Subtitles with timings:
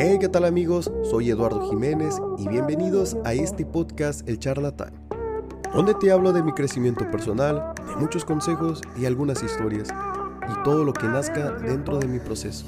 [0.00, 0.92] Hey, ¿qué tal amigos?
[1.10, 4.92] Soy Eduardo Jiménez y bienvenidos a este podcast El Charlatán,
[5.74, 9.88] donde te hablo de mi crecimiento personal, de muchos consejos y algunas historias,
[10.48, 12.64] y todo lo que nazca dentro de mi proceso.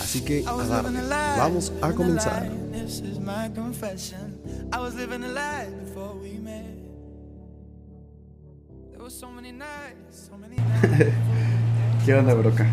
[0.00, 0.98] Así que, a darle,
[1.36, 2.50] vamos a comenzar.
[12.06, 12.66] ¿Qué onda, broca?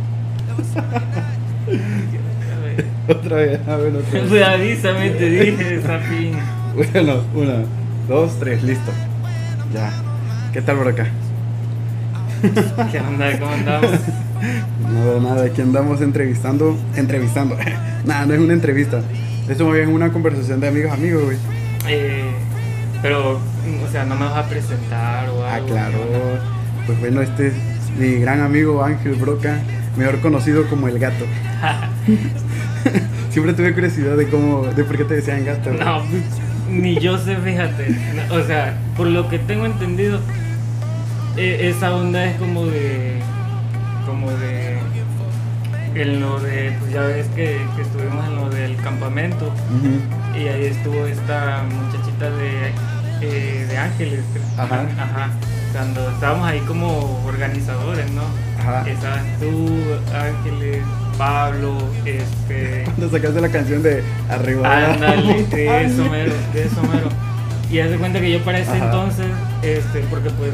[3.07, 4.29] otra vez, a ver, otra vez.
[4.29, 6.33] Pues avísame, te dije, Zapín.
[6.75, 7.63] Bueno, una,
[8.07, 8.91] dos, tres, listo.
[9.73, 9.91] Ya.
[10.51, 11.07] ¿Qué tal, broca?
[12.91, 13.39] ¿Qué onda?
[13.39, 13.91] ¿Cómo andamos?
[14.91, 16.77] Nada, nada, aquí andamos entrevistando.
[16.95, 17.57] Entrevistando.
[18.05, 19.01] nada, no es una entrevista.
[19.49, 21.37] Esto más bien es una conversación de amigos, amigos, güey.
[21.87, 22.31] Eh,
[23.01, 25.67] pero, o sea, no me vas a presentar o Ah, algo.
[25.67, 25.91] claro.
[25.97, 26.41] ¿qué onda?
[26.85, 27.53] Pues bueno, este es
[27.97, 29.59] mi gran amigo Ángel Broca,
[29.97, 31.25] mejor conocido como el gato.
[33.29, 35.71] Siempre tuve curiosidad de cómo, de por qué te decían gato.
[35.71, 35.83] güey.
[35.83, 36.23] No, pues,
[36.69, 37.95] ni yo sé, fíjate.
[38.31, 40.19] O sea, por lo que tengo entendido,
[41.37, 43.19] e- esa onda es como de.
[44.05, 44.77] como de.
[45.95, 46.75] En lo de.
[46.79, 49.51] Pues ya ves que, que estuvimos en lo del campamento.
[50.35, 52.71] Y ahí estuvo esta muchachita de,
[53.21, 54.21] eh, de Ángeles.
[54.57, 54.85] Ajá.
[54.99, 55.29] Ajá.
[55.71, 58.21] Cuando estábamos ahí como organizadores, ¿no?
[58.63, 58.89] Ajá.
[58.89, 59.69] Estabas tú,
[60.15, 60.83] Ángeles,
[61.17, 62.83] Pablo, este.
[62.85, 64.93] Cuando sacaste la canción de Arriba.
[64.93, 67.09] Ándale, de eso mero, de eso mero.
[67.69, 68.85] Y haz de cuenta que yo para ese Ajá.
[68.85, 69.25] entonces,
[69.63, 70.51] este, porque pues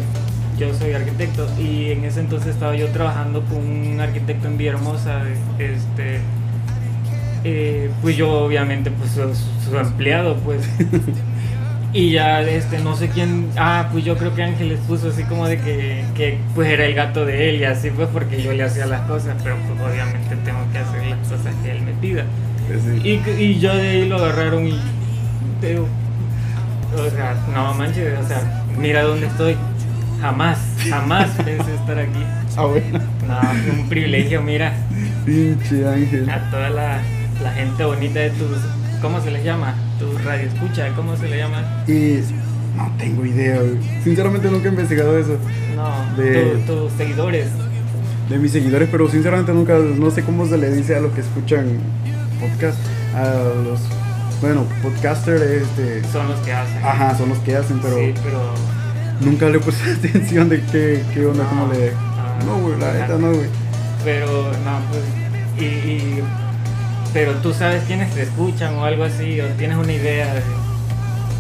[0.58, 5.22] yo soy arquitecto y en ese entonces estaba yo trabajando con un arquitecto en Villahermosa,
[5.60, 6.20] este,
[7.44, 10.68] eh, pues yo obviamente pues su, su empleado pues.
[11.92, 15.48] Y ya este, no sé quién, ah, pues yo creo que Ángeles puso así como
[15.48, 18.64] de que, que pues era el gato de él y así fue porque yo le
[18.64, 22.26] hacía las cosas, pero pues obviamente tengo que hacer las cosas que él me pida.
[22.68, 23.22] Sí.
[23.26, 24.80] Y, y yo de ahí lo agarraron y.
[25.62, 25.88] digo,
[26.96, 29.58] o sea, no manches, o sea, mira dónde estoy.
[30.22, 32.24] Jamás, jamás pensé estar aquí.
[32.56, 33.00] Ah, bueno.
[33.28, 34.74] No, fue un privilegio, mira,
[35.26, 36.30] Pinche Ángel.
[36.30, 37.00] a toda la,
[37.42, 38.58] la gente bonita de tus.
[39.02, 39.74] ¿Cómo se les llama?
[40.00, 41.84] Tu radio escucha, ¿cómo se le llama?
[41.88, 42.20] Y
[42.78, 43.60] no tengo idea.
[44.04, 45.38] Sinceramente nunca he investigado eso
[45.76, 47.48] No, De- tu- tus seguidores.
[48.30, 51.22] de mis seguidores, pero sinceramente nunca, no sé cómo se le dice a los que
[51.22, 51.66] escuchan
[52.40, 52.78] podcast,
[53.16, 53.24] a
[53.64, 53.80] los,
[54.42, 56.78] bueno, podcaster, este, Son los que hacen.
[56.84, 58.40] ajá, son los que hacen, pero Sí, pero.
[59.22, 61.90] nunca le puse atención de qué, qué onda, No, cómo le...
[61.92, 63.48] ah, No, güey, la neta no, güey.
[64.06, 65.04] Pero, no, pues.
[65.60, 66.24] Y, y-
[67.14, 70.42] pero tú sabes quiénes te escuchan o algo así, o tienes una idea de.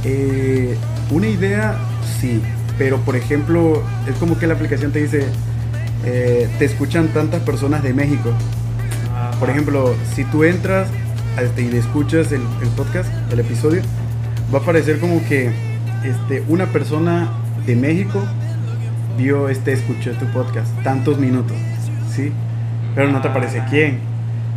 [0.06, 0.78] Eh,
[1.12, 1.78] una idea,
[2.19, 2.41] sí,
[2.78, 5.25] pero por ejemplo, es como que la aplicación te dice,
[6.06, 8.31] eh, te escuchan tantas personas de México.
[9.40, 10.88] Por ejemplo, si tú entras
[11.41, 13.81] este, y le escuchas el, el podcast, el episodio,
[14.53, 15.52] va a aparecer como que
[16.03, 17.29] este, una persona
[17.66, 18.22] de México
[19.18, 21.56] vio, este, escuchó tu podcast, tantos minutos,
[22.13, 22.31] ¿sí?
[22.96, 23.68] Pero no te aparece Ah.
[23.69, 24.00] quién.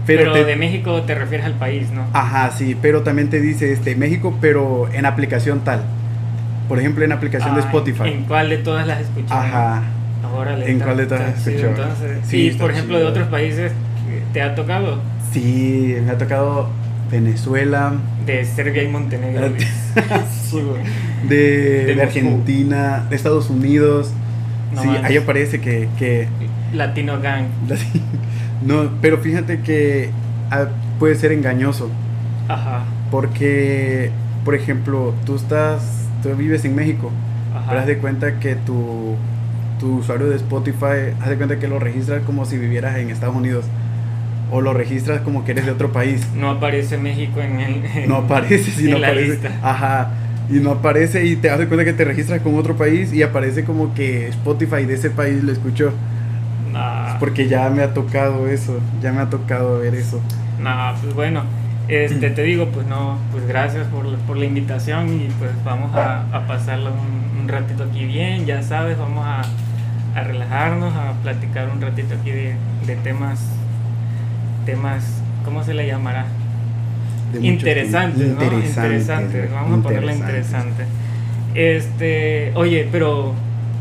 [0.06, 2.04] Pero, te- de México te refieres al país, ¿no?
[2.12, 5.82] Ajá, sí, pero también te dice este, México, pero en aplicación tal.
[6.68, 8.08] Por ejemplo, en aplicación de Ah, Spotify.
[8.08, 9.30] ¿En cuál de todas las escuchas?
[9.32, 9.82] Ajá.
[10.34, 11.70] Órale, ¿En cuál de todas chido, escuchado?
[11.92, 12.18] entonces.
[12.26, 13.10] Sí, y por ejemplo, de chido.
[13.10, 13.72] otros países,
[14.32, 15.00] ¿te ha tocado?
[15.32, 16.68] Sí, me ha tocado
[17.10, 17.92] Venezuela,
[18.26, 19.50] De Serbia y Montenegro.
[21.28, 22.02] de, De de.
[22.02, 24.12] Argentina, de Estados Unidos.
[24.74, 25.04] No sí, manches.
[25.04, 26.28] ahí aparece que, que
[26.72, 27.46] Latino Gang.
[28.64, 30.10] no, pero fíjate que
[30.50, 30.66] ah,
[30.98, 31.90] puede ser engañoso
[32.48, 32.84] Ajá.
[33.10, 34.10] porque,
[34.44, 37.10] por ejemplo, tú estás, tú vives en México,
[37.54, 37.66] Ajá.
[37.68, 39.16] pero haz de cuenta que tu,
[39.80, 43.34] tu usuario de Spotify, haz de cuenta que lo registras como si vivieras en Estados
[43.36, 43.64] Unidos
[44.52, 46.26] o lo registras como que eres de otro país.
[46.36, 48.08] No aparece México en el.
[48.08, 49.28] No aparece, si no aparece.
[49.32, 49.50] lista.
[49.62, 50.10] Ajá.
[50.50, 53.64] Y no aparece y te das cuenta que te registras con otro país y aparece
[53.64, 55.92] como que Spotify de ese país lo escuchó.
[57.22, 60.20] Porque ya me ha tocado eso, ya me ha tocado ver eso.
[60.60, 61.42] No, pues bueno,
[61.88, 65.94] este, te digo, pues no, pues gracias por, la- por la invitación y pues vamos
[65.94, 69.42] a, a pasarlo un, un ratito aquí bien, ya sabes, vamos a,
[70.18, 72.54] a relajarnos, a platicar un ratito aquí de,
[72.86, 73.38] de temas,
[74.66, 75.04] temas,
[75.44, 76.26] ¿cómo se le llamará?
[77.40, 78.18] Interesantes.
[78.28, 78.38] ¿no?
[78.88, 80.84] Interesantes, vamos a ponerle interesante.
[81.54, 83.32] Este, oye, pero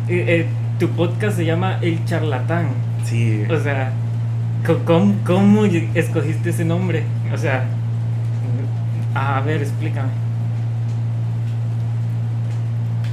[0.09, 0.45] eh, eh,
[0.79, 2.67] tu podcast se llama El Charlatán.
[3.03, 3.43] Sí.
[3.49, 3.91] O sea,
[5.25, 5.65] ¿cómo,
[5.95, 7.03] escogiste ese nombre?
[7.33, 7.65] O sea,
[9.13, 10.09] a ver, explícame.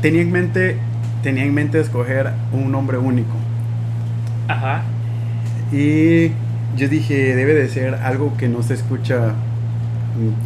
[0.00, 0.76] Tenía en mente,
[1.23, 3.35] tenía en mente escoger un nombre único.
[4.46, 4.82] Ajá.
[5.73, 6.29] Y
[6.76, 9.35] yo dije, debe de ser algo que no se escucha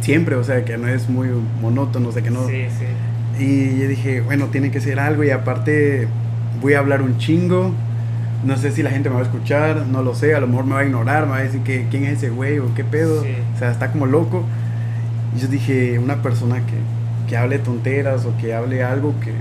[0.01, 1.29] siempre, o sea, que no es muy
[1.61, 2.47] monótono, o sea, que no...
[2.47, 3.43] Sí, sí.
[3.43, 6.07] Y yo dije, bueno, tiene que ser algo y aparte
[6.61, 7.73] voy a hablar un chingo.
[8.45, 10.65] No sé si la gente me va a escuchar, no lo sé, a lo mejor
[10.65, 12.83] me va a ignorar, me va a decir que quién es ese güey o qué
[12.83, 13.23] pedo.
[13.23, 13.29] Sí.
[13.55, 14.43] O sea, está como loco.
[15.35, 19.31] Y yo dije, una persona que, que hable tonteras o que hable algo que,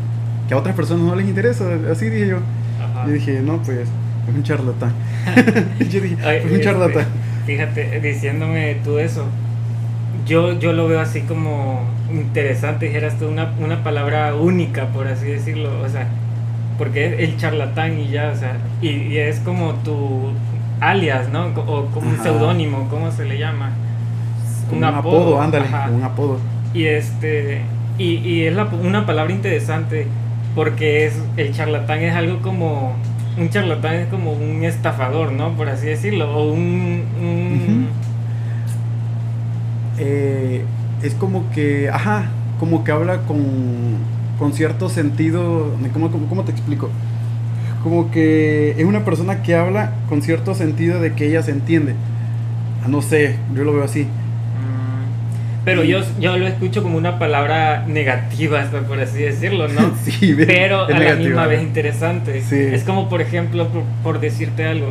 [0.48, 1.64] que a otras personas no les interesa.
[1.90, 2.38] Así dije yo.
[2.82, 3.06] Ajá.
[3.06, 4.92] Yo dije, no, pues es un charlatán.
[5.78, 7.06] yo dije, Ay, es un este, charlatán.
[7.46, 9.26] Fíjate, diciéndome tú eso,
[10.26, 15.26] yo, yo lo veo así como interesante, dijeras tú, una, una palabra única, por así
[15.26, 16.06] decirlo, o sea,
[16.78, 20.30] porque es el charlatán y ya, o sea, y, y es como tu
[20.80, 21.46] alias, ¿no?
[21.66, 23.70] O como un seudónimo, ¿cómo se le llama?
[24.70, 25.90] Un apodo, ándale, ajá.
[25.90, 26.38] un apodo.
[26.74, 27.60] Y este
[27.98, 30.06] y, y es la- una palabra interesante
[30.54, 32.94] porque es el charlatán es algo como
[33.38, 35.50] un charlatán es como un estafador, ¿no?
[35.52, 37.88] Por así decirlo, o un, un-
[39.98, 40.64] Eh,
[41.02, 42.26] es como que, ajá,
[42.58, 43.38] como que habla con,
[44.42, 46.90] con cierto sentido, ¿cómo, cómo, cómo te explico?
[47.84, 51.94] Como que es una persona que habla con cierto sentido de que ella se entiende.
[52.84, 54.02] Ah, No sé, yo lo veo así.
[54.02, 59.92] Mm, pero yo, yo lo escucho como una palabra negativa, por así decirlo, ¿no?
[60.04, 62.42] Sí, ve- pero a la negativo, misma vez interesante.
[62.42, 62.56] Sí.
[62.58, 64.88] Es como, por ejemplo, por, por decirte algo,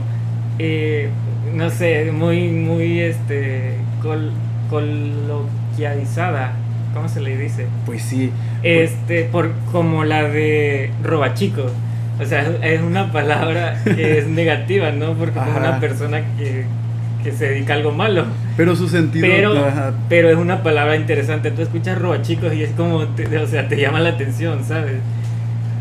[0.60, 1.10] eh,
[1.56, 4.32] no sé, muy, muy, este, col,
[4.70, 6.54] coloquializada,
[6.94, 7.68] ¿cómo se le dice?
[7.86, 8.32] Pues sí.
[8.64, 11.72] Este, por, como la de robachicos.
[12.20, 15.14] O sea, es una palabra que es negativa, ¿no?
[15.14, 15.58] Porque Ajá.
[15.58, 16.66] una persona que,
[17.24, 18.26] que se dedica a algo malo.
[18.58, 19.26] Pero su sentido.
[19.28, 21.50] Pero, ajá, pero es una palabra interesante.
[21.52, 24.96] Tú escuchas robachicos y es como, te- o sea, te llama la atención, ¿sabes?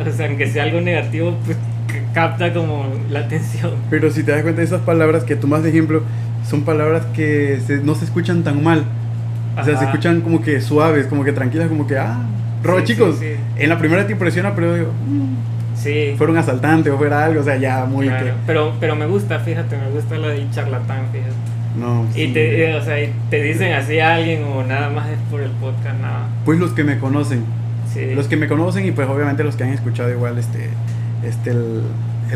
[0.06, 1.58] O sea, aunque sea algo negativo, pues
[2.14, 3.72] capta como la atención.
[3.90, 6.02] Pero si te das cuenta de esas palabras que tomas de ejemplo,
[6.48, 8.84] son palabras que se- no se escuchan tan mal.
[9.60, 12.18] O sea, se escuchan como que suaves, como que tranquilas, como que, ah,
[12.62, 13.16] roba Sí, chicos.
[13.18, 13.40] sí, sí.
[13.62, 16.14] En la primera te impresiona, pero digo, mm, Sí.
[16.18, 18.26] fuera un asaltante o fuera algo, o sea, ya muy claro.
[18.26, 18.32] que.
[18.46, 21.32] Pero, pero me gusta, fíjate, me gusta la de charlatán, fíjate.
[21.78, 22.32] No, Y sí.
[22.32, 25.40] te, eh, o sea, y te dicen así a alguien o nada más es por
[25.40, 26.26] el podcast, nada.
[26.44, 27.44] Pues los que me conocen.
[28.14, 30.68] Los que me conocen y pues obviamente los que han escuchado igual este,
[31.24, 31.82] este el-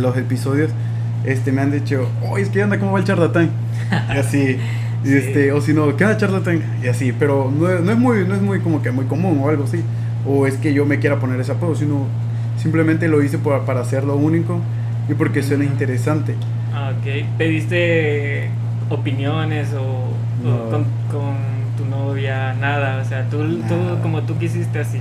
[0.01, 0.71] los episodios,
[1.25, 3.51] este me han dicho, oh, es que anda, ¿cómo va el charlatán?
[4.15, 4.59] Y así.
[5.05, 5.17] Y Sí.
[5.19, 6.63] este, o si no, ¿qué onda charlatán?
[6.83, 9.49] Y así, pero no, no es muy, no es muy como que muy común o
[9.49, 9.83] algo así.
[10.27, 12.07] O es que yo me quiera poner ese apodo, sino
[12.57, 14.59] simplemente lo hice por- para hacerlo único
[15.09, 16.35] y porque suena interesante.
[16.73, 17.27] Ah, ok.
[17.37, 18.49] ¿Pediste
[18.91, 20.71] opiniones o, o No.
[20.71, 21.35] con, con
[21.77, 22.55] tu novia?
[22.55, 24.01] Nada, o sea, tú, tú Nada.
[24.03, 24.99] como tú quisiste así.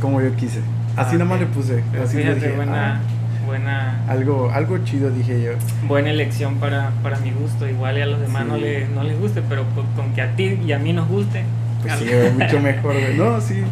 [0.00, 0.60] Como yo quise.
[0.96, 1.82] Así Ah, nomás le puse.
[2.02, 3.00] Así le fíjate, dije, buena, "Ah,
[3.46, 5.52] buena, algo, algo chido dije yo.
[5.86, 7.68] buena elección para, para mi gusto.
[7.68, 8.60] Igual y a los demás no, Sí.
[8.62, 11.42] les, no les guste, pero con, con que a ti y a mí nos guste.
[11.82, 12.06] Pues sí,
[12.38, 13.16] mucho mejor, güey.
[13.16, 13.62] No, sí.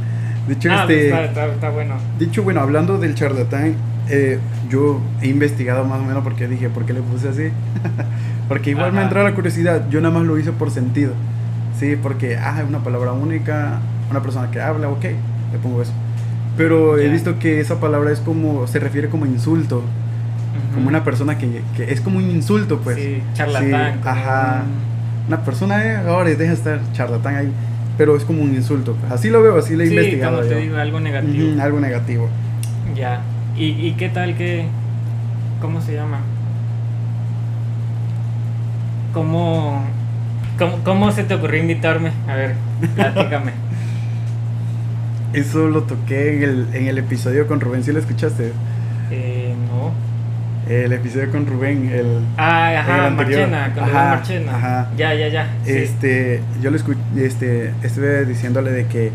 [0.46, 1.08] De hecho, Ah, pues este.
[1.08, 1.94] está, está, está bueno.
[2.18, 3.74] De hecho, bueno, hablando del charlatán,
[4.08, 4.38] eh,
[4.68, 7.48] yo he investigado más o menos porque dije, ¿por qué le puse así?
[8.48, 9.06] porque igual me Ajá.
[9.08, 11.12] entró la curiosidad, yo nada más lo hice por sentido.
[11.78, 13.78] Sí, porque, ah, es una palabra única,
[14.10, 15.92] una persona que habla, ok, le pongo eso.
[16.56, 19.82] Pero he visto que esa palabra es como, se refiere como insulto,
[20.74, 22.96] como una persona que, que es como un insulto, pues.
[22.96, 23.94] Sí, charlatán.
[23.94, 24.62] Sí, ajá.
[24.64, 24.92] un-
[25.28, 27.52] Una persona, eh, ahora deja estar charlatán ahí,
[27.96, 28.94] pero es como un insulto.
[29.00, 29.12] pues.
[29.12, 30.36] Así lo veo, así lo he Sí, investigado.
[30.38, 30.60] como te yo.
[30.60, 31.62] digo, algo negativo.
[31.62, 32.28] Algo negativo.
[32.96, 33.20] Ya.
[33.56, 34.66] ¿Y, ¿Y qué tal que...
[35.60, 36.18] ¿Cómo se llama?
[39.12, 39.84] ¿Cómo,
[40.58, 42.10] cómo, cómo se te ocurrió invitarme?
[42.28, 42.54] A ver,
[42.94, 43.52] platícame.
[45.34, 48.52] Eso lo toqué en el, en el episodio con Rubén, ¿sí lo escuchaste?
[49.10, 49.92] eh, no.
[50.72, 52.20] El episodio con Rubén, el...
[52.36, 53.14] Ah, ajá, El.
[53.14, 54.54] Marchena, con Ajá, Marchena.
[54.56, 54.90] ajá.
[54.96, 55.46] Ya, ya, ya.
[55.64, 55.72] sí.
[55.72, 59.10] Este, yo lo escuché, este, estuve diciéndole de que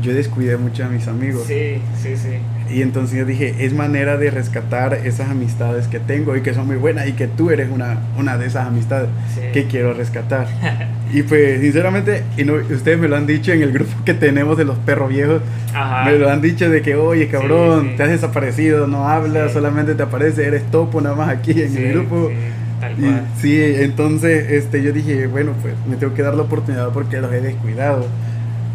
[0.00, 1.44] yo descuidé mucho a mis amigos.
[1.46, 2.28] Sí, sí, sí.
[2.74, 6.66] Y entonces yo dije, es manera de rescatar esas amistades que tengo y que son
[6.66, 9.40] muy buenas y que tú eres una, una de esas amistades Sí.
[9.52, 10.46] que quiero rescatar.
[11.12, 14.56] y pues, sinceramente, y no, ustedes me lo han dicho en el grupo que tenemos
[14.56, 15.42] de los perros viejos,
[15.74, 16.10] Ajá.
[16.10, 17.96] me lo han dicho de que, oye, cabrón, Sí, sí.
[17.96, 21.92] te has desaparecido, no hablas, solamente te aparece, eres topo nada más aquí en el
[21.92, 22.30] grupo.
[22.30, 22.34] sí,
[22.80, 26.88] tal Y sí, entonces este, yo dije, bueno, pues me tengo que dar la oportunidad
[26.90, 28.06] porque los he descuidado.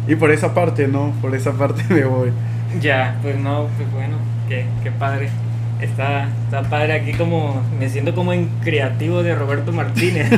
[0.08, 1.12] Y por esa parte, ¿no?
[1.20, 2.30] Por esa parte me voy.
[2.80, 4.16] Ya, pues no, pues bueno,
[4.48, 5.28] qué, qué padre.
[5.80, 10.28] Está, está padre aquí como, me siento como en creativo de Roberto Martínez.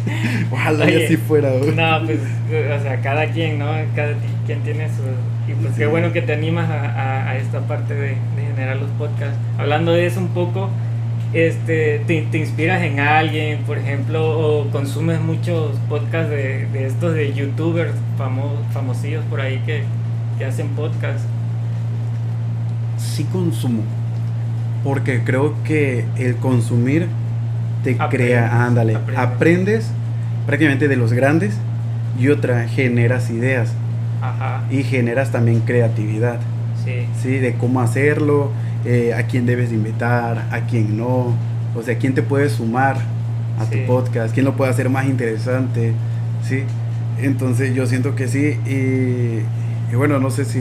[0.50, 1.50] Ojalá Oye, y así fuera.
[1.50, 1.74] güey.
[1.74, 3.66] No, pues, o sea, cada quien, ¿no?
[3.94, 4.14] Cada
[4.46, 5.02] quien tiene su...
[5.50, 5.78] Y pues Sí.
[5.80, 9.36] qué bueno que te animas a, a- a esta parte de, de generar los podcasts.
[9.58, 10.70] Hablando de eso un poco,
[11.32, 17.14] este, te, te inspiras en alguien, por ejemplo, o consumes muchos podcasts de, de estos
[17.14, 19.84] de youtubers famo, famosillos por ahí que,
[20.38, 21.28] que hacen podcasts.
[22.96, 23.84] Sí consumo.
[24.82, 27.08] Porque creo que el consumir
[27.82, 29.32] te Aprendes, crea, ándale, aprendes.
[29.32, 29.94] aprendes
[30.46, 31.62] prácticamente de los grandes
[32.18, 33.78] y otra, generas ideas
[34.20, 36.40] Ajá, y generas también creatividad,
[36.74, 37.08] sí.
[37.12, 37.38] ¿sí?
[37.38, 38.52] De cómo hacerlo,
[38.84, 41.34] eh, a quién debes de invitar, a quién no,
[41.74, 42.96] o sea, quién te puede sumar
[43.58, 43.80] a Sí.
[43.80, 45.92] tu podcast, quién lo puede hacer más interesante,
[46.42, 46.62] ¿sí?
[47.20, 49.42] Entonces yo siento que sí y,
[49.92, 50.58] y bueno, no sé si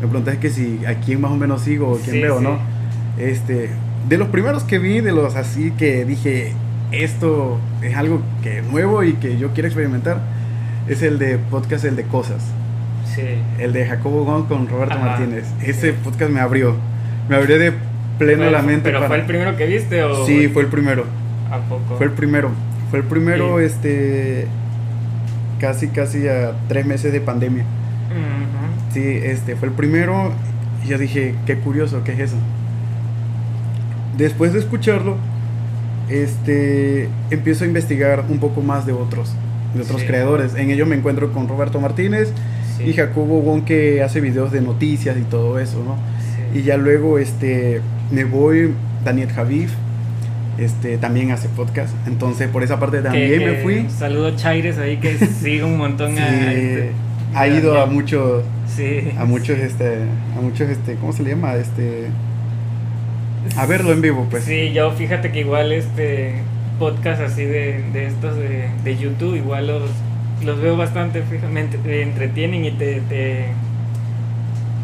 [0.00, 2.44] me preguntas que si a quién más o menos sigo o quién Sí, veo, sí.
[2.44, 2.58] ¿no?
[3.18, 3.70] Este,
[4.08, 6.52] de los primeros que vi, de los así que dije,
[6.92, 10.20] esto es algo que nuevo y que yo quiero experimentar,
[10.88, 12.42] es el de podcast, el de cosas.
[13.14, 13.22] Sí.
[13.58, 15.44] El de Jacobo Gon con Roberto Ajá, Martínez.
[15.62, 15.98] Ese sí.
[16.02, 16.74] podcast me abrió.
[17.28, 17.72] Me abrió de
[18.18, 18.82] pleno Fue- la mente.
[18.84, 20.26] ¿Pero para- fue el primero que viste o...?
[20.26, 21.04] Sí, fue el primero.
[21.50, 21.96] ¿A poco?
[21.96, 22.50] Fue el primero.
[22.90, 24.46] Fue el primero, este.
[25.60, 27.64] Casi, casi a tres meses de pandemia.
[28.92, 30.32] Sí, este, fue el primero.
[30.84, 32.36] Y yo dije, qué curioso, ¿qué es eso?
[34.16, 35.16] Después de escucharlo,
[36.10, 39.32] este, empiezo a investigar un poco más de otros,
[39.74, 40.06] de otros Sí.
[40.06, 40.54] creadores.
[40.54, 42.32] En ello me encuentro con Roberto Martínez
[42.76, 42.84] Sí.
[42.84, 45.96] y Jacobo Wong que hace videos de noticias y todo eso, ¿no?
[46.54, 47.80] Y ya luego este,
[48.10, 48.72] me voy,
[49.04, 49.72] Daniel Javif,
[50.58, 51.94] este, también hace podcast.
[52.06, 53.86] Entonces por esa parte Que- también me fui.
[53.90, 56.90] Saludo Chaires ahí que sigue un montón Sí, a, este,
[57.34, 59.10] ha ido a muchos, Sí.
[59.18, 59.96] a muchos, este,
[60.36, 61.54] a muchos, este, ¿cómo se le llama?
[61.54, 62.06] Este,
[63.56, 64.44] a verlo en vivo, pues.
[64.44, 66.34] Sí, yo fíjate que igual este
[66.78, 69.90] podcast así de, de estos de, de YouTube, igual los,
[70.44, 73.46] los veo bastante, fíjate, te entretienen y te, te,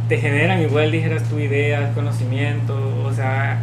[0.09, 2.75] te generan igual, dijeras tu ideas, conocimiento,
[3.05, 3.59] o sea,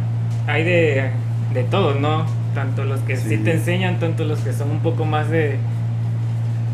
[0.46, 1.10] hay de,
[1.54, 2.24] de todo, ¿no?
[2.54, 3.30] Tanto los que sí.
[3.30, 3.38] Sí.
[3.38, 5.56] te enseñan, tanto los que son un poco más de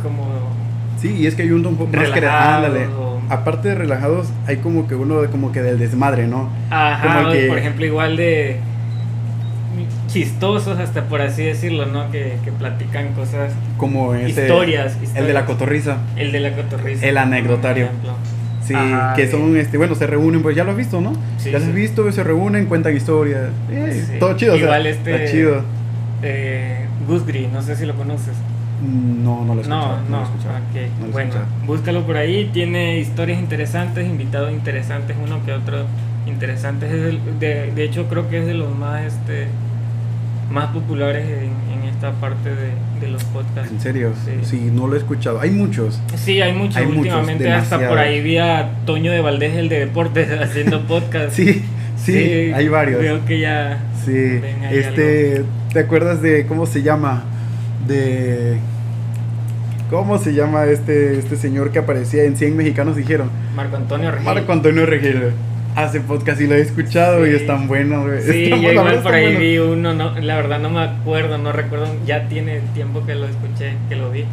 [0.03, 0.27] como
[1.01, 4.87] Sí, y es que hay un poco más Relajados o- Aparte de relajados, hay como
[4.87, 6.49] que uno de- como que del desmadre, ¿no?
[6.71, 8.59] Ajá, Como que- por ejemplo, igual de
[10.09, 12.11] chistosos hasta por así decirlo, ¿no?
[12.11, 15.35] Que, que platican cosas, Como ese, historias, el de historias.
[15.35, 15.97] la cotorriza.
[16.17, 17.07] el de la cotorriza.
[17.07, 17.89] El anecdotario.
[18.65, 21.13] Sí, Ajá, que son, este, bueno, se reúnen, pues ya lo has visto, ¿no?
[21.39, 23.51] Sí, ya lo has visto, se reúnen, cuentan historias.
[23.71, 24.19] Eh, Sí.
[24.21, 25.63] Todo chido, o sea, Igual este- está chido.
[26.23, 28.35] Eh, Gusgri, no sé si lo conoces.
[28.83, 29.99] No, no lo he escuchado.
[30.03, 30.91] No, no, he escuchado, ok.
[31.01, 31.47] no lo bueno, escuchado.
[31.67, 35.85] búscalo por ahí, tiene historias interesantes, invitados interesantes, uno que otro
[36.27, 36.91] interesantes.
[36.93, 39.47] Es el- de, de hecho, creo que es de los más este
[40.53, 43.73] más populares en, en esta parte de, de los podcasts.
[43.73, 44.13] ¿En serio?
[44.25, 44.33] Sí.
[44.43, 44.71] Sí.
[44.73, 45.41] no lo he escuchado.
[45.41, 46.01] Hay muchos.
[46.17, 49.69] Sí, hay muchos Hay muchos, últimamente, hasta por ahí vi a Toño de Valdés, el
[49.69, 51.35] de deportes, haciendo podcast.
[51.35, 51.65] Sí,
[51.97, 53.01] sí, hay varios.
[53.01, 53.79] Veo que ya...
[54.05, 54.41] Sí,
[54.71, 57.23] este, ¿te acuerdas de cómo se llama?
[57.87, 58.59] De
[59.93, 63.31] ¿Cómo se llama este este señor que aparecía en 100 mexicanos dijeron?
[63.55, 64.25] Marco Antonio Regil.
[64.25, 65.33] Marco Antonio Regil.
[65.75, 67.37] Hace podcast y lo he escuchado y Sí.
[67.37, 68.23] están buenos, güey.
[68.23, 71.87] Sí, yo igual por ahí vi uno, no, la verdad no me acuerdo, no recuerdo,
[72.07, 74.25] ya tiene tiempo que lo escuché, que lo vi.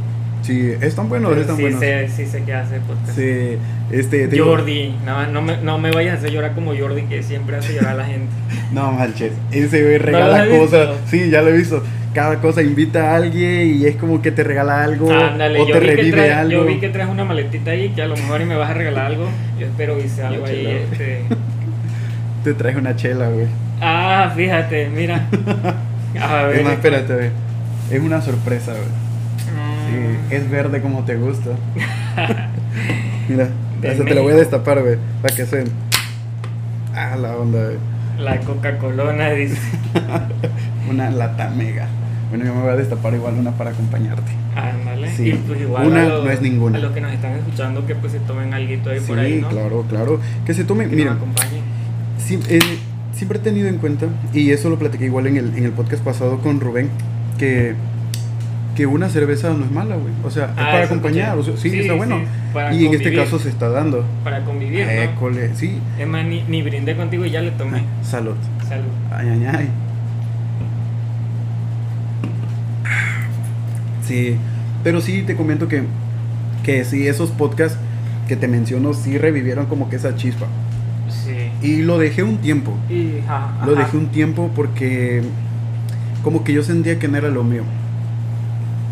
[0.42, 1.80] Sí, están buenos, Pero están sí buenos.
[1.80, 3.16] sé, sí sé que hace podcast.
[3.18, 3.58] Sí,
[3.92, 7.24] este digo- Jordi, no, no, me, no me vayas a hacer llorar como Jordi que
[7.24, 8.28] siempre hace llorar a la gente.
[8.74, 10.90] No manches, ese güey ¿No regala has cosas.
[11.08, 11.84] Sí, ya lo he visto.
[12.14, 15.74] Cada cosa invita a alguien y es como que te regala algo Ándale, o yo
[15.76, 16.52] te vi, que revive traes, algo.
[16.54, 18.74] yo vi que traes una maletita ahí que a lo mejor y me vas a
[18.74, 19.28] regalar algo.
[19.60, 20.66] Yo espero hice algo ahí.
[20.92, 21.22] Este...
[22.44, 23.46] Te traes una chela, güey.
[23.82, 25.28] Ah, fíjate, mira.
[26.20, 26.58] A ver.
[26.58, 27.30] Es más, espérate, güey.
[27.92, 28.84] Es una sorpresa, güey.
[28.84, 31.52] Mm, Sí, es verde como te gusta.
[33.30, 33.50] Mira,
[33.88, 35.70] hasta te la voy a destapar, güey, para que suene.
[36.96, 37.78] Ah, la onda, güey.
[38.20, 39.58] La Coca-Colona dice.
[40.90, 41.88] Una lata mega.
[42.30, 44.32] Bueno, yo me voy a destapar igual una para acompañarte.
[44.56, 45.10] Ándale.
[45.16, 45.30] Sí.
[45.30, 46.78] Y pues igual Una no es ninguna.
[46.78, 49.42] A los que nos están escuchando que pues se tomen algo ahí Sí, por ahí,
[49.42, 49.50] ¿no?
[49.50, 50.20] claro, claro.
[50.46, 51.18] Que se tome, Que mira,
[52.20, 52.60] sí, eh,
[53.14, 56.04] siempre he tenido en cuenta, y eso lo platiqué igual en el, en el podcast
[56.04, 56.90] pasado con Rubén,
[57.40, 57.74] que,
[58.76, 60.14] que una cerveza no es mala, güey.
[60.24, 62.20] O sea, es Ah, para acompañar, o sea, sí, Sí, está bueno.
[62.72, 64.06] sí, y en este caso se está dando.
[64.24, 64.92] Para convivir, ¿no?
[64.92, 65.80] École, sí.
[65.98, 67.82] Es más, ni, ni brindé contigo y ya le tomé.
[68.04, 68.36] Salud.
[68.68, 68.86] Salud.
[69.12, 69.70] Ay, ay, ay.
[74.10, 74.38] Sí,
[74.84, 75.84] pero sí te comento que,
[76.64, 77.78] que sí, esos podcasts
[78.28, 80.48] que te menciono sí revivieron como que esa chispa.
[81.10, 81.52] Sí.
[81.62, 82.74] Y lo dejé un tiempo.
[82.90, 83.84] Y, ajá, Lo ajá.
[83.84, 85.22] dejé un tiempo porque
[86.24, 87.62] como que yo sentía que no era lo mío.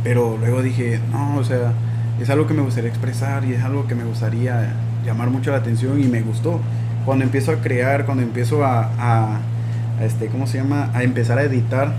[0.03, 1.73] Pero luego dije, no, o sea,
[2.21, 5.57] es algo que me gustaría expresar y es algo que me gustaría llamar mucho la
[5.57, 6.59] atención y me gustó.
[7.05, 9.39] Cuando empiezo a crear, cuando empiezo a, a,
[10.03, 10.91] este, ¿cómo se llama?
[10.93, 11.91] A empezar a editar.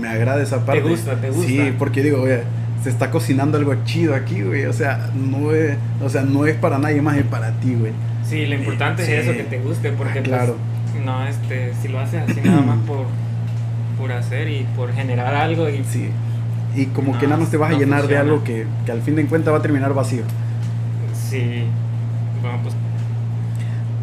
[0.00, 0.82] Me agrada esa parte.
[0.82, 1.14] ¿Te gusta?
[1.16, 1.46] ¿Te gusta?
[1.46, 2.42] Sí, porque digo, oye,
[2.82, 4.66] se está cocinando algo chido aquí, güey.
[4.66, 7.92] O sea, no es, o sea, no es para nadie más, es para ti, güey.
[8.28, 10.56] Sí, lo importante es eso, que te guste, porque Ah, claro.
[10.92, 13.06] pues, no, este, si lo haces así nada más por,
[13.98, 16.10] por hacer y por generar algo y Sí.
[16.74, 19.14] Y como que nada más te vas a llenar de algo que, que al fin
[19.16, 20.24] de cuentas va a terminar vacío.
[21.14, 21.64] sí,
[22.42, 22.74] bueno, pues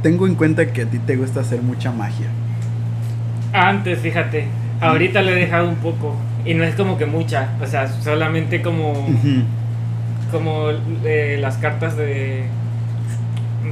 [0.01, 2.27] Tengo en cuenta que a ti te gusta hacer mucha magia.
[3.53, 4.47] antes, fíjate,
[4.81, 6.15] ahorita lo he dejado un poco
[6.45, 9.07] y no es como que mucha, o sea, solamente como,
[10.31, 10.69] como
[11.05, 12.43] eh, las cartas de,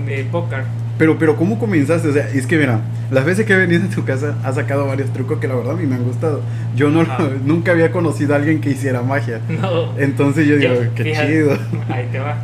[0.06, 0.64] de póker.
[0.98, 2.10] Pero, pero, ¿cómo comenzaste?
[2.10, 4.86] O sea, es que mira, las veces que he venido a tu casa has sacado
[4.86, 6.42] varios trucos que la verdad a mí me han gustado.
[6.76, 7.06] Yo no
[7.46, 9.42] nunca había conocido a alguien que hiciera magia.
[9.50, 9.98] No.
[9.98, 11.58] Entonces yo digo, Yo, qué fíjate, chido.
[11.90, 12.38] Ahí te va.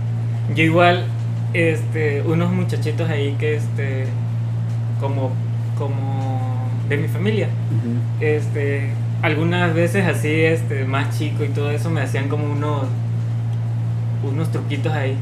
[0.55, 1.05] Yo igual,
[1.53, 4.05] este, unos muchachitos ahí que, este,
[4.99, 5.33] como,
[5.77, 6.46] como
[6.89, 8.23] de mi familia, Ujú.
[8.25, 8.89] este,
[9.21, 12.83] algunas veces así, este, más chico y todo eso, me hacían como unos,
[14.23, 15.15] unos truquitos ahí.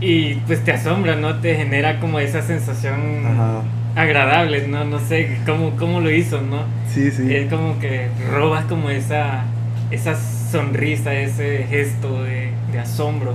[0.00, 1.36] Y pues te asombra, ¿no?
[1.36, 3.62] Te genera como esa sensación Ajá.
[3.94, 4.84] agradable, ¿no?
[4.84, 6.58] No sé cómo, cómo lo hizo, ¿no?
[6.92, 7.34] Sí, sí.
[7.34, 9.44] Es como que robas como esa,
[9.90, 13.34] esa sonrisa, ese gesto de, de asombro.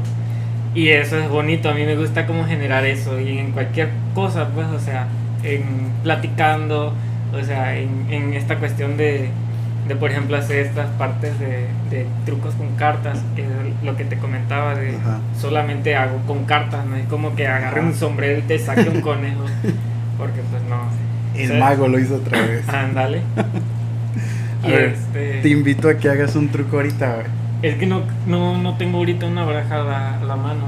[0.75, 3.19] Y eso es bonito, a mí me gusta como generar eso.
[3.19, 5.07] Y en cualquier cosa, pues, o sea,
[5.43, 5.63] en
[6.03, 6.93] platicando,
[7.33, 9.29] o sea, en, en esta cuestión de,
[9.87, 13.47] de, por ejemplo, hacer estas partes de, de trucos con cartas, que es
[13.83, 15.19] lo que te comentaba, de Ajá.
[15.39, 19.01] solamente hago con cartas, no es como que agarre un sombrero y te saque un
[19.01, 19.45] conejo,
[20.17, 20.81] porque pues no.
[21.35, 21.59] El ¿sabes?
[21.61, 22.67] mago lo hizo otra vez.
[22.69, 23.21] Ándale.
[24.63, 27.25] A Y ver, este, Te invito a que hagas un truco ahorita, güey.
[27.63, 30.65] es que no, no, no tengo ahorita una baraja a la, a la mano.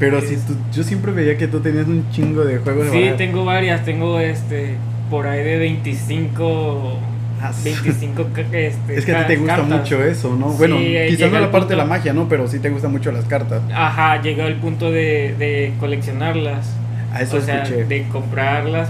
[0.00, 3.10] Pero Es- si tú, yo siempre veía que tú tenías un chingo de juegos Sí,
[3.16, 4.74] tengo varias, tengo este
[5.10, 6.98] por ahí de 25
[7.40, 9.78] Ah, su- 25 ca- este, Es que a ti te gusta cartas.
[9.80, 10.50] mucho eso, ¿no?
[10.52, 12.28] Sí, bueno, eh, quizás no la parte de la magia, ¿no?
[12.28, 13.60] Pero sí te gustan mucho las cartas.
[13.74, 16.74] Ajá, llegó el punto de, de coleccionarlas.
[17.12, 17.84] A eso o sea, escuché.
[17.84, 18.88] de comprarlas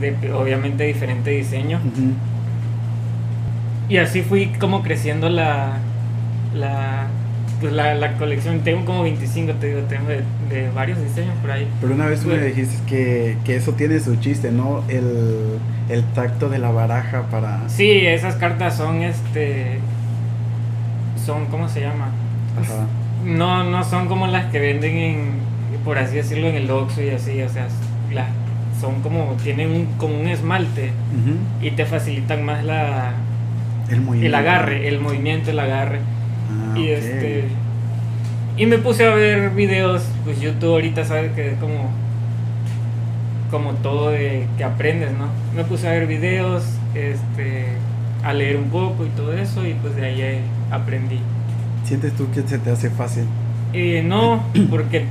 [0.00, 1.80] de obviamente diferente diseño.
[3.88, 5.78] Y así fui como creciendo la
[6.54, 7.06] la
[7.60, 8.60] pues la, la colección.
[8.60, 11.66] Tengo como 25, te digo, tengo de, de varios diseños por ahí.
[11.80, 14.82] Pero una vez tú me dijiste que, que eso tiene su chiste, ¿no?
[14.88, 17.68] El, el tacto de la baraja para...
[17.68, 19.78] Sí, esas cartas son este
[21.24, 22.10] son ¿cómo se llama?
[22.60, 22.86] Ajá.
[23.24, 25.30] No, no son como las que venden en
[25.84, 27.66] por así decirlo en el Oxxo y así, o sea,
[28.12, 28.28] la-
[28.80, 30.90] son como tienen un como un esmalte
[31.62, 33.14] y te facilitan más la
[33.88, 34.26] El movimiento.
[34.26, 36.00] el agarre, el movimiento, el agarre.
[36.50, 36.98] Ah, y ok.
[36.98, 37.44] este
[38.56, 41.90] y me puse a ver videos, pues YouTube ahorita sabes que es como
[43.50, 45.28] como todo de que aprendes, ¿no?
[45.54, 47.66] Me puse a ver videos, este
[48.24, 51.20] a leer un poco y todo eso y pues de ahí eh, aprendí.
[51.84, 53.24] ¿Sientes tú que se te hace fácil?
[53.72, 55.04] Eh, no, porque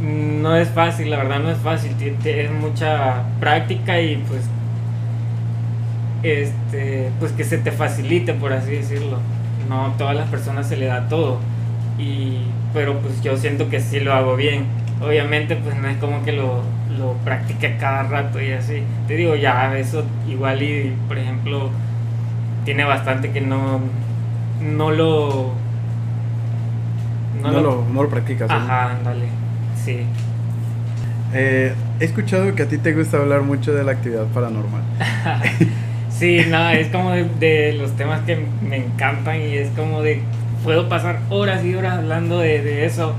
[0.00, 1.92] no es fácil, la verdad no es fácil,
[2.24, 4.42] es mucha práctica y pues
[6.22, 9.18] este pues que se te facilite por así decirlo.
[9.68, 11.38] No a todas las personas se le da todo.
[11.98, 12.38] Y
[12.72, 14.64] pero pues yo siento que sí lo hago bien.
[15.00, 16.62] Obviamente pues no es como que lo,
[16.98, 18.82] lo practique cada rato y así.
[19.08, 21.70] Te digo ya eso igual y por ejemplo
[22.64, 23.80] tiene bastante que no
[24.60, 25.52] no lo
[27.42, 28.50] No, lo, no lo practicas.
[28.50, 29.26] Ajá, ándale.
[29.82, 30.06] Sí.
[31.34, 34.82] Eh, he escuchado que a ti te gusta hablar mucho de la actividad paranormal.
[36.22, 40.20] Sí, no, es como de, los temas que me encantan y es como de.
[40.62, 43.12] Puedo pasar horas y horas hablando de, de eso.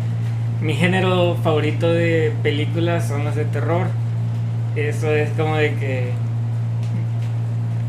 [0.62, 3.88] Mi género favorito de películas son las de terror.
[4.78, 6.12] Eso es como de que.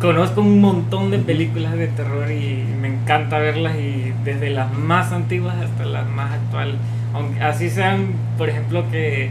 [0.00, 5.12] Conozco un montón de películas de terror y me encanta verlas y desde las más
[5.12, 6.74] antiguas hasta las más actuales.
[7.12, 9.30] Aunque así sean, por ejemplo, que,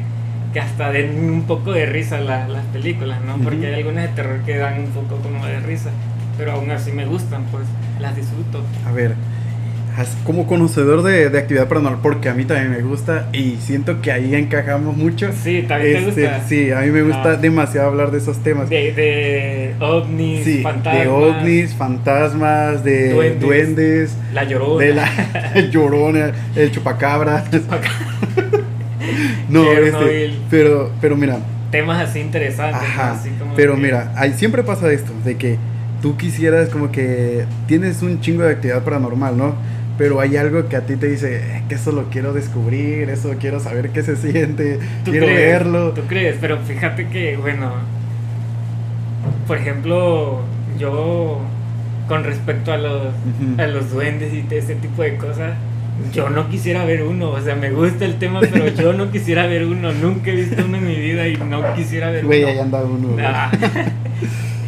[0.53, 3.37] que hasta den un poco de risa la- las películas, ¿no?
[3.37, 3.65] Porque Ujú.
[3.67, 5.89] hay algunas de terror que dan un poco como de risa,
[6.37, 7.63] pero aún así me gustan, pues
[7.99, 8.63] las disfruto.
[8.87, 9.15] A ver,
[10.25, 14.11] como conocedor de, de actividad paranormal, porque a mí también me gusta y siento que
[14.11, 15.31] ahí encajamos mucho.
[15.43, 16.41] Sí, también te Este, gusta.
[16.47, 17.35] Sí, a mí me gusta Ah.
[17.35, 18.69] demasiado hablar de esos temas.
[18.69, 23.39] De, de ovnis, sí, fantasmas, de ovnis, fantasmas, de Duendes.
[23.41, 24.83] duendes, la llorona.
[24.85, 27.43] de la llorona, el chupacabra.
[29.49, 31.37] no, este, pero, pero mira,
[31.71, 32.81] temas así interesantes.
[32.81, 32.87] ¿no?
[32.87, 35.57] Ajá, Así como pero que- mira, ahí siempre pasa esto, de que
[36.01, 39.55] tú quisieras como que tienes un chingo de actividad paranormal, ¿no?
[39.97, 43.33] Pero hay algo que a ti te dice, "Eh, que eso lo quiero descubrir, eso
[43.39, 45.39] quiero saber qué se siente, ¿Tú quiero crees?
[45.51, 45.91] verlo.
[45.91, 46.35] ¿Tú crees?
[46.41, 47.71] Pero fíjate que, bueno,
[49.47, 50.41] por ejemplo,
[50.79, 51.41] yo
[52.07, 53.01] con respecto a los,
[53.57, 55.53] a los duendes y ese tipo de cosas,
[56.13, 57.29] yo no quisiera ver uno.
[57.31, 59.91] O sea, me gusta el tema, pero yo no quisiera ver uno.
[59.93, 62.51] Nunca he visto uno en mi vida y no quisiera ver Güey, uno.
[62.51, 63.07] ahí anda uno.
[63.09, 63.25] güey.
[63.25, 63.51] Ah.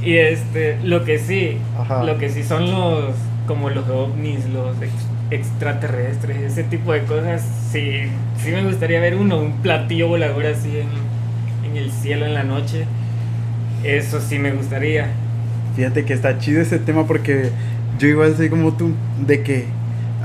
[0.04, 2.04] y este, lo que sí, Ajá.
[2.04, 3.16] lo que sí son los,
[3.48, 4.92] como los ovnis, los ex-
[5.32, 8.04] extraterrestres, ese tipo de cosas, sí,
[8.38, 12.44] sí me gustaría ver uno, un platillo volador así en, en el cielo en la
[12.44, 12.86] noche.
[13.84, 15.08] Eso sí me gustaría.
[15.76, 17.50] Fíjate que está chido ese tema porque
[18.00, 18.92] yo igual soy como tú,
[19.26, 19.66] de que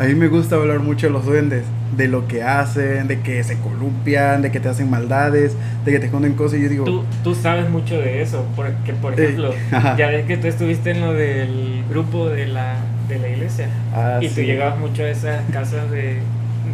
[0.00, 1.62] a mí me gusta hablar mucho de los duendes,
[1.94, 5.98] de lo que hacen, de que se columpian, de que te hacen maldades, de que
[6.00, 9.52] te esconden cosas y yo digo, Tú, tú sabes mucho de eso, porque por ejemplo,
[9.98, 12.76] ya ves que tú estuviste en lo del grupo de la,
[13.10, 13.68] de la iglesia.
[13.94, 14.46] ah, y tú sí.
[14.46, 16.16] llegabas mucho a esas casas de,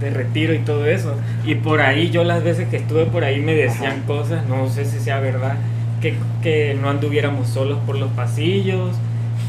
[0.00, 1.16] de retiro y todo eso.
[1.44, 4.06] Y por ahí, yo las veces que estuve por ahí me decían Ajá.
[4.06, 5.56] cosas, no sé si sea verdad,
[6.00, 8.94] que, que no anduviéramos solos por los pasillos,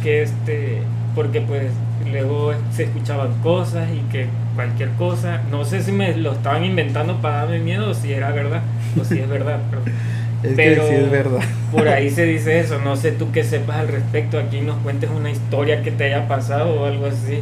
[0.02, 0.80] que este,
[1.18, 1.64] porque pues
[2.12, 7.20] luego se escuchaban cosas y que cualquier cosa, no sé si me lo estaban inventando
[7.22, 8.62] para darme miedo o si era verdad,
[9.02, 9.82] o si es verdad, pero
[10.44, 11.40] Es pero- sí es verdad.
[11.72, 15.10] por ahí se dice eso, no sé tú qué sepas al respecto, aquí nos cuentes
[15.10, 17.40] una historia que te haya pasado o algo así.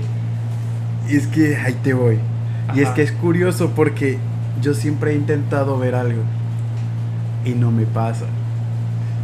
[1.10, 2.18] Y es que ahí te voy.
[2.74, 2.96] Y es Ajá.
[2.96, 4.18] que es curioso porque
[4.62, 6.22] yo siempre he intentado ver algo
[7.44, 8.26] y no me pasa.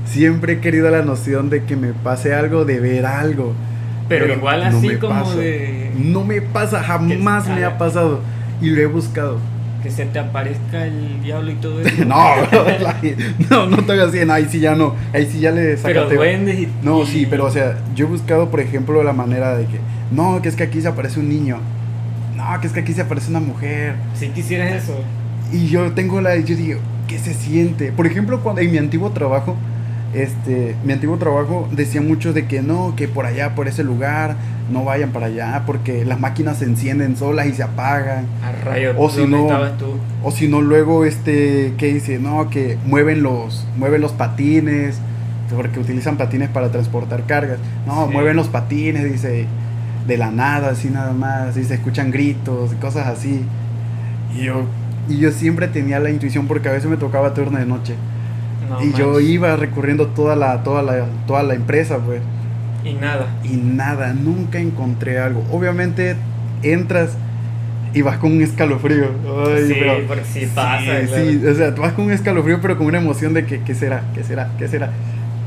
[0.06, 3.54] Siempre he querido la noción de que me pase algo, de ver algo.
[4.08, 5.36] Pero, igual así como pasa.
[5.38, 8.20] de No me pasa, jamás me ha pasado.
[8.62, 9.40] Y lo he buscado.
[9.82, 12.06] que se te aparezca el diablo y todo eso.
[12.06, 12.36] No,
[13.50, 14.96] no, no te hagas no, ahí sí ya no.
[15.14, 16.16] Ahí sí ya le pero sacaste.
[16.16, 19.66] duendes y No, sí, pero o sea, yo he buscado, por ejemplo, la manera de
[19.66, 19.80] que,
[20.12, 21.58] no, que es que aquí se aparece un niño.
[22.36, 23.96] No, que es que aquí se aparece una mujer.
[24.14, 24.96] si quisieras eso.
[25.52, 27.92] Y yo tengo la, yo digo, ¿qué se siente?
[27.92, 29.56] Por ejemplo, cuando en mi antiguo trabajo,
[30.14, 34.36] este, mi antiguo trabajo decía mucho de que no, que por allá, por ese lugar,
[34.72, 38.26] no vayan para allá, porque las máquinas se encienden solas y se apagan.
[38.44, 39.94] A rayo, O si ¿dónde no- tú?
[40.24, 42.20] O si no, luego, este, ¿qué dice?
[42.20, 45.00] No, que mueven los, mueven los patines,
[45.56, 47.58] porque utilizan patines para transportar cargas.
[47.86, 48.14] No, Sí.
[48.14, 49.46] mueven los patines, dice,
[50.08, 53.44] de la nada, así nada más, y se escuchan gritos y cosas así.
[54.38, 54.64] Y yo,
[55.10, 57.96] y yo siempre tenía la intuición, porque a veces me tocaba turno de noche.
[58.70, 62.22] No y yo iba recorriendo toda la, toda la, toda la empresa, pues.
[62.84, 63.28] Y nada.
[63.44, 65.44] Y nada, nunca encontré algo.
[65.52, 66.16] Obviamente
[66.64, 67.12] entras
[67.94, 69.06] y vas con un escalofrío.
[69.48, 71.02] Ay, sí, pero- porque sí pasa.
[71.02, 71.26] Sí, claro.
[71.32, 73.76] sí, o sea, tú vas con un escalofrío, pero con una emoción de que, ¿qué
[73.76, 74.04] será?
[74.14, 74.50] ¿Qué será?
[74.58, 74.90] ¿Qué será?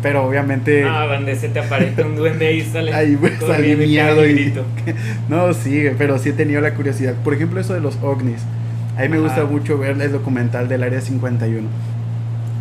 [0.03, 2.93] Pero obviamente, Ah, donde se te aparezca un duende ahí sale.
[2.93, 4.35] ahí pues, salí corriendo y y...
[4.35, 4.65] grito.
[5.31, 7.15] No, sí, pero sí he tenido la curiosidad.
[7.25, 8.43] Por ejemplo, eso de los ovnis.
[8.99, 9.25] A mí me Ajá.
[9.25, 11.67] gusta mucho ver el documental del Área 51.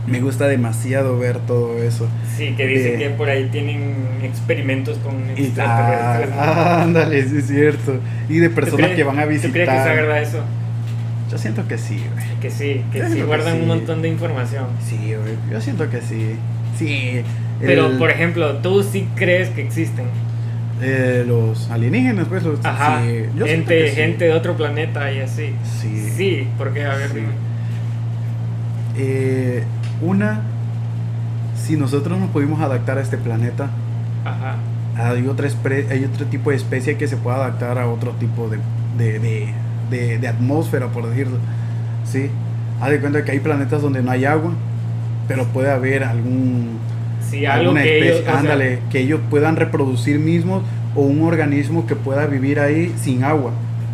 [0.07, 2.07] Me gusta demasiado ver todo eso.
[2.37, 6.29] Sí, que dice De- que por ahí tienen experimentos con extraterrestres.
[6.37, 7.95] ah, ándale, sí es cierto.
[8.27, 9.49] Y de ¿Tú personas que van a visitar.
[9.49, 10.39] ¿Tú crees que sea verdad eso?
[11.31, 12.25] Yo siento que sí, güey.
[12.41, 13.61] Que sí, que Yo sí que guardan sí.
[13.61, 14.65] un montón de información.
[14.87, 15.35] Sí, güey.
[15.51, 16.35] Yo siento que sí.
[16.77, 17.21] Sí.
[17.61, 20.05] Pero, el- por ejemplo, tú sí crees que existen.
[20.81, 22.43] eh, los alienígenas, pues.
[22.43, 23.01] Los, Ajá.
[23.03, 25.53] sí, yo siento gente, gente de otro planeta y así.
[25.81, 26.09] Sí.
[26.17, 27.11] Sí, porque, a ver.
[28.97, 29.63] Eh,
[30.05, 30.41] una,
[31.55, 33.69] si nosotros nos pudimos adaptar a este planeta,
[34.25, 34.55] Ajá.
[34.97, 35.47] hay, otra
[35.89, 38.57] hay otro tipo de especie que se puede adaptar a otro tipo de,
[38.97, 39.53] de, de,
[39.89, 41.37] de- de atmósfera, por decirlo.
[42.05, 42.29] ¿Sí?
[42.81, 44.51] Haz de cuenta que hay planetas donde no hay agua,
[45.27, 46.77] pero puede haber algún,
[47.29, 48.27] Sí, algo alguna que especie, ellos.
[48.27, 50.63] o sea, ándale, que ellos puedan reproducir mismos
[50.95, 53.51] o un organismo que pueda vivir ahí sin agua.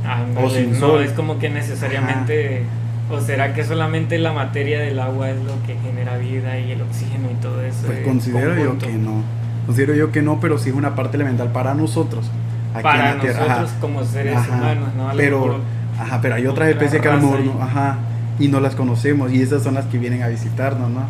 [0.08, 1.04] ándale, o sin no sol.
[1.04, 2.64] es como que necesariamente.
[3.12, 6.82] O será que solamente la materia del agua es lo que genera vida y el
[6.82, 7.84] oxígeno y todo eso.
[7.88, 9.24] Pues considero yo que no.
[9.66, 12.30] Considero yo que no, pero sí es una parte elemental para nosotros.
[12.74, 13.40] aquí Para en la Tierra.
[13.40, 13.80] nosotros Ajá.
[13.82, 14.56] como seres Ajá.
[14.56, 15.10] humanos, ¿no?
[15.10, 15.62] A Pero, mejor
[16.00, 17.98] ajá, pero hay otras otra especies que a lo mejor raza no, ajá,
[18.40, 19.32] y no las conocemos.
[19.34, 21.02] Y esas son las que vienen a visitarnos, ¿no?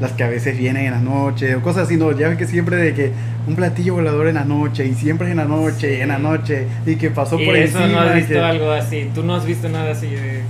[0.00, 2.12] Las que a veces vienen en la noche o cosas así, ¿no?
[2.12, 3.12] Ya ves que siempre de que
[3.48, 6.18] un platillo volador en la noche y siempre es en la noche y en la
[6.18, 8.00] noche y que pasó Y por eso encima.
[8.04, 9.10] no has visto que- algo así.
[9.12, 10.42] Tú no has visto nada así de.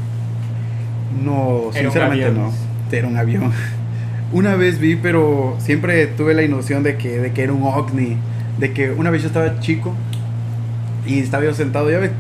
[1.24, 2.52] No, Era sinceramente no.
[2.90, 3.52] Era un avión.
[4.32, 8.16] Una vez vi, pero siempre tuve la ilusión de que, de que era un ovni.
[8.58, 9.94] De que una vez yo estaba chico
[11.06, 12.10] y estaba yo sentado, ya ves,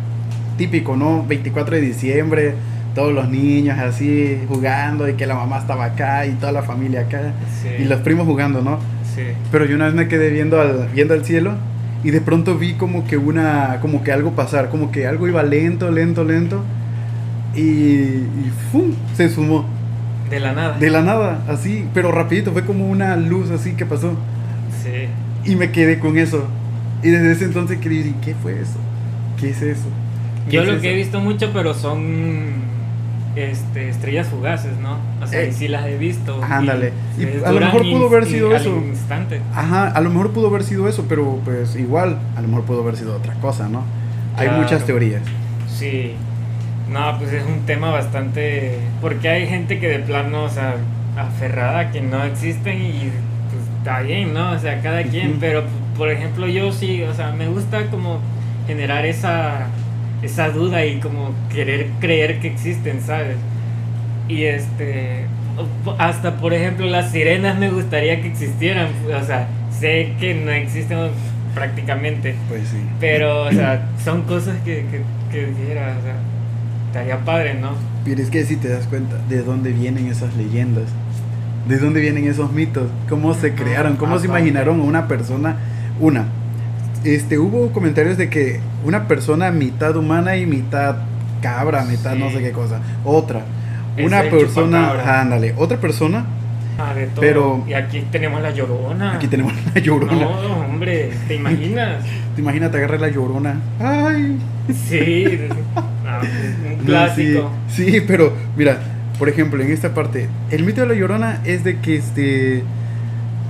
[0.56, 1.24] típico, ¿no?
[1.26, 2.54] 24 de diciembre,
[2.94, 7.00] todos los niños así jugando y que la mamá estaba acá y toda la familia
[7.02, 7.82] acá Sí.
[7.82, 8.78] y los primos jugando, ¿no?
[9.14, 9.22] Sí.
[9.52, 11.54] Pero yo una vez me quedé viendo al, viendo al cielo
[12.04, 15.42] y de pronto vi como que una, como que algo pasar, como que algo iba
[15.42, 16.62] lento, lento, lento
[17.58, 18.92] y, y ¡fum!
[19.14, 19.64] se sumó.
[20.30, 20.78] De la nada.
[20.78, 24.12] De la nada, así, pero rapidito, fue como una luz así que pasó.
[24.82, 25.50] Sí.
[25.50, 26.44] Y me quedé con eso.
[27.02, 28.78] Y desde ese entonces quería decir, ¿qué fue eso?
[29.40, 29.86] ¿Qué es eso?
[30.48, 30.82] ¿Qué Yo es lo eso?
[30.82, 32.68] que he visto mucho, pero son
[33.36, 34.98] este, estrellas fugaces, ¿no?
[35.22, 36.42] O sea, Eh, y sí las he visto.
[36.42, 36.92] ándale.
[37.16, 38.76] Y se a lo mejor pudo haber sido eso.
[38.86, 39.40] instante.
[39.54, 42.82] Ajá, a lo mejor pudo haber sido eso, pero pues igual, a lo mejor pudo
[42.82, 43.84] haber sido otra cosa, ¿no?
[44.36, 44.62] Hay Claro.
[44.62, 45.22] muchas teorías.
[45.68, 46.14] Sí.
[46.90, 48.78] No, pues es un tema bastante...
[49.00, 50.76] Porque hay gente que de plano, o sea,
[51.16, 53.10] aferrada que no existen y
[53.50, 54.52] pues está bien, ¿no?
[54.52, 55.64] O sea, cada quien, pero
[55.96, 58.20] por ejemplo yo sí, o sea, me gusta como
[58.66, 59.66] generar esa,
[60.22, 63.36] esa duda y como querer creer que existen, ¿sabes?
[64.28, 65.26] Y este...
[65.98, 71.10] Hasta por ejemplo las sirenas me gustaría que existieran, o sea, sé que no existen
[71.52, 72.36] prácticamente.
[72.48, 72.78] Pues sí.
[73.00, 76.14] Pero, o sea, son cosas que, que, que dijera, o sea,
[76.88, 77.70] estaría padre, ¿no?
[78.04, 80.84] Pero es que si te das cuenta de dónde vienen esas leyendas,
[81.68, 84.40] de dónde vienen esos mitos, cómo se crearon, cómo se aparte.
[84.48, 85.56] imaginaron a una persona,
[86.00, 86.24] una.
[87.04, 90.96] Este, hubo comentarios de que una persona mitad humana y mitad
[91.42, 92.80] cabra, mitad no sé qué cosa.
[93.04, 93.42] Otra,
[94.02, 96.24] una persona, ándale, otra persona,
[96.80, 97.20] Ah, de todo.
[97.20, 99.14] Pero- y aquí tenemos la llorona.
[99.16, 100.12] aquí tenemos la llorona.
[100.12, 100.30] No,
[100.64, 102.04] hombre, ¿te imaginas?
[102.36, 103.56] Te imaginas, te agarra la llorona.
[103.80, 104.38] Ay,
[104.88, 105.24] Sí,
[106.78, 107.50] No, clásico.
[107.68, 108.78] Sí, sí, pero mira,
[109.18, 112.62] por ejemplo, en esta parte, el mito de la llorona es de que este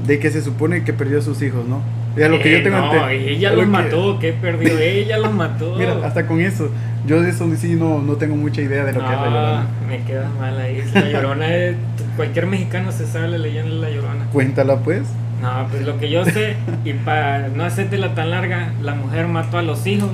[0.06, 1.82] de que se supone que perdió a sus hijos, ¿no?
[2.16, 4.78] Y a lo que Eh, yo tengo no, ella los que- mató, ¿qué perdió?
[4.80, 5.74] Ella los mató.
[5.76, 6.70] Mira, hasta con eso,
[7.06, 9.66] yo de eso sí no, no tengo mucha idea de lo que es la llorona.
[9.88, 10.82] me quedas mal ahí.
[10.94, 11.76] La llorona es.
[12.16, 14.24] Cualquier mexicano se sabe la leyenda de la llorona.
[14.32, 15.02] Cuéntala pues.
[15.42, 19.58] No, pues lo que yo sé, y para no hacértela tan larga, la mujer mató
[19.58, 20.10] a los hijos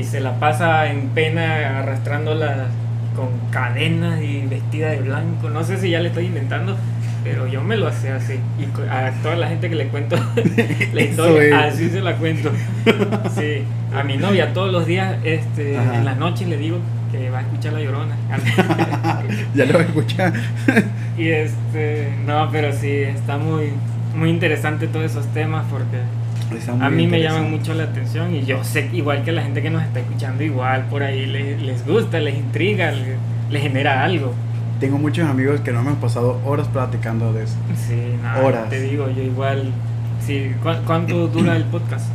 [0.00, 2.68] y se la pasa en pena arrastrándola
[3.14, 5.50] con cadenas y vestida de blanco.
[5.50, 6.74] No sé si ya le estoy inventando,
[7.22, 8.40] pero yo me lo hacía así.
[8.58, 10.16] Y a toda la gente que le cuento
[10.94, 12.50] la historia, así se la cuento.
[13.36, 13.62] Sí,
[13.94, 15.96] a mi novia todos los días, este, Ajá.
[15.96, 16.78] en las noches le digo
[17.12, 18.16] que va a escuchar la llorona.
[19.54, 20.32] ya lo voy a escuchar.
[21.18, 23.72] Y este, no, pero sí, está muy,
[24.16, 25.98] muy interesante todos esos temas porque
[26.80, 29.70] a mí me llaman mucho la atención y yo sé igual que la gente que
[29.70, 33.16] nos está escuchando, igual por ahí les, les gusta, les intriga, les,
[33.50, 34.32] les genera algo.
[34.80, 37.56] Tengo muchos amigos que no me han pasado horas platicando de eso.
[37.86, 38.68] Sí, nada, Horas.
[38.70, 39.70] te digo, yo igual,
[40.24, 42.06] sí, ¿cu- ¿cuánto dura el podcast?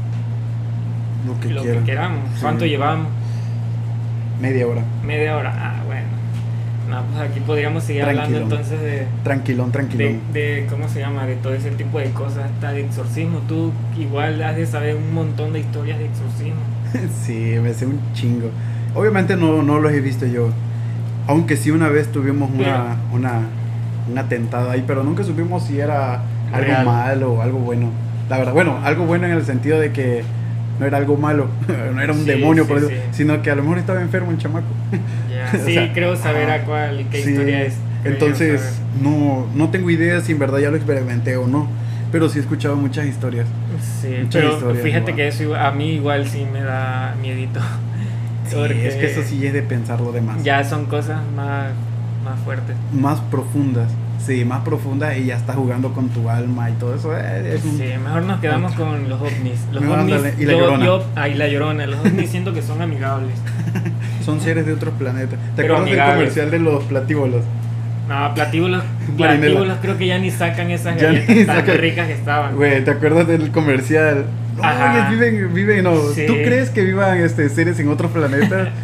[1.28, 1.80] Lo que Lo quieran.
[1.84, 2.20] que queramos.
[2.36, 2.42] Sí.
[2.42, 3.08] ¿Cuánto llevamos?
[4.42, 4.82] Media hora.
[5.06, 5.54] Media hora.
[5.56, 5.84] Ah,
[6.96, 8.52] No, pues aquí podríamos seguir hablando Tranquilón.
[8.52, 10.20] entonces de, Tranquilón, de, tranquilón.
[10.34, 11.26] de, ¿cómo se llama?
[11.26, 13.40] De todo ese tipo de cosas, hasta de exorcismo.
[13.48, 16.60] Tú igual has de saber un montón de historias de exorcismo.
[17.24, 18.50] Sí, me sé un chingo.
[18.94, 20.50] Obviamente no, no los he visto yo.
[21.28, 23.42] Aunque sí una vez tuvimos una, una,
[24.10, 26.22] un atentado ahí, pero nunca supimos si era
[26.54, 26.86] algo Real.
[26.86, 27.90] malo o algo bueno.
[28.30, 30.24] La verdad, bueno, algo bueno en el sentido de que
[30.80, 31.48] no era algo malo,
[31.94, 32.96] no era un Sí, demonio, sí, por eso, sí.
[33.12, 34.68] sino que a lo mejor estaba enfermo el chamaco.
[35.54, 36.62] Ya, O Sí, sea, creo saber ajá.
[36.64, 37.76] a cuál, qué Sí, historia es.
[38.04, 41.68] Entonces, no, no tengo idea si en verdad ya lo experimenté o no,
[42.12, 43.48] pero sí he escuchado muchas historias.
[44.02, 45.16] Sí, muchas pero historias, fíjate igual.
[45.16, 47.60] que eso a mí igual sí me da miedito.
[48.48, 50.44] Sí, Porque es que eso sí es de pensarlo de más.
[50.44, 51.72] Ya son cosas más,
[52.24, 52.76] más fuertes.
[52.94, 53.90] Más profundas,
[54.24, 57.16] sí, más profundas y ya está jugando con tu alma y todo eso.
[57.18, 59.60] eh, es un- Sí, mejor nos quedamos con los ovnis.
[59.72, 60.86] Los ovnis, y la yo, llorona.
[60.86, 61.86] yo- la llorona.
[61.88, 63.36] Los ovnis siento que son amigables.
[64.26, 65.38] Son seres de otros planetas.
[65.56, 66.16] ¿Te Pero acuerdas del amigables.
[66.34, 67.42] comercial de los platíbulos?
[68.10, 68.84] No, platíbulos,
[69.18, 69.40] Marinela.
[69.40, 71.78] platíbulos creo que ya ni sacan esas Ya galletas tan sacan.
[71.78, 72.56] ricas que estaban.
[72.56, 74.26] Güey, ¿te acuerdas del comercial?
[74.58, 75.96] No, viven, viven, no.
[76.16, 76.26] Sí.
[76.26, 78.70] ¿Tú crees que vivan este, seres en otros planetas?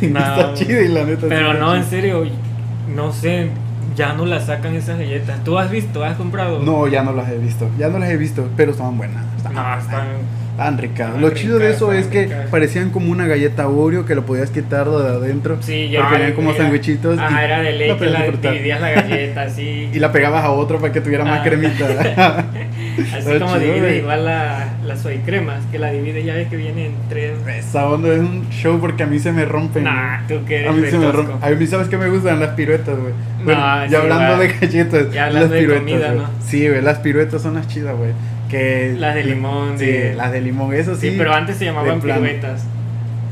[0.00, 1.26] No, está chido y la neta.
[1.28, 2.24] Pero no, en serio,
[2.94, 3.48] no sé,
[3.96, 5.42] ya no las sacan esas galletas.
[5.44, 6.04] ¿Tú has visto?
[6.04, 6.60] ¿Has comprado?
[6.60, 7.68] No, ya no las he visto.
[7.78, 9.24] Ya no las he visto, pero estaban buenas.
[9.36, 10.78] Estaban, No, están...
[10.78, 11.16] ricas.
[11.18, 12.50] Lo chido de eso es que ricas.
[12.50, 15.56] parecían como una galleta Oreo que lo podías quitar de adentro.
[15.60, 16.00] Sí, yo...
[16.00, 16.50] Porque eran como.
[17.18, 18.52] Ajá, y era de la podías la, disfrutar.
[18.52, 19.90] dividías la galleta así.
[19.94, 21.42] Y la pegabas a otro para que tuviera más Ah.
[21.42, 22.44] cremita.
[22.92, 23.98] Así Está como güey.
[23.98, 27.32] igual la, la soy cremas, que la divide ya ves que viene en tres.
[27.46, 29.84] Esa onda es un show porque a mí se me rompen.
[29.84, 31.36] Nah, tú que eres A mí se me rompen.
[31.40, 32.40] A mí, ¿sabes qué me gustan?
[32.40, 33.12] Las piruetas, güey.
[33.44, 35.12] Bueno, No, ya sí, hablando de galletas.
[35.12, 35.84] Ya las de piruetas.
[35.90, 36.12] comida.
[36.14, 36.24] ¿no?
[36.44, 38.10] Sí, güey, las piruetas son las chidas, güey.
[38.48, 41.10] Que Las de limón, Sí, de- las de limón, eso sí.
[41.10, 42.64] Sí, pero antes se llamaban piruetas.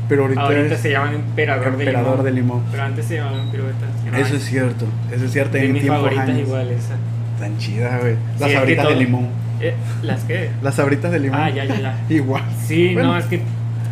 [0.09, 2.57] Pero ahorita, Ahorita se llaman emperador, emperador de, de limón.
[2.57, 2.71] limón.
[2.71, 3.89] Pero antes se llamaban piruetas.
[4.03, 5.53] que no Eso es cierto, eso es cierto.
[5.57, 6.95] de en mis favoritas igual esa.
[7.39, 8.13] Tan chidas, güey.
[8.15, 9.27] Sí, Las que sabritas de limón.
[9.61, 10.49] Eh, ¿Las qué?
[10.61, 11.39] Las sabritas de limón.
[11.39, 11.99] Ah, ya, ya, ya.
[12.09, 12.43] Igual.
[12.65, 13.09] Sí, Bueno.
[13.13, 13.41] no, es que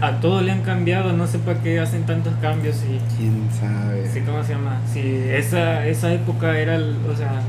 [0.01, 2.99] a todo le han cambiado, no sé para qué hacen tantos cambios y...
[3.17, 4.07] ¿Quién sabe?
[4.13, 4.77] Sí, ¿cómo se llama?
[4.93, 7.41] Sí, esa, esa época era, o sea,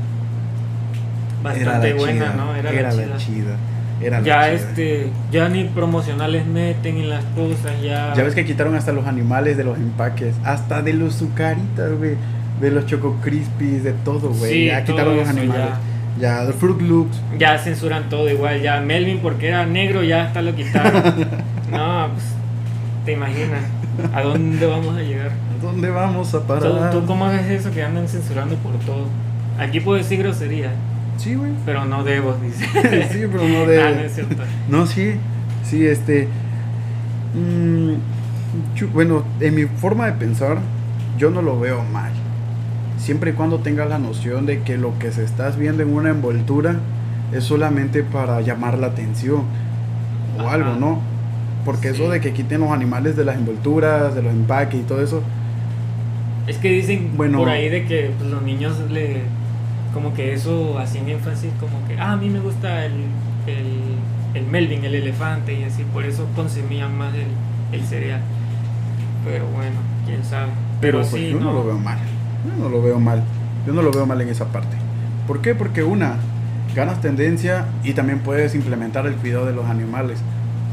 [1.43, 2.55] bastante buena, chida, ¿no?
[2.55, 3.17] Era, Era la la chida.
[3.17, 3.55] chida.
[4.01, 4.51] Era la ya chida.
[4.53, 8.13] este, ya ni promocionales meten en las cosas, ya.
[8.15, 12.15] Ya ves que quitaron hasta los animales de los empaques, hasta de los sucaritas, güey,
[12.59, 14.51] de los Choco Crispies, de todo, güey.
[14.51, 15.65] Sí, ya todo quitaron los animales.
[15.69, 15.79] Ya,
[16.19, 17.19] los Fruit Loops.
[17.39, 21.03] Ya censuran todo igual, ya Melvin porque era negro ya hasta lo quitaron.
[21.71, 22.25] no, pues,
[23.05, 23.63] te imaginas,
[24.13, 25.31] ¿a dónde vamos a llegar?
[25.31, 26.91] ¿A ¿Dónde vamos a ¿Tú, parar?
[26.91, 29.05] tú cómo ves eso que andan censurando por todo?
[29.59, 30.71] Aquí puedo decir grosería,
[31.17, 31.51] Sí, güey.
[31.65, 32.65] pero no debo, dice.
[33.11, 33.81] sí, pero no de.
[33.83, 34.43] Ah, no es cierto.
[34.69, 35.13] No, sí,
[35.63, 36.27] sí, este.
[37.35, 37.93] mm,
[38.93, 40.57] bueno, en mi forma de pensar,
[41.17, 42.11] yo no lo veo mal.
[43.01, 46.11] Siempre y cuando tengas la noción de que lo que se estás viendo en una
[46.11, 46.75] envoltura
[47.33, 49.43] es solamente para llamar la atención
[50.37, 50.53] o Ajá.
[50.53, 50.99] algo, ¿no?
[51.65, 55.01] Porque eso de que quiten los animales de las envolturas, de los empaques y todo
[55.01, 55.23] eso,
[56.47, 57.39] Es que dicen Bueno.
[57.39, 59.21] por ahí de que pues, los niños le.
[59.93, 62.93] Como que eso hacían énfasis, como que, ah, a mí me gusta el,
[63.45, 63.95] el,
[64.35, 67.25] el Melvin, el elefante, y así, por eso consumían más el,
[67.79, 68.21] el cereal.
[69.25, 70.47] Pero bueno, quién sabe.
[70.79, 71.45] Pero, Pero, pues, sí, yo no.
[71.45, 71.53] no.
[71.53, 71.97] lo veo mal.
[72.45, 73.23] Yo no lo veo mal.
[73.67, 74.75] Yo no lo veo mal en esa parte.
[75.27, 75.53] ¿Por qué?
[75.55, 76.15] Porque una,
[76.75, 80.19] ganas tendencia y también puedes implementar el cuidado de los animales.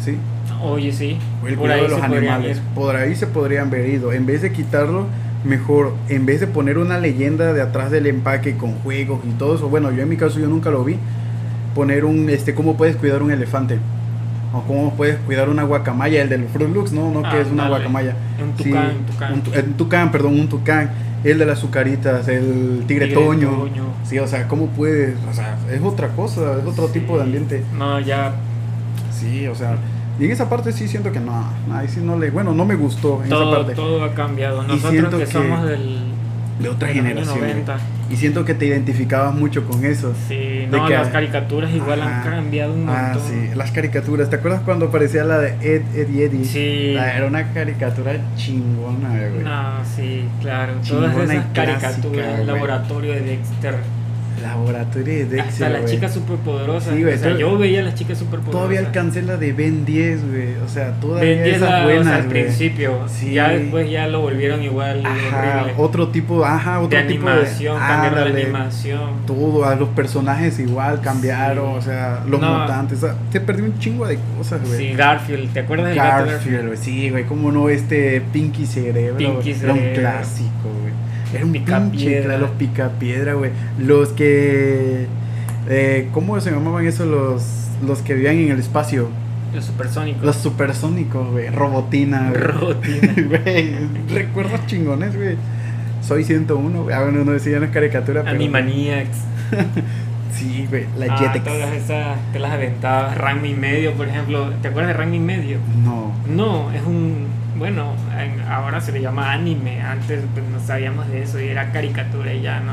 [0.04, 0.16] ¿Sí?
[0.62, 1.18] Oye, sí.
[1.46, 2.60] El por cuidado de los animales.
[2.74, 4.12] Por ahí se podrían ver ido.
[4.12, 5.06] En vez de quitarlo,
[5.44, 9.54] mejor, en vez de poner una leyenda de atrás del empaque con juegos y todo
[9.56, 10.96] eso, bueno, yo en mi caso yo nunca lo vi,
[11.74, 13.78] poner un, este, cómo puedes cuidar un elefante.
[14.52, 17.68] O cómo puedes cuidar una guacamaya, el del Fruit Loops, no, no, que es una
[17.68, 18.14] guacamaya.
[18.42, 19.32] Un Sí, tucán, un tucán.
[19.34, 20.90] un tu- un tucán, perdón, un tucán.
[21.24, 23.50] El de las azucaritas, el tigre, Tigre toño.
[23.50, 23.84] toño.
[24.04, 25.16] Sí, o sea, ¿cómo puedes?
[25.30, 27.64] O sea, es otra cosa, es otro tipo de ambiente.
[27.76, 28.32] No, ya.
[29.12, 29.76] Sí, o sea,
[30.20, 32.76] y en esa parte sí siento que no, ahí sí no le, bueno, no me
[32.76, 33.74] gustó en Todo, esa parte.
[33.74, 34.62] todo ha cambiado.
[34.62, 35.98] Nosotros que, que- somos del.
[36.60, 37.40] de otra generación.
[37.40, 37.76] 90.
[38.10, 40.14] Y siento que te identificabas mucho con eso.
[40.28, 42.22] Sí, De no, que- las caricaturas igual Ajá.
[42.22, 42.96] han cambiado un montón.
[42.96, 44.30] Ah, sí, las caricaturas.
[44.30, 46.44] ¿Te acuerdas cuando aparecía la de Ed, Ed y Eddie?
[46.46, 46.92] Sí.
[46.94, 49.44] La- era una caricatura chingona, güey.
[49.44, 50.74] No, sí, claro.
[50.82, 52.40] Chingona Todas esas clásica, caricaturas, güey.
[52.40, 53.74] el laboratorio de Dexter,
[54.42, 55.88] Laboratorio de Dexter, hasta.
[56.96, 58.50] Sí, o sea, todo- yo veía a las chicas superpoderosas.
[58.52, 60.54] Todavía alcancé la de Ben 10, güey.
[60.64, 62.98] O sea, todavía Ben 10 esas la- o buenas, sea, al principio.
[63.08, 63.32] Sí.
[63.32, 65.74] Ya después ya lo volvieron igual Ajá, horrible.
[65.82, 68.42] otro tipo, ajá, otro de tipo animación, de cambiaron la ándale.
[68.44, 69.00] animación.
[69.26, 71.78] todo, a los personajes igual cambiaron, Sí.
[71.78, 72.58] o sea, los No.
[72.60, 74.78] mutantes, o sea, se perdió un chingo de cosas, güey.
[74.90, 79.16] Sí, Garfield, ¿te acuerdas del gato Garfield, güey, sí, güey, cómo no este Pinky Cerebro,
[79.18, 80.92] Pinky era un clásico, güey.
[81.34, 82.38] Era un Picapiedra.
[82.38, 83.50] los picapiedra, güey.
[83.78, 85.06] Los que
[85.68, 87.42] eh, ¿cómo se llamaban esos los
[87.86, 89.08] los que vivían en el espacio?
[89.54, 90.22] Los supersónicos.
[90.22, 92.42] Los supersónicos, güey, Robotina, güey.
[92.42, 93.14] Robotina.
[93.44, 93.74] Güey,
[94.12, 95.36] recuerdos chingones, güey.
[96.02, 96.94] Soy 101, güey.
[96.94, 99.18] Ah, bueno, no decía una caricatura, pero Animaniacs.
[100.32, 103.16] Sí, güey, la Ah, todas esas te las aventabas.
[103.18, 104.50] Ranma y medio, por ejemplo.
[104.62, 105.58] ¿Te acuerdas de Ranma y medio?
[105.82, 106.12] No.
[106.28, 107.26] No, es un.
[107.58, 109.80] Bueno, en- ahora se le llama anime.
[109.82, 112.72] Antes pues, no sabíamos de eso y era caricatura y ya, ¿no?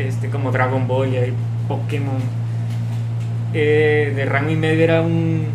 [0.00, 1.32] Este, como Dragon Ball y
[1.68, 2.16] Pokémon.
[3.54, 5.46] Eh, de Ranma y medio era un.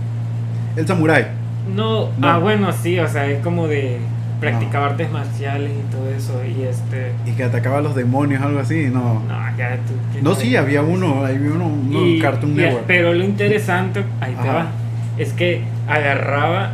[0.75, 1.27] El Samurai.
[1.75, 2.27] No, No.
[2.29, 3.99] ah, bueno, sí, o sea, es como de.
[4.39, 6.41] Practicaba artes marciales y todo eso.
[6.43, 7.11] Y este.
[7.27, 9.21] Y que atacaba a los demonios, algo así, no.
[9.27, 9.93] No, ya tú.
[10.11, 12.85] ¿quién No, sí, había uno, había uno, uno Y- Cartoon y- Network.
[12.87, 14.65] Pero lo interesante, ahí te va,
[15.19, 16.71] es que agarraba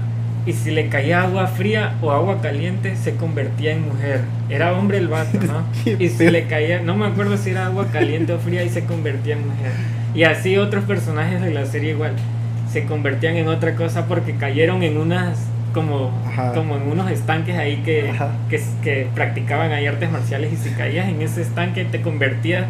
[0.47, 4.21] y si le caía agua fría o agua caliente se convertía en mujer.
[4.49, 5.63] Era hombre el vato, ¿no?
[5.99, 8.86] Y si le caía, no me acuerdo si era agua caliente o fría y se
[8.86, 9.71] convertía en mujer.
[10.15, 12.13] Y así otros personajes de la serie igual
[12.71, 15.38] se convertían en otra cosa porque cayeron en unas
[15.73, 16.53] como, Ajá.
[16.53, 18.12] como en unos estanques ahí que,
[18.49, 22.65] que, que practicaban ahí artes marciales y si caías en ese estanque te convertías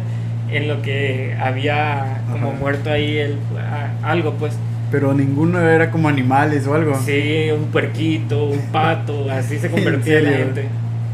[0.50, 2.58] en lo que había como Ajá.
[2.58, 4.54] muerto ahí el, a- algo pues
[4.90, 6.94] Pero ninguno era como animales o algo.
[7.04, 10.64] sí un puerquito un pato así se convertía ¿En la gente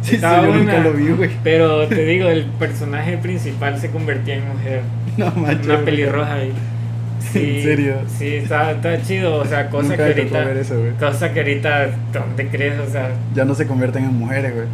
[0.03, 1.31] Sí, Estaba sí, yo nunca lo vi, güey.
[1.43, 4.81] pero te digo el personaje principal se convertía en mujer
[5.17, 5.67] No manches.
[5.67, 6.53] una pelirroja ahí
[7.33, 7.95] sí, ¿En serio?
[8.19, 11.87] sí está, está chido o sea cosa Nunca que ahorita ver eso, cosa que ahorita
[12.13, 12.79] ¿dónde crees?
[12.79, 14.67] o sea Ya no se convierten en mujeres, güey.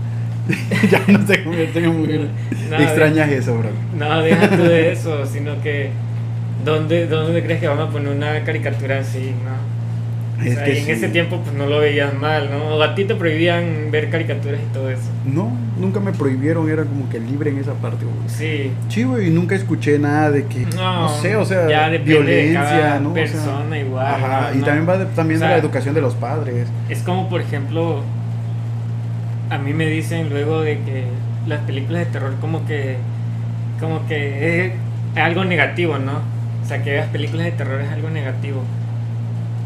[0.90, 2.26] ya no se convierten en mujeres.
[2.70, 3.68] No, Extrañas eso, bro.
[3.96, 5.90] No, deja tú de eso, sino que
[6.64, 9.32] ¿dónde, ¿dónde crees que van a poner una caricatura así?
[9.44, 9.80] No?
[10.40, 10.90] O Es sea, que y en sí.
[10.92, 12.76] ese tiempo pues no lo veías mal, ¿no?
[12.76, 15.02] O a ti te prohibían ver caricaturas y todo eso.
[15.26, 18.16] No, nunca me prohibieron, era como que libre en esa parte, güey.
[18.28, 18.70] Sí.
[18.88, 22.14] Sí, güey, y nunca escuché nada de que, no, No, sé, o sea, ya depende
[22.14, 23.11] de violencia, cada ¿no?
[23.11, 24.58] O sea, persona igual, Ajá, ¿no?
[24.58, 26.68] y también va de, también O sea, de la educación de los padres.
[26.88, 28.02] Es como, por ejemplo,
[29.50, 31.04] a mí me dicen luego de que
[31.46, 32.96] las películas de terror como que,
[33.78, 34.72] como que es
[35.16, 36.20] algo negativo, ¿no?
[36.62, 38.62] O sea, que veas películas de terror es algo negativo.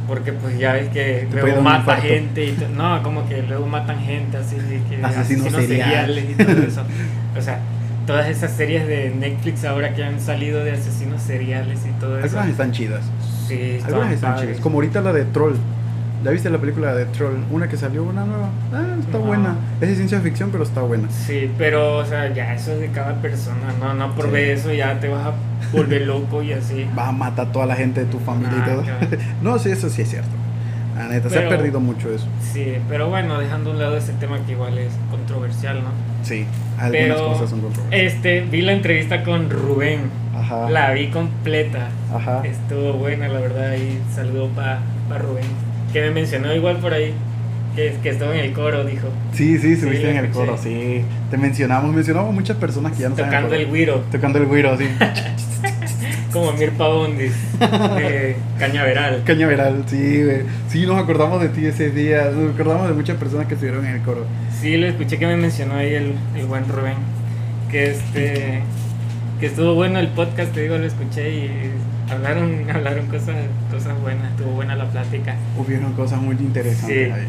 [0.06, 3.98] Porque pues ya ves que Te luego mata gente y no, como que luego matan
[4.00, 4.56] gente así,
[4.90, 6.24] que Asesinos seriales.
[6.30, 6.82] y todo eso.
[7.36, 7.58] O sea,
[8.06, 12.26] todas esas series de Netflix ahora que han salido de asesinos seriales y todo eso.
[12.26, 13.00] Algunas están chidas.
[13.48, 14.50] Sí, Algunas están padres.
[14.50, 14.62] chidas.
[14.62, 15.54] Como ahorita la de Troll.
[16.24, 17.34] ¿Ya viste la película de Troll?
[17.50, 18.48] Una que salió, una nueva.
[18.72, 19.24] Ah, está No.
[19.24, 19.56] buena.
[19.80, 21.08] Es de ciencia ficción, pero está buena.
[21.10, 24.30] Sí, pero o sea, ya eso es de cada persona, no, no por Sí.
[24.30, 25.32] ver eso ya te vas a
[25.72, 26.86] volver loco y así.
[26.94, 28.82] Vas a matar a toda la gente de tu familia Ah, y todo.
[28.82, 29.06] claro.
[29.42, 30.30] no, sí, eso sí es cierto.
[30.96, 32.26] La neta, se ha Pero- perdido mucho eso.
[32.40, 35.88] Sí, pero bueno, dejando a un lado ese tema que igual es controversial, ¿no?
[36.22, 36.46] Sí,
[36.78, 38.14] algunas Pero cosas son controversiales.
[38.14, 40.02] este, vi la entrevista con Rubén,
[40.34, 40.70] Ajá.
[40.70, 42.42] la vi completa, Ajá.
[42.44, 44.78] estuvo buena la verdad y saludo para
[45.18, 45.44] Rubén,
[45.94, 47.14] que me mencionó igual por ahí,
[47.76, 50.30] que, que estuvo en el coro, dijo, Sí, sí, la en el escuché.
[50.46, 51.02] coro, sí.
[51.30, 54.76] Te mencionamos, mencionamos muchas personas que ya no tocando saben el güiro, Tocando el güiro,
[54.76, 54.86] sí.
[56.32, 59.22] como Mirpa Bondis, de Cañaveral.
[59.24, 60.42] Cañaveral, sí, güey.
[60.68, 62.28] Sí, nos acordamos de ti ese día.
[62.34, 64.26] Nos acordamos de muchas personas que estuvieron en el coro.
[64.60, 66.96] Sí, lo escuché que me mencionó ahí el, el buen Rubén.
[67.70, 68.62] Que este
[69.38, 71.70] que estuvo bueno el podcast, te digo, lo escuché y
[72.10, 73.36] hablaron, hablaron cosas,
[73.70, 75.34] cosas buenas, estuvo buena la plática.
[75.58, 77.12] Hubieron cosas muy interesantes Sí.
[77.12, 77.26] ahí.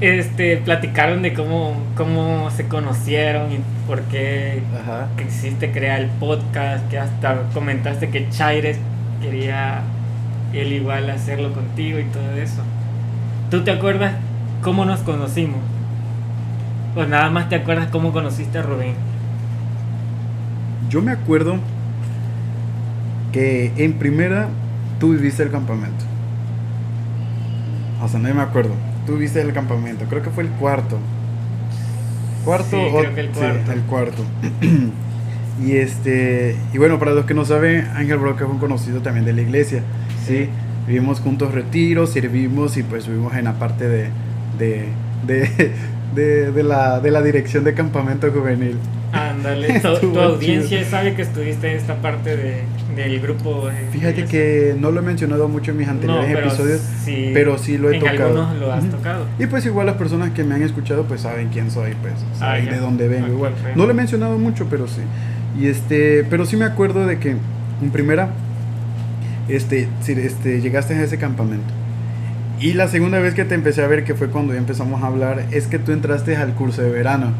[0.00, 5.08] Este, platicaron de cómo, cómo se conocieron y por qué Ajá.
[5.16, 8.78] que existe crear el podcast, que hasta comentaste que Chaires
[9.20, 9.82] quería
[10.54, 12.62] él igual hacerlo contigo y todo eso.
[13.50, 14.14] ¿Tú te acuerdas
[14.62, 15.58] cómo nos conocimos?
[16.96, 18.94] O nada más te acuerdas cómo conociste a Rubén.
[20.88, 21.56] Yo me acuerdo
[23.32, 24.48] que en primera
[24.98, 26.04] tú viviste el campamento.
[28.02, 28.74] O sea, no me acuerdo.
[29.06, 30.04] Tú viste el campamento.
[30.08, 30.98] Creo que fue el cuarto.
[32.44, 33.72] Cuarto Sí, o creo que el sí, cuarto.
[33.72, 34.24] el cuarto.
[35.58, 39.24] y este y bueno, para los que no saben, Ángel Broca es un conocido también
[39.26, 39.84] de la iglesia.
[40.16, 40.48] Sí,
[40.86, 44.10] vivimos juntos retiros, servimos y pues vivimos en la parte de
[44.58, 45.72] de, de,
[46.14, 48.78] de, de la, de la dirección de campamento juvenil.
[49.12, 50.84] Ándale, tu, tu audiencia chido.
[50.84, 52.64] sabe que estuviste en esta parte de,
[52.96, 53.68] del grupo.
[53.68, 57.30] de- Fíjate que no lo he mencionado mucho en mis anteriores No, pero episodios, sí,
[57.34, 58.24] pero sí lo he en tocado.
[58.26, 58.92] algunos lo has Ujú.
[58.96, 59.26] tocado.
[59.38, 62.66] Y pues igual las personas que me han escuchado pues saben quién soy, pues, saben
[62.66, 62.72] ya.
[62.72, 63.52] de dónde vengo igual.
[63.76, 65.00] No lo he mencionado mucho, pero sí.
[65.58, 68.30] Y este, pero sí me acuerdo de que en primera
[69.48, 71.72] este, este llegaste a ese campamento.
[72.60, 75.06] Y la segunda vez que te empecé a ver, que fue cuando ya empezamos a
[75.06, 77.32] hablar, es que tú entraste al curso de verano.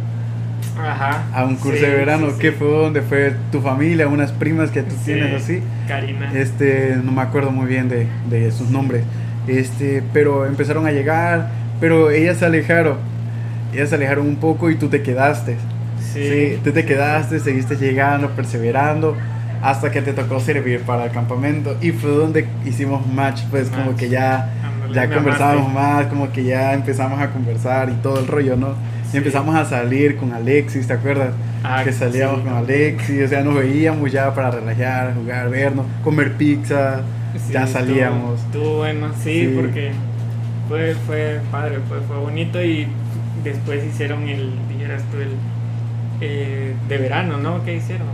[0.81, 1.25] Ajá.
[1.33, 2.57] A un curso sí, de verano, sí, que sí.
[2.59, 5.63] fue donde fue tu familia, unas primas que tú tienes así.
[5.89, 6.33] Karina.
[6.35, 9.05] Este, no me acuerdo muy bien de, de sus nombres.
[9.47, 11.51] Este, pero empezaron a llegar,
[11.81, 12.97] pero ellas se alejaron.
[13.73, 15.57] Ellas se alejaron un poco y tú te quedaste.
[16.13, 16.21] sí.
[16.23, 19.17] Sí, tú te quedaste, seguiste llegando, perseverando,
[19.63, 21.77] hasta que te tocó servir para el campamento.
[21.81, 23.97] Y fue donde hicimos match, pues como Match.
[23.97, 24.51] que ya,
[24.93, 25.73] ya amaste.
[25.73, 28.75] más, como que ya empezamos a conversar y todo el rollo, ¿no?
[29.13, 31.31] Y empezamos a salir con Alexis, ¿te acuerdas?
[31.65, 32.55] Ah, que salíamos sí, con.
[32.55, 37.03] Alexis, o sea, nos veíamos ya para relajar, jugar, vernos, comer pizza,
[37.35, 38.41] Sí, ya salíamos.
[38.41, 39.53] Estuvo, bueno, sí, Sí.
[39.55, 39.91] porque
[40.69, 42.87] fue, fue padre, fue, fue bonito y
[43.45, 45.31] después hicieron el, dijeras tú, el
[46.21, 47.65] eh, de verano, ¿no?
[47.65, 48.07] ¿Qué hicieron?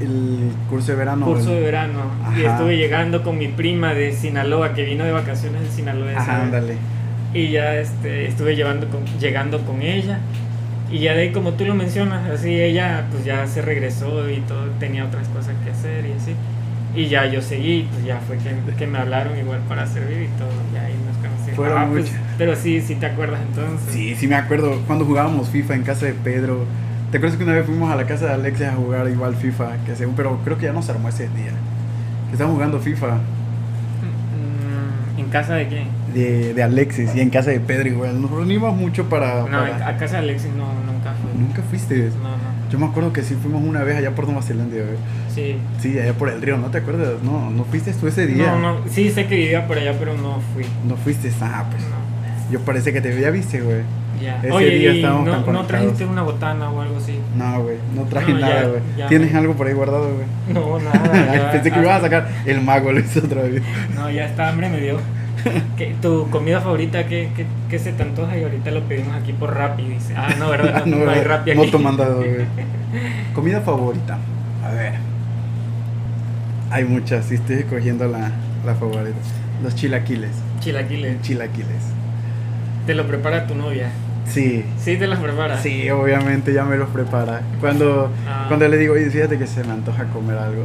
[0.00, 1.26] El curso de verano.
[1.26, 2.00] Curso de verano.
[2.36, 6.12] Y estuve llegando con mi prima de Sinaloa, que vino de vacaciones de Sinaloa.
[6.12, 6.74] esa Ajá, ándale.
[7.32, 10.18] Y ya este, estuve llevando con, llegando con ella.
[10.90, 14.40] Y ya de ahí, como tú lo mencionas, así ella pues ya se regresó y
[14.40, 16.34] todo, tenía otras cosas que hacer y así.
[16.96, 20.38] Y ya yo seguí, pues ya fue que, que me hablaron igual para servir y
[20.38, 21.54] todo, ya ahí nos conocimos.
[21.54, 23.94] Fueron Ah, pues, pero sí, sí te acuerdas entonces.
[23.94, 26.64] Sí, sí me acuerdo cuando jugábamos FIFA en casa de Pedro.
[27.12, 29.84] ¿Te acuerdas que una vez fuimos a la casa de Alexis a jugar igual FIFA?
[29.86, 31.52] Que según, pero creo que ya no se armó ese día.
[32.26, 33.18] Que estábamos jugando FIFA
[34.00, 35.88] Mm, ¿En casa de quién?
[36.14, 38.20] De, de Alexis y en casa de Pedro igual.
[38.20, 39.40] Nos reunimos mucho para...
[39.42, 41.40] No, para- a casa de Alexis no, nunca fue.
[41.40, 42.10] Nunca fuiste.
[42.22, 42.70] No, no.
[42.70, 44.76] Yo me acuerdo que sí fuimos una vez allá por Nueva Zelanda.
[44.76, 44.96] güey.
[45.34, 45.56] Sí.
[45.80, 47.14] Sí, allá por el río, ¿no te acuerdas?
[47.22, 48.46] No, no fuiste tú ese día.
[48.52, 50.64] No, no, sí sé que vivía por allá, pero no fui.
[50.86, 51.82] No fuiste, ah, pues.
[51.84, 52.00] No.
[52.52, 53.82] Yo parece que te ya viste, güey.
[54.20, 54.38] Ya.
[54.38, 57.18] Ese Oye, día ¿y estábamos no, tan no trajiste una botana o algo así?
[57.36, 59.08] No, güey, no traje No, nada, güey.
[59.08, 60.26] ¿Tienes me- algo por ahí guardado, güey?
[60.52, 61.50] No, nada.
[61.52, 63.62] Pensé que ibas a sacar el mago, lo hizo otra vez.
[63.94, 64.98] No, ya está hambre me dio.
[65.76, 68.36] ¿Qué- ¿Tu comida favorita qué, qué, qué se te antoja?
[68.36, 70.14] Y ahorita lo pedimos aquí por Rappi, dice.
[70.16, 70.84] Ah, no, ¿verdad?
[70.86, 71.58] No, no hay Rappi aquí.
[71.60, 72.22] Moto mandado.
[73.34, 74.18] Comida favorita.
[74.64, 74.94] A ver.
[76.70, 78.30] Hay muchas, sí estoy escogiendo la,
[78.64, 79.16] la favorita.
[79.62, 80.30] Los chilaquiles.
[80.60, 81.20] Chilaquiles.
[81.22, 81.82] Chilaquiles.
[82.86, 83.90] ¿Te lo prepara tu novia?
[84.26, 84.64] Sí.
[84.78, 85.58] Sí, te las prepara.
[85.60, 87.40] Sí, obviamente ya me los prepara.
[87.60, 88.44] Cuando, Ah.
[88.48, 90.62] cuando le digo, oye, fíjate que se me antoja comer algo.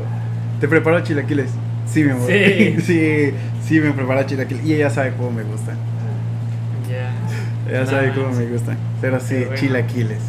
[0.62, 1.50] ¿Te preparo chilaquiles?
[1.88, 2.28] Sí, mi amor.
[2.28, 2.76] Sí.
[2.86, 3.34] sí,
[3.68, 4.66] sí, me prepara chilaquiles.
[4.66, 5.78] Y ella sabe cómo me gustan.
[6.90, 7.12] Ya.
[7.70, 8.78] Ella sabe cómo me gustan.
[9.02, 9.56] Pero sí, bueno.
[9.56, 10.20] chilaquiles.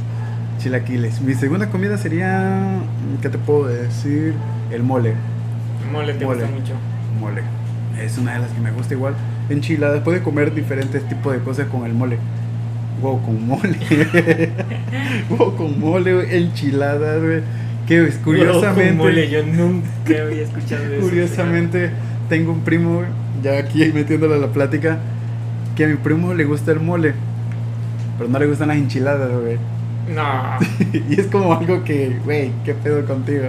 [0.59, 1.21] Chilaquiles.
[1.21, 2.81] Mi segunda comida sería.
[3.23, 4.35] ¿Qué te puedo decir?
[4.71, 5.15] El mole.
[5.93, 6.41] Mole te Mole.
[6.43, 6.73] gusta mucho.
[7.21, 7.43] Mole.
[8.01, 9.15] Es una de las que me gusta igual.
[9.49, 10.03] Enchiladas.
[10.03, 12.19] Puede comer diferentes tipos de cosas con el mole.
[13.01, 13.77] Wow, con mole.
[15.31, 16.37] wow, con mole.
[16.37, 17.43] Enchiladas.
[17.87, 18.95] Que curiosamente.
[18.95, 21.01] Mole, yo nunca había escuchado eso.
[21.01, 21.91] Curiosamente,
[22.29, 23.03] tengo un primo,
[23.43, 24.99] ya aquí metiéndole a la plática,
[25.77, 27.15] que a mi primo le gusta el mole,
[28.19, 29.59] pero no le gustan las enchiladas, güey.
[30.15, 30.59] No.
[31.11, 33.45] y es como algo que, güey, ¿qué pedo contigo?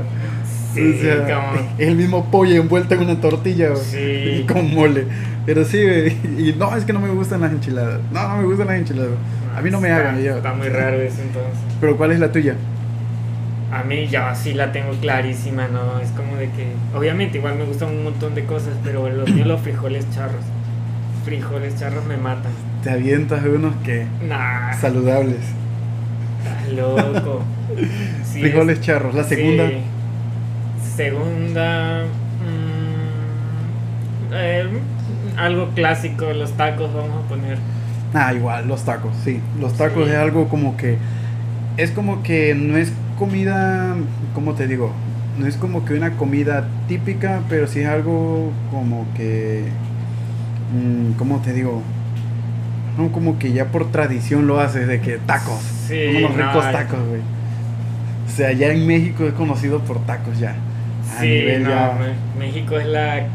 [0.74, 3.84] Sí, o sea, el mismo pollo envuelto en una tortilla, güey.
[3.84, 3.98] Sí.
[4.42, 5.06] Y con mole.
[5.48, 6.10] Pero sí, güey.
[6.38, 8.02] Y no, es que no me gustan las enchiladas.
[8.12, 9.12] No, no me gustan las enchiladas.
[9.56, 10.22] A mí no me Está- hagan.
[10.22, 11.54] yo- Está muy raro eso entonces.
[11.82, 12.56] Pero ¿cuál es la tuya?
[13.72, 16.00] A mí ya sí la tengo clarísima, ¿no?
[16.00, 19.46] Es como de que, obviamente igual me gustan un montón de cosas, pero los míos
[19.48, 20.44] los frijoles charros.
[21.26, 22.52] Frijoles charros me matan.
[22.82, 25.40] Te avientas unos que Nah, saludables.
[26.44, 27.42] estás loco.
[28.24, 29.14] Sí, Frijoles es- charros.
[29.16, 29.68] La segunda.
[29.68, 29.78] sí.
[30.96, 32.04] Segunda.
[32.42, 34.68] mm, eh,
[35.38, 37.58] algo clásico, los tacos vamos a poner.
[38.14, 39.42] Ah, igual, los tacos, sí.
[39.60, 40.12] Los tacos Sí.
[40.12, 40.98] es algo como que.
[41.78, 43.96] Es como que no es comida.
[44.34, 44.92] ¿Cómo te digo?
[45.38, 49.66] No es como que una comida típica, pero sí es algo como que.
[50.74, 51.82] mm, ¿Cómo te digo?
[52.98, 55.60] No, como que ya por tradición lo haces, de que tacos.
[55.88, 57.22] Sí, unos no, ricos tacos, güey.
[58.26, 60.56] O sea, ya en México es conocido por tacos ya.
[61.16, 61.94] A Sí, nivel no, ya-
[62.40, 63.28] México es la.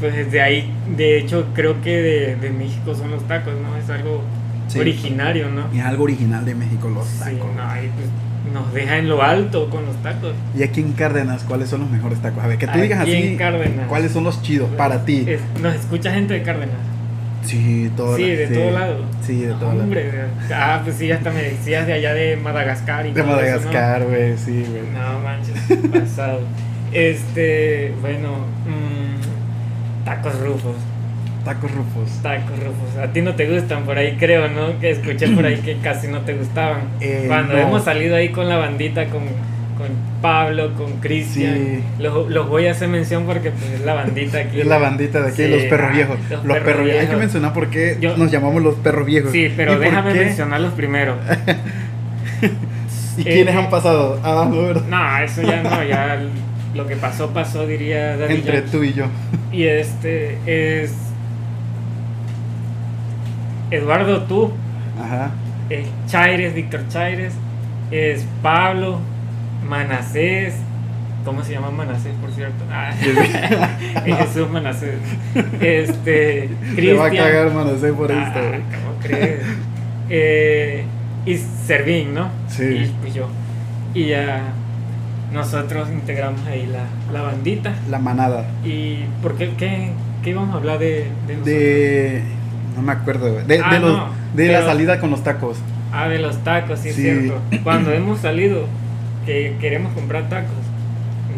[0.00, 3.76] Pues desde ahí, de hecho, creo que de, de México son los tacos, ¿no?
[3.76, 4.22] Es algo
[4.68, 4.78] Sí.
[4.78, 5.66] originario, ¿no?
[5.76, 7.54] Es algo original de México, los Sí, tacos.
[7.56, 8.08] no, ahí pues
[8.52, 10.32] nos deja en lo alto con los tacos.
[10.58, 12.42] Y aquí en Cárdenas, ¿cuáles son los mejores tacos?
[12.42, 13.12] A ver, que tú digas así.
[13.14, 13.86] en Cárdenas.
[13.88, 15.24] ¿Cuáles son los chidos para ti?
[15.28, 16.76] Es- nos escucha gente de Cárdenas.
[17.44, 18.96] Sí, todo sí, de todo lado.
[19.26, 19.82] Sí, de todo lado.
[19.82, 23.30] Hombre, de- ah, pues sí, hasta me decías de allá de Madagascar y De todo
[23.30, 23.36] ¿no?
[23.38, 24.82] Madagascar, güey, sí, güey.
[24.92, 25.54] No manches,
[25.90, 26.40] pasado.
[26.92, 28.30] Este, bueno,
[28.66, 30.74] mm, tacos rufos.
[31.44, 32.10] Tacos rufos.
[32.22, 32.96] Tacos rufos.
[33.02, 34.78] A ti no te gustan por ahí, creo, ¿no?
[34.78, 36.82] Que escuché por ahí que casi no te gustaban.
[37.00, 37.60] Eh, Cuando no.
[37.60, 39.22] hemos salido ahí con la bandita, con,
[39.78, 39.88] con
[40.20, 41.82] Pablo, con Cristian, Sí.
[42.02, 44.60] los, los voy a hacer mención porque pues, es la bandita aquí.
[44.60, 46.18] Es la bandita de aquí, Sí, los perros viejos.
[46.28, 47.00] los Los, perros perros viejos.
[47.02, 49.32] Hay que mencionar por qué Yo- nos llamamos los perros viejos.
[49.32, 51.16] Sí, ¿Y pero déjame mencionarlos primero.
[53.16, 53.58] ¿Y Eh, quiénes eh.
[53.58, 54.18] han pasado?
[54.22, 56.20] Ah, no, eso ya no, ya
[56.74, 59.06] lo que pasó, pasó, diría Daddy Entre tú y yo.
[59.52, 60.92] Y este es.
[63.70, 64.52] Eduardo Tú,
[65.02, 65.30] Ajá.
[65.68, 67.34] es Chaires, Víctor Chaires,
[67.90, 68.98] es Pablo,
[69.68, 70.54] Manasés.
[71.24, 72.64] ¿Cómo se llama Manasés, por cierto?
[72.72, 72.90] Ah,
[74.06, 74.94] es Jesús Manasés.
[75.60, 76.48] Este.
[76.76, 77.26] Te va a Cristian.
[77.32, 78.40] cagar, mano, sé por Ah, esto.
[78.40, 79.40] ¿Cómo crees?
[80.08, 80.84] Eh,
[81.26, 82.28] y Servín, ¿no?
[82.48, 82.64] Sí.
[82.64, 83.28] Y pues yo.
[83.94, 84.40] Y ya
[85.32, 87.74] nosotros integramos ahí la, la bandita.
[87.90, 88.46] La manada.
[88.64, 89.90] ¿Y por qué, qué,
[90.24, 91.44] qué íbamos a hablar de, de nosotros?
[91.44, 92.22] De.
[92.76, 93.46] No me acuerdo, güey.
[93.46, 95.58] De, Ah, de, los, no, de la salida con los tacos.
[95.92, 97.06] Ah, de los tacos, sí, Sí.
[97.08, 97.40] es cierto.
[97.64, 98.66] Cuando hemos salido,
[99.26, 100.50] que queremos comprar tacos,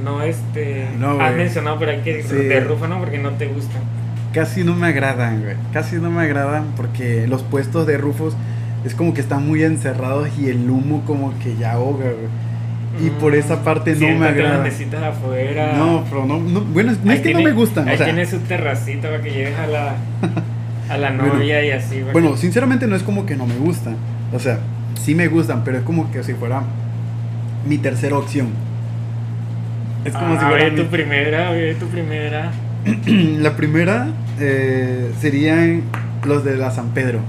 [0.05, 0.87] no este.
[0.99, 2.35] No, has mencionado por ahí que Sí.
[2.35, 3.83] de Rufa no, porque no te gustan.
[4.33, 5.57] Casi no me agradan, güey.
[5.73, 8.35] Casi no me agradan porque los puestos de Rufus
[8.85, 13.07] es como que están muy encerrados y el humo como que ya ahoga, güey.
[13.07, 14.63] Y por esa parte no me las agrada.
[14.63, 15.73] mesitas afuera.
[15.79, 18.27] No, pero no, no bueno, no es que no me gustan, Ahí o sea, tiene
[18.27, 19.95] su terracita para que lleves a la,
[20.93, 22.03] a la Bueno, novia y así.
[22.13, 23.97] bueno, sinceramente no es como que no me gustan.
[24.33, 24.59] O sea,
[25.01, 26.63] sí me gustan, pero es como que si fuera
[27.67, 28.49] mi tercera opción.
[30.05, 32.51] Es como Ah, si fuera mi- tu primera, ve tu primera.
[33.07, 34.09] La primera
[34.41, 35.83] eh, serían
[36.25, 37.21] los de la San Pedro.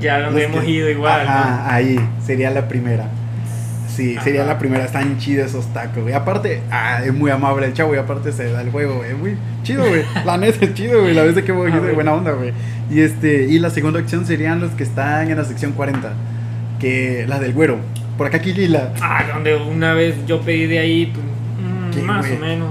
[0.00, 1.22] Ya donde Los hemos que- ido igual.
[1.22, 3.06] Ajá, ahí, sería la primera.
[3.96, 4.52] Sí, sería Ajá.
[4.52, 4.84] la primera.
[4.84, 6.14] Están chidos esos tacos, güey.
[6.14, 9.10] Aparte, ah, es muy amable el chavo y aparte se da el juego, güey.
[9.12, 10.02] Es muy chido, güey.
[10.26, 11.14] La neta es chido, güey.
[11.14, 12.52] La vez de que voy Ah, de buena onda, güey.
[12.90, 16.12] Y este, y la segunda opción serían los que están en la sección 40.
[16.78, 17.78] Que las del güero.
[18.18, 18.92] Por acá aquí lila.
[18.94, 19.00] ¿no?
[19.02, 22.36] Ah, donde una vez yo pedí de ahí, pues, mm, ¿Qué, más güey?
[22.38, 22.68] o menos.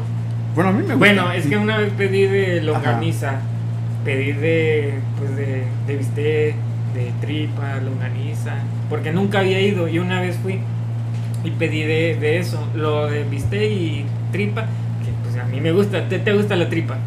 [0.53, 0.95] Bueno, a mí me gusta.
[0.97, 3.39] Bueno, es que una vez pedí de longaniza,
[4.05, 6.55] pedí de, pues de, de bistec,
[6.93, 8.53] de tripa, longaniza,
[8.89, 10.59] porque nunca había ido y una vez fui
[11.45, 15.71] y pedí de, de eso, lo de bistec y tripa, que pues a mí me
[15.71, 16.97] gusta, ¿te, te gusta la tripa?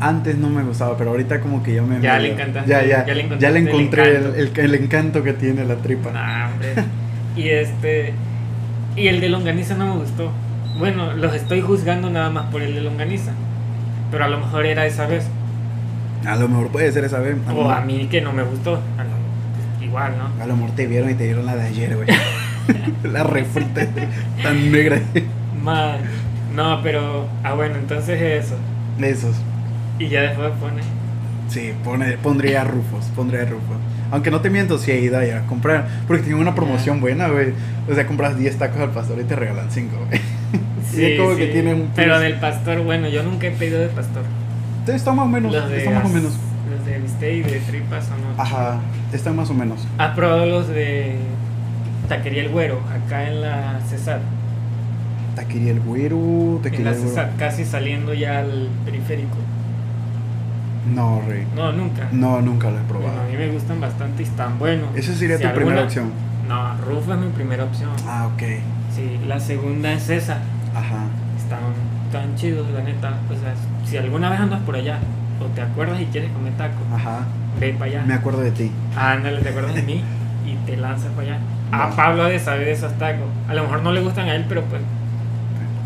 [0.00, 2.00] Antes no me gustaba, pero ahorita como que yo me...
[2.00, 4.60] Ya me- le encantaste, Ya, ya, ya le ya le encontré el, encanto.
[4.60, 6.10] el- el encanto que tiene la tripa.
[6.10, 6.74] Nah, hombre.
[7.36, 8.12] y este,
[8.96, 10.32] y el de longaniza no me gustó.
[10.78, 13.32] Bueno, los estoy juzgando nada más por el de longaniza.
[14.10, 15.24] Pero a lo mejor era esa vez.
[16.26, 17.36] A lo mejor puede ser esa vez.
[17.46, 18.74] A O a mí que no me gustó.
[18.98, 19.10] A lo-
[19.78, 20.42] pues, igual, ¿no?
[20.42, 22.08] A lo mejor te vieron y te dieron la de ayer, güey.
[23.04, 23.86] la refrita
[24.42, 25.00] tan negra.
[25.62, 25.98] Más.
[26.54, 27.26] No, pero.
[27.42, 28.56] Ah, bueno, entonces eso.
[29.00, 29.36] Esos.
[29.98, 30.82] Y ya después pone.
[31.48, 33.76] Sí, pone, pondría Rufos, pondría Rufos.
[34.10, 35.86] Aunque no te miento, si he ido ahí a comprar.
[36.06, 37.52] Porque tiene una promoción buena, güey.
[37.90, 40.20] O sea, compras 10 tacos al pastor y te regalan 5, güey.
[40.92, 43.88] Sí, es como que tiene un Pero del pastor, bueno, yo nunca he pedido de
[43.88, 44.24] pastor.
[44.80, 45.50] Entonces, Está más o menos.
[45.50, 46.32] Los de, Está más o menos.
[46.70, 48.38] Los de bistec y de tripas son otros.
[48.38, 49.86] Ajá, está más o menos.
[49.96, 51.16] ¿Has probado los de
[52.16, 54.20] Taquería El Güero, acá en la Cesar?
[55.34, 57.08] Taquería el güero, En taquería la el güero.
[57.10, 59.36] Cesar, casi saliendo ya al periférico.
[60.94, 61.46] No, rey.
[61.56, 62.08] No, nunca.
[62.12, 63.20] No, nunca lo he Bueno, probado.
[63.22, 64.88] a mí me gustan bastante y están buenos.
[64.94, 66.10] Esa sería Si tu primera opción.
[66.48, 67.90] No, Rufo es mi primera opción.
[68.06, 68.42] Ah, ok.
[68.94, 70.38] Sí, la segunda es esa.
[70.74, 71.04] Ajá.
[71.38, 71.60] Están
[72.12, 73.14] tan chidos, la neta.
[73.30, 73.54] O sea,
[73.86, 74.98] si alguna vez andas por allá
[75.40, 77.20] o te acuerdas y quieres comer tacos, Ajá.
[77.58, 78.04] ve para allá.
[78.06, 78.70] Me acuerdo de ti.
[78.96, 80.02] Ándale, te acuerdas de mí
[80.46, 81.38] y te lanzas para allá.
[81.72, 81.90] A.
[81.96, 83.26] Pablo ha de saber de esos tacos.
[83.48, 84.82] A lo mejor no le gustan a él, pero pues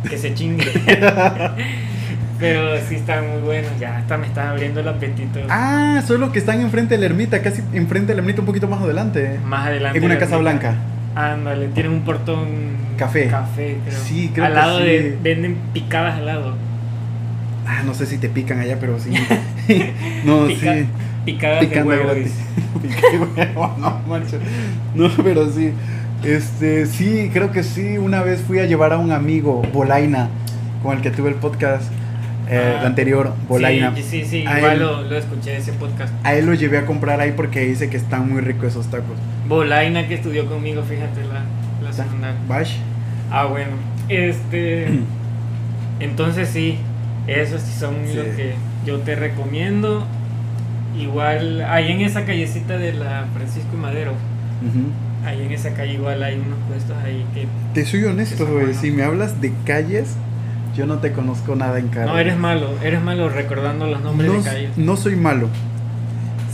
[0.08, 0.64] que se chingue.
[2.38, 3.70] pero sí están muy buenos.
[3.80, 5.40] Ya hasta me está abriendo el apetito.
[5.48, 8.46] Ah, son los que están enfrente de la ermita, casi enfrente de la ermita, un
[8.46, 9.38] poquito más adelante.
[9.44, 9.98] Más adelante.
[9.98, 10.50] En una casa ermita.
[10.52, 10.74] blanca.
[11.14, 12.76] Ándale, tienen un portón.
[12.98, 13.28] Café.
[13.28, 13.98] Café, creo.
[13.98, 14.84] Sí, creo Al que lado sí.
[14.84, 15.18] de.
[15.22, 16.54] Venden picadas al lado.
[17.66, 19.10] Ah, no sé si te pican allá, pero sí.
[20.24, 20.86] no, Pica- sí.
[21.26, 22.14] Picadas Picando de huevo.
[23.78, 24.00] no.
[24.94, 25.72] No, pero sí.
[26.24, 27.98] Este, sí, creo que sí.
[27.98, 30.28] Una vez fui a llevar a un amigo, Bolaina,
[30.82, 31.90] con el que tuve el podcast
[32.48, 33.92] eh, Ah, anterior, Bolaina.
[33.96, 34.44] Sí, sí, sí.
[34.46, 36.14] A Igual él- lo, lo escuché ese podcast.
[36.24, 39.16] A él lo llevé a comprar ahí porque dice que están muy ricos esos tacos.
[39.48, 41.42] Bolaina que estudió conmigo, fíjate, la,
[41.84, 42.38] la secundaria.
[42.48, 42.76] Bash.
[43.30, 43.72] Ah, bueno.
[44.08, 45.00] Este.
[46.00, 46.78] entonces sí,
[47.26, 48.14] esos sí son Sí.
[48.14, 48.54] los que
[48.86, 50.06] yo te recomiendo.
[50.98, 55.26] Igual, ahí en esa callecita de la Francisco y Madero, Ujú.
[55.28, 57.46] ahí en esa calle igual hay unos puestos ahí que...
[57.74, 58.72] Te soy honesto, güey.
[58.74, 60.14] Si me hablas de calles,
[60.76, 62.06] yo no te conozco nada en cara.
[62.06, 64.70] No, eres malo, eres malo recordando los nombres no, de calles.
[64.78, 65.48] no soy malo,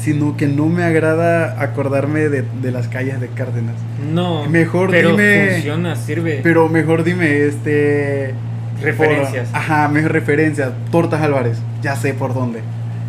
[0.00, 3.76] sino que no me agrada acordarme de, de las calles de Cárdenas.
[4.12, 6.40] No, Mejor pero dime- funciona, sirve.
[6.42, 8.34] Pero mejor dime, este...
[8.82, 9.48] Referencias.
[9.50, 10.72] por- ajá, mejor referencias.
[10.90, 12.60] Tortas Álvarez, ya sé por dónde.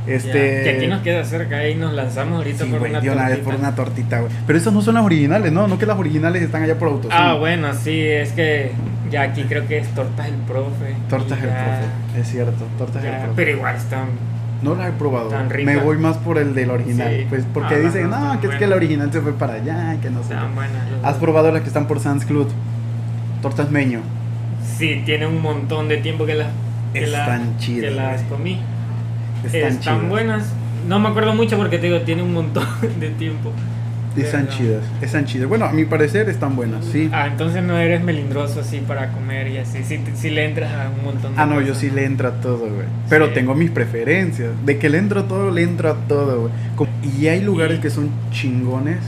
[0.08, 0.32] Ya, Este...
[0.64, 3.30] que aquí nos queda cerca, ahí nos lanzamos ahorita Sí, por una de una vez
[3.38, 3.44] tortita.
[3.52, 4.32] por una tortita, güey.
[4.46, 5.68] Pero esas no son las originales, ¿no?
[5.68, 7.12] No que las originales están allá por autos.
[7.14, 8.72] Ah, bueno, sí, es que
[9.10, 10.96] ya aquí creo que es Tortas el Profe.
[11.10, 13.34] Tortas y el ya- profe, es cierto, tortas ya, el profe.
[13.36, 14.06] Pero igual están.
[14.62, 15.28] No las he probado.
[15.30, 17.10] Tan Me voy más por el del original.
[17.20, 17.26] Sí.
[17.30, 20.10] Pues porque Ah, dicen, no, que es que el original se fue para allá, que
[20.10, 20.34] no sé.
[21.04, 22.50] ¿Has probado las que están por Sans Club?
[23.42, 24.00] Tortas Meño.
[24.78, 26.48] Sí, tiene un montón de tiempo que las,
[26.94, 28.60] que Están chidas, que las comí.
[29.46, 30.10] Están, Están, chidas.
[30.10, 30.54] buenas.
[30.88, 32.66] No me acuerdo mucho porque te digo, tiene un montón
[33.00, 33.52] de tiempo.
[34.16, 34.84] Están chidas.
[35.02, 35.50] Están chidas.
[35.50, 37.10] Bueno, a mi parecer están buenas, sí.
[37.12, 39.84] Ah, entonces no eres melindroso así para comer y así.
[39.84, 42.34] Sí, sí le entras a un montón de Ah, no, yo sí le entro a
[42.34, 42.86] todo, güey.
[43.10, 43.32] Pero Sí.
[43.34, 44.52] tengo mis preferencias.
[44.66, 46.42] De que le entro a todo, le entro a todo,
[46.78, 46.90] güey.
[47.20, 49.00] Y hay lugares Y- que son chingones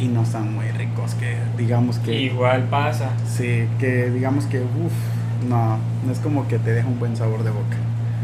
[0.00, 2.20] y no están muy ricos, que digamos que...
[2.20, 3.10] Igual pasa.
[3.28, 7.44] Sí, que digamos que, uff, no, no es como que te deja un buen sabor
[7.44, 7.76] de boca.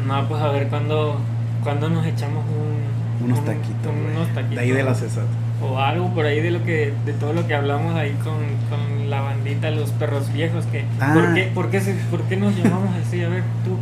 [0.04, 1.20] No, pues a ver cuándo
[1.66, 4.16] cuando nos echamos un, Unos un- taquitos, un- güey.
[4.16, 4.54] unos taquitos.
[4.56, 5.24] De ahí de la César.
[5.62, 8.34] O algo por ahí de lo que de todo lo que hablamos ahí con,
[8.70, 10.64] con la bandita Los Perros Viejos.
[10.66, 11.12] que Ah.
[11.14, 13.22] ¿por, qué, por, qué se- ¿Por qué nos llamamos así?
[13.24, 13.76] A ver, tú.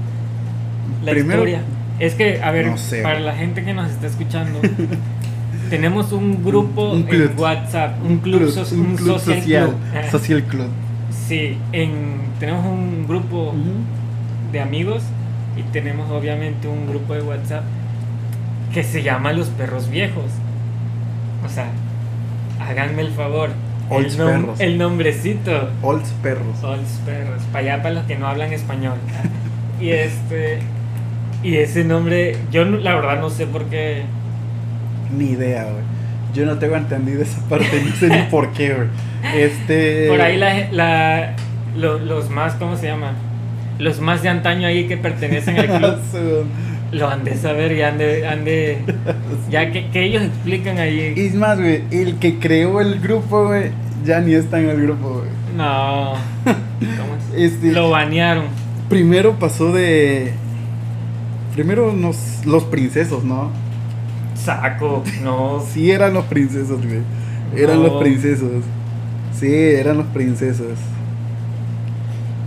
[1.05, 1.63] La Primero- historia.
[2.01, 4.61] Es que, a ver, No sé, para la gente que nos está escuchando,
[5.71, 7.31] tenemos un grupo Un- club.
[7.33, 9.67] en WhatsApp, un club, so- un un club social, social.
[9.93, 10.11] club.
[10.11, 10.69] Social club.
[11.29, 11.93] Sí, en,
[12.41, 13.55] tenemos un grupo
[14.53, 15.03] de amigos
[15.57, 17.65] y tenemos obviamente un grupo de WhatsApp
[18.73, 20.31] que se llama Los Perros Viejos.
[21.45, 21.67] O sea,
[22.61, 23.51] háganme el favor.
[23.91, 24.61] Olds el, nom- Perros.
[24.61, 25.69] el nombrecito.
[25.83, 26.63] Olds perros.
[26.65, 27.43] Olds Perros.
[27.53, 28.95] Para allá, para los que no hablan español.
[29.81, 30.59] y este.
[31.43, 34.03] Y ese nombre, yo la verdad no sé por qué.
[35.17, 35.85] Ni idea, güey.
[36.33, 38.89] Yo no tengo entendido esa parte, no sé ni por qué, güey.
[39.37, 40.09] Este.
[40.09, 41.35] Por ahí la, la-
[41.77, 43.13] lo- los más, ¿cómo se llama?
[43.79, 45.97] Los más de antaño ahí que pertenecen al club.
[46.93, 48.27] Lo han de saber y han de.
[48.27, 48.79] Han de
[49.51, 51.13] ya que, que ellos explican ahí.
[51.17, 53.71] Es más, güey, el que creó el grupo, güey,
[54.05, 55.31] ya ni está en el grupo, güey.
[55.57, 56.15] No.
[56.45, 57.25] ¿Cómo es?
[57.37, 58.45] Este, Lo banearon.
[58.89, 60.33] primero pasó de.
[61.55, 63.51] Primero nos, los princesos, ¿no?
[64.37, 65.03] Saco.
[65.23, 65.65] No.
[65.73, 67.01] Sí, eran los princesos, güey.
[67.57, 67.89] Eran No.
[67.89, 68.51] los princesos.
[69.39, 70.79] Sí, eran los princesos.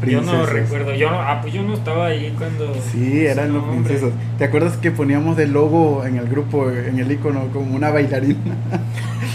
[0.06, 0.94] Yo no recuerdo.
[0.94, 2.74] Yo no, ah, pues yo no estaba ahí cuando.
[2.92, 4.12] Sí, eran los princesos.
[4.38, 8.38] ¿Te acuerdas que poníamos de logo en el grupo, en el icono, como una bailarina?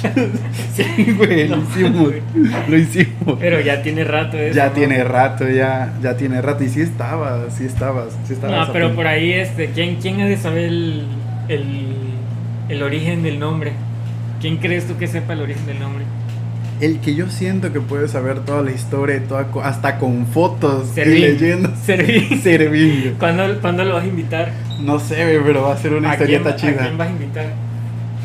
[0.74, 2.08] sí, güey, lo hicimos.
[2.08, 2.22] güey.
[2.68, 3.38] Lo hicimos.
[3.38, 4.56] Pero ya tiene rato eso.
[4.56, 4.72] Ya ¿no?
[4.72, 6.64] tiene rato, ya, ya tiene rato.
[6.64, 8.68] Y sí estaba, sí estabas, sí estabas.
[8.68, 11.06] No, pero por ahí, este, ¿quién, quién ha de saber el,
[11.48, 11.86] el,
[12.68, 13.72] el origen del nombre?
[14.40, 16.04] ¿Quién crees tú que sepa el origen del nombre?
[16.82, 20.94] El que yo siento que puede saber toda la historia, toda, hasta con fotos y
[20.94, 21.20] Servín.
[21.20, 21.78] leyendas.
[21.84, 22.40] Servín.
[22.42, 23.12] Servillo.
[23.18, 24.50] ¿Cuándo, cuándo lo vas a invitar?
[24.80, 26.82] No sé, güey, pero va a ser una ¿A quién, historieta ¿A chida.
[26.82, 27.46] quién vas a invitar?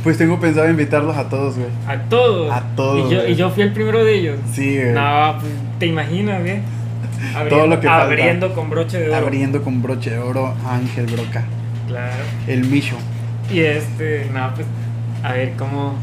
[0.03, 1.69] Pues tengo pensado invitarlos a todos, güey.
[1.87, 2.51] A todos.
[2.51, 3.31] A todos, Y yo, güey.
[3.31, 4.39] y yo fui el primero de ellos.
[4.51, 4.91] Sí, güey.
[4.91, 6.61] No, pues te imaginas, ¿ve?
[7.35, 8.05] Abriendo, Todo lo que falta.
[8.05, 9.15] abriendo con broche de oro.
[9.17, 11.43] Abriendo con broche de oro Ángel Broca.
[11.87, 12.23] Claro.
[12.47, 12.95] El Micho.
[13.53, 14.65] Y este, no, pues,
[15.23, 15.95] a ver cómo.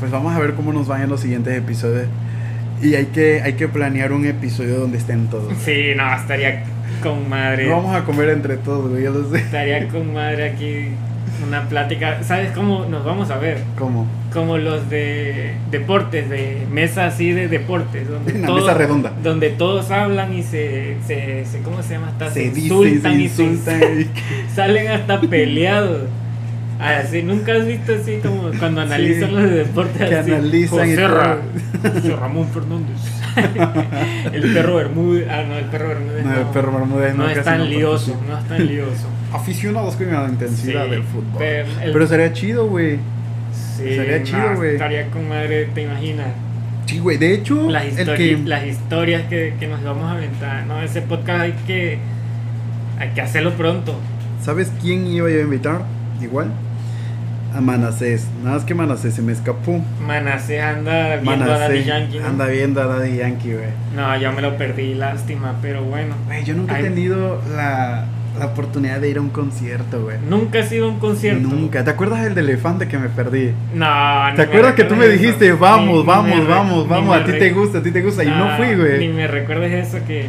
[0.00, 2.06] Pues vamos a ver cómo nos van en los siguientes episodios.
[2.80, 5.52] Y hay que, hay que planear un episodio donde estén todos.
[5.64, 6.62] Sí, no, estaría
[7.02, 7.66] con madre.
[7.66, 9.38] No vamos a comer entre todos, güey, yo lo sé.
[9.38, 10.88] Estaría con madre aquí
[11.44, 12.22] una plática.
[12.22, 13.58] ¿Sabes cómo nos vamos a ver?
[13.76, 14.06] ¿Cómo?
[14.32, 18.08] Como los de deportes, de mesa así de deportes.
[18.08, 19.12] Donde Una todos, mesa redonda.
[19.24, 22.08] Donde todos hablan y se, se, se- ¿cómo se llama?
[22.08, 23.82] Hasta Se insultan se y se insultan.
[24.00, 24.06] y-
[24.54, 26.02] salen hasta peleados.
[26.78, 30.30] Así, nunca has visto así como cuando analizan Sí, los de deportes que así.
[30.32, 31.38] analizan y José, Ra-
[31.82, 31.92] todo.
[31.92, 32.96] José Ramón Fernández.
[34.32, 35.26] el perro Bermúdez.
[35.28, 36.24] Ah, no, el perro Bermúdez.
[36.24, 39.08] No, el perro Bermúdez no, no, es tan no lioso, no es tan lioso.
[39.32, 41.34] Aficionados con la intensidad Sí, del fútbol.
[41.38, 42.96] pero Pero, el- sería chido, güey.
[43.52, 44.72] Sí, Sería chido, no, güey.
[44.72, 46.28] Estaría con madre, te imaginas.
[46.86, 47.16] Sí, güey.
[47.18, 48.38] De hecho, Las, el histori- que.
[48.44, 50.64] las historias que, que nos vamos a aventar.
[50.66, 51.98] No, ese podcast hay que,
[52.98, 53.94] hay que hacerlo pronto.
[54.42, 55.82] ¿Sabes quién iba yo a invitar?
[56.22, 56.50] Igual.
[57.54, 58.26] A Manasés.
[58.44, 59.82] Nada más que Manasés se me escapó.
[60.06, 62.18] Manasés anda viendo a Daddy Yankee.
[62.18, 62.26] ¿no?
[62.26, 63.68] anda viendo a Daddy Yankee, güey.
[63.96, 66.14] No, yo me lo perdí, lástima, pero bueno.
[66.26, 66.84] Güey, yo nunca Ay.
[66.84, 68.04] he tenido la,
[68.38, 70.18] la oportunidad de ir a un concierto, güey.
[70.28, 71.48] Nunca ha sido un concierto.
[71.48, 71.82] Nunca.
[71.82, 73.52] ¿Te acuerdas del de elefante que me perdí?
[73.74, 75.58] No, ni ¿Te acuerdas que tú me dijiste, eso.
[75.58, 78.22] vamos, Ni- ni vamos, vamos, ni vamos, a ti te gusta, a ti te gusta?
[78.24, 79.08] Y no fui, Ni güey.
[79.08, 80.26] me recuerdes eso que,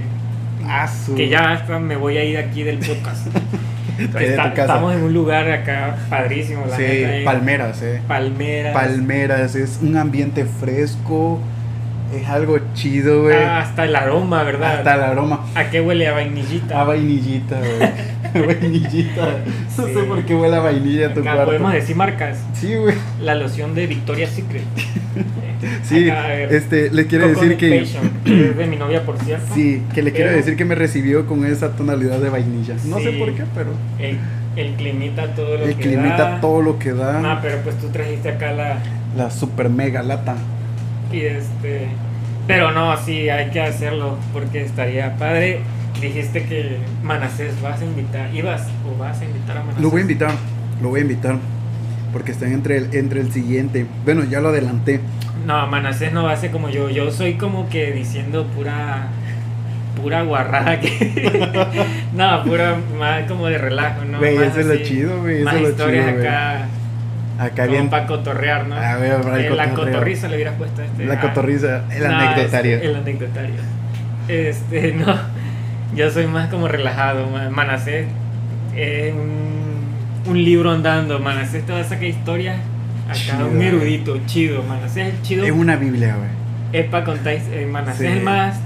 [0.66, 3.28] Ah, su- que ya hasta me voy a ir aquí del podcast.
[4.56, 8.02] Estamos en un lugar acá padrísimo, la Sí, neta, palmeras, eh.
[8.08, 8.74] Palmeras.
[8.74, 11.40] Palmeras, es un ambiente fresco,
[12.16, 13.36] es algo chido, güey.
[13.38, 14.78] Ah, hasta el aroma, ¿verdad?
[14.78, 15.46] Hasta el aroma.
[15.56, 16.82] ¿A qué huele a vainillita?
[16.82, 18.48] A vainillita, güey.
[18.48, 19.22] vainillita.
[19.78, 19.94] No Sí.
[19.94, 21.46] sé por qué huele a vainilla a tu Acá cuarto.
[21.46, 22.40] podemos decir marcas.
[22.54, 22.96] Sí, güey.
[23.22, 24.64] La loción de Victoria's Secret.
[25.84, 27.82] Sí, Acá, este, le quiero decir que.
[27.82, 27.94] Es
[28.58, 29.54] de mi novia, por cierto.
[29.54, 32.76] Sí, que le quiero Pero- decir que me recibió con esa tonalidad de vainilla.
[32.86, 33.18] No sé Sí.
[33.20, 33.72] por qué, pero.
[34.00, 34.18] El,
[34.56, 36.42] el climita todo lo El que climita da.
[36.42, 37.20] todo lo que da.
[37.20, 38.78] No, pero pues tú trajiste acá la.
[39.18, 40.36] La super mega lata.
[41.12, 41.88] Y este.
[42.48, 45.60] Pero no, sí, hay que hacerlo porque estaría padre.
[46.02, 48.34] Dijiste que Manasés vas a invitar.
[48.34, 49.82] ¿Ibas o vas a invitar a Manasés?
[49.84, 50.32] Lo voy a invitar,
[50.82, 51.36] lo voy a invitar.
[52.14, 53.86] Porque están entre el, entre el siguiente.
[54.06, 55.00] Bueno, ya lo adelanté.
[55.46, 56.90] No, Manasés no va a ser como yo.
[56.90, 59.08] Yo soy como que diciendo pura.
[60.02, 61.50] Pura guarrada que.
[62.14, 64.18] no, pura más como de relajo, ¿no?
[64.20, 66.68] Güey, Más eso es lo chido, güey, eso es lo historias chido, acá.
[67.38, 67.90] Acá como bien.
[67.90, 68.76] para cotorrear, ¿no?
[68.76, 71.06] A ver, para Eh, la cotorriza le hubieras puesto a este.
[71.06, 72.76] La Ah, cotorriza, el no, anecdotario.
[72.76, 73.56] este, el anecdotario.
[74.28, 75.16] Este, no.
[75.96, 77.28] Yo soy más como relajado.
[77.28, 78.06] ma- Manasés
[78.76, 79.69] es un,
[80.26, 81.20] un libro andando.
[81.20, 82.58] Manasés te va a sacar historias.
[83.08, 84.64] Acá Chido, un erudito, chido.
[84.64, 85.44] Manasés es el chido.
[85.46, 86.30] Es una Biblia, güey.
[86.84, 87.34] Es para contar.
[87.34, 88.06] eh, Manasés Sí.
[88.08, 88.60] es el más.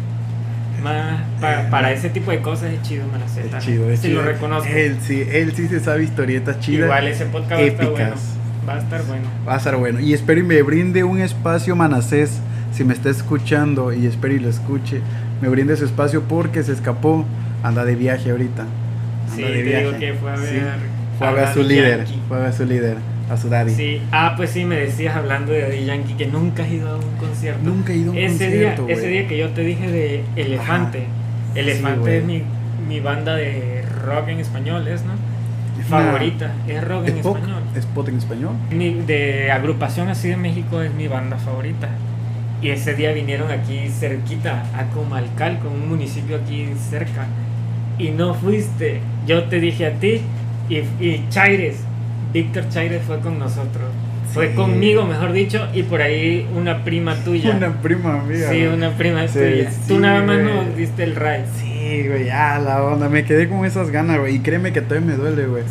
[0.84, 3.46] más Eh, para ese tipo de cosas es chido Manasés.
[3.54, 4.22] Es chido, es Sí, chido.
[4.22, 4.70] lo reconozco.
[4.70, 6.86] Él sí, él sí se sabe historietas chidas.
[6.88, 8.06] Igual ese podcast va a estar bueno.
[8.06, 8.22] épicas.
[8.68, 9.24] Va a estar bueno.
[9.48, 10.00] Va a estar bueno.
[10.02, 12.40] Y espero y me brinde un espacio Manasés.
[12.74, 15.00] Si me está escuchando y espero y lo escuche,
[15.42, 17.24] me brinde su espacio porque se escapó.
[17.62, 18.64] Anda de viaje ahorita.
[18.64, 19.86] Anda Sí, de te viaje.
[19.86, 20.50] digo que fue a ver.
[20.50, 20.60] Sí,
[21.18, 22.00] Fue a ver a su líder.
[22.06, 22.20] Yankee.
[22.28, 22.98] Fue a ver a su líder.
[23.32, 23.74] A su daddy.
[23.74, 26.96] Sí, ah, pues sí, me decías hablando de Daddy Yankee que nunca has ido a
[26.98, 27.62] un concierto.
[27.64, 30.24] Nunca he ido a un ese concierto, día, ese día que yo te dije de
[30.36, 31.08] Elefante.
[31.54, 32.18] Sí, Elefante güey.
[32.18, 32.44] es mi,
[32.88, 35.14] mi banda de rock en español, ¿es no?
[35.82, 37.62] Es una- Favorita, es rock en español.
[37.76, 38.52] ¿Es pop en español?
[38.72, 41.90] Mi- de agrupación así de México es mi banda favorita.
[42.62, 47.26] Y ese día vinieron aquí cerquita, a Comalcalco, un municipio aquí cerca.
[47.98, 49.00] Y no fuiste.
[49.28, 50.22] Yo te dije a ti
[50.70, 51.78] y, y Chaires,
[52.34, 53.90] Víctor Chaires fue con nosotros.
[54.34, 57.52] Fue conmigo, mejor dicho, y por ahí una prima tuya.
[57.56, 58.50] Una prima amiga.
[58.50, 59.70] sí, una prima Sí, tuya.
[59.72, 60.56] sí, Tú nada más güey.
[60.56, 61.46] nos diste el ride.
[61.62, 63.10] Sí, güey, ya la onda.
[63.10, 64.38] Me quedé con esas ganas, güey.
[64.38, 65.64] Y créeme que todavía me duele, güey.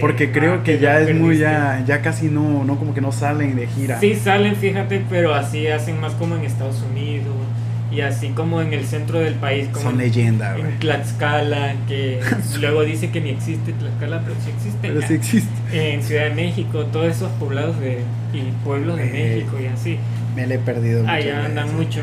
[0.00, 3.12] Porque ah, creo que ya es muy, ya, ya casi no, no, como que no
[3.12, 3.98] salen de gira.
[3.98, 7.34] Sí salen, fíjate, pero así hacen más como en Estados Unidos,
[7.92, 12.20] y así como en el centro del país, como Son en, leyenda, Tlaxcala, que
[12.60, 14.78] luego dice que ni existe Tlaxcala, pero sí existe.
[14.80, 15.08] Pero ya.
[15.08, 15.94] sí existe.
[15.94, 17.98] En Ciudad de México, todos esos poblados de,
[18.32, 19.98] y pueblos de México y así.
[20.34, 21.80] Me le he perdido muchas Allá andan veces.
[21.80, 22.00] mucho.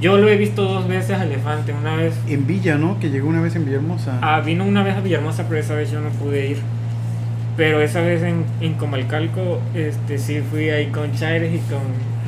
[0.00, 1.72] Yo lo he visto dos veces a Elefante.
[1.72, 2.98] Una vez En Villa, ¿no?
[3.00, 4.18] Que llegó una vez en Villahermosa.
[4.22, 6.58] Ah, vino una vez a Villahermosa, pero esa vez yo no pude ir.
[7.58, 11.80] Pero esa vez en, en Comalcalco, este, sí fui ahí con Chaires y con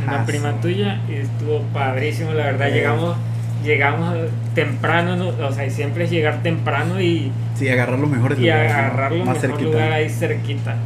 [0.04, 0.58] una Ah, prima sí.
[0.60, 2.70] tuya y estuvo padrísimo, la verdad.
[2.70, 3.16] Llegamos
[3.64, 4.14] llegamos
[4.54, 5.28] temprano, ¿no?
[5.46, 9.36] o sea, siempre es llegar temprano y, Sí, agarrar los mejores y agarrar lo Más
[9.36, 9.70] mejor cerquita.
[9.70, 10.76] lugar ahí cerquita.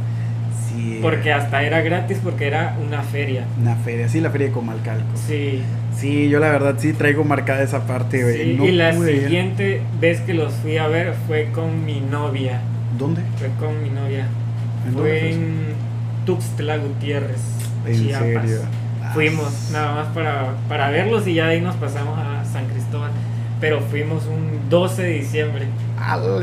[0.67, 0.99] Sí.
[1.01, 3.45] Porque hasta era gratis porque era una feria.
[3.61, 5.05] Una feria, sí, la feria de Comalcalco.
[5.15, 5.61] Sí,
[5.97, 8.35] Sí, yo la verdad sí traigo marcada esa parte, güey.
[8.43, 9.21] sí, no y la ir.
[9.21, 12.59] siguiente vez que los fui a ver fue con mi novia.
[12.97, 13.21] ¿Dónde?
[13.37, 14.27] Fue con mi novia.
[14.87, 15.73] ¿En Fue en
[16.25, 17.41] Tuxtla Gutiérrez,
[17.85, 18.49] ¿En Chiapas.
[18.49, 18.59] serio?
[19.03, 22.65] Ah, Fuimos nada más para, para verlos y ya de ahí nos pasamos a San
[22.67, 23.11] Cristóbal.
[23.61, 25.65] Pero fuimos un 12 de diciembre.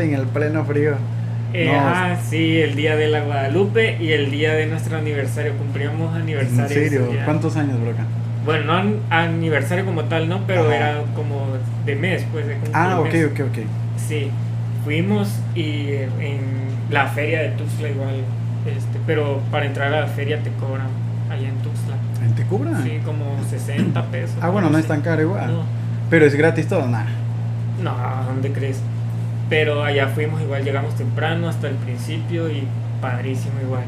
[0.00, 0.94] En el pleno frío.
[1.52, 5.52] Eh, No, ah, sí, el día de la Guadalupe y el día de nuestro aniversario.
[5.58, 6.64] Cumplimos ¿En aniversario.
[6.64, 7.08] ese serio?
[7.24, 8.04] ¿Cuántos años, broca?
[8.46, 10.74] Bueno, no an- aniversario como tal, no, pero Ajá.
[10.76, 11.46] era como
[11.84, 12.46] de mes, pues.
[12.46, 13.58] De cumplir Ah, ok, ok, ok.
[13.98, 14.30] Sí,
[14.84, 15.88] fuimos y
[16.20, 16.40] en
[16.90, 18.14] la feria de Tuxtla igual.
[18.66, 20.86] Este, pero para entrar a la feria te cobran
[21.30, 21.96] allá en Tuxtla.
[22.24, 22.82] ¿En te cobran?
[22.82, 24.36] Sí, como 60 pesos.
[24.40, 25.52] Ah, bueno, no es tan caro igual.
[25.52, 25.62] No,
[26.10, 27.06] Pero es gratis todo, nada.
[27.82, 27.92] no,
[28.28, 28.80] ¿dónde crees?
[29.48, 32.66] Pero allá fuimos igual, llegamos temprano hasta el principio y
[33.00, 33.82] padrísimo igual.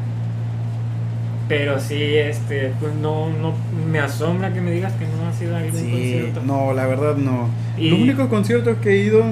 [1.47, 3.53] Pero sí, este, pues no, no,
[3.91, 6.41] me asombra que me digas que no ha sido algún Sí, concierto.
[6.43, 7.49] no, la verdad no.
[7.77, 9.23] Y- Los únicos conciertos que he ido,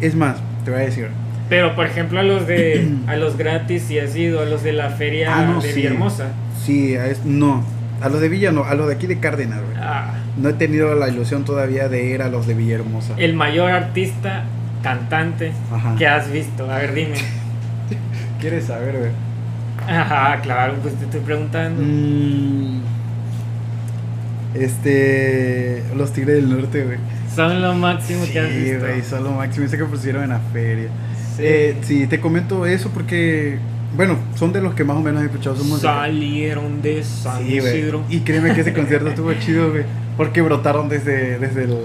[0.00, 0.36] es más,
[0.66, 1.08] te voy a decir.
[1.48, 4.72] Pero por ejemplo a los de, a los gratis sí has ido, a los de
[4.74, 5.76] la feria Ah, no, de sí.
[5.76, 6.26] Villahermosa.
[6.62, 7.64] Sí, a es- no.
[8.02, 9.60] A los de Villa no, a los de aquí de Cárdenas.
[9.78, 13.14] Ah, No he tenido la ilusión todavía de ir a los de Villahermosa.
[13.16, 14.44] el mayor artista,
[14.82, 15.94] cantante Ajá.
[15.96, 16.70] que has visto.
[16.70, 17.14] A ver, dime.
[18.40, 19.10] ¿Quieres saber, güey?
[19.88, 21.80] Ajá, claro, pues te estoy preguntando.
[21.82, 22.80] Mm,
[24.54, 25.82] este.
[25.96, 26.98] Los Tigres del Norte, güey.
[27.34, 28.78] Son lo máximo que has Sí, visto.
[28.80, 29.66] güey, son lo máximo.
[29.66, 30.88] Ese que pusieron en la feria.
[31.36, 31.42] Sí.
[31.44, 33.58] Eh, sí, te comento eso porque.
[33.96, 35.56] Bueno, son de los que más o menos he escuchado.
[35.78, 37.58] Salieron de San Sí.
[38.10, 39.84] Y créeme que ese concierto estuvo chido, güey.
[40.16, 41.76] Porque brotaron desde, desde el.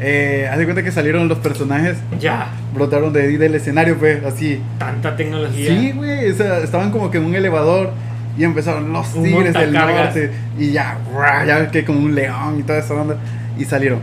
[0.00, 4.60] Eh, haz de cuenta que salieron los personajes, Ya, brotaron de, del escenario, pues, así.
[4.78, 5.70] tanta tecnología.
[5.70, 7.90] Sí, güey, o sea, estaban como que en un elevador
[8.38, 10.98] y empezaron los tigres del norte y ya,
[11.44, 13.16] ya que como un león y toda esa onda
[13.58, 13.98] y salieron.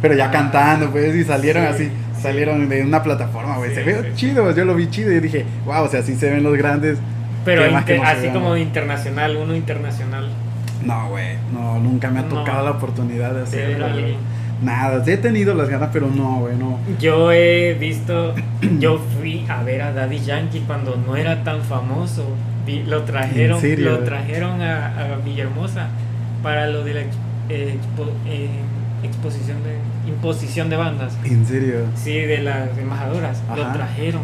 [0.00, 2.22] Pero ya cantando, pues, y salieron sí, así, sí.
[2.22, 3.70] salieron de una plataforma, güey.
[3.70, 6.30] Sí, se ve chido, yo lo vi chido y dije, wow, o sea, así se
[6.30, 6.98] ven los grandes.
[7.44, 10.28] Pero ¿Qué más que inter- no se así como internacional, uno internacional.
[10.84, 12.28] No, güey, no, nunca me ha No.
[12.28, 13.86] tocado la oportunidad de hacerlo.
[14.62, 16.78] Nada, he tenido las ganas, pero no, güey, no.
[17.00, 18.34] Yo he visto,
[18.80, 22.24] yo fui a ver a Daddy Yankee cuando no era tan famoso.
[22.66, 25.86] Vi- lo trajeron, lo trajeron a, a Villahermosa
[26.42, 27.16] para lo de la ex-
[27.48, 28.48] eh, expo- eh,
[29.02, 31.16] exposición de imposición de bandas.
[31.24, 31.80] En serio.
[31.94, 33.42] Sí, de las embajadoras.
[33.56, 34.22] Lo trajeron.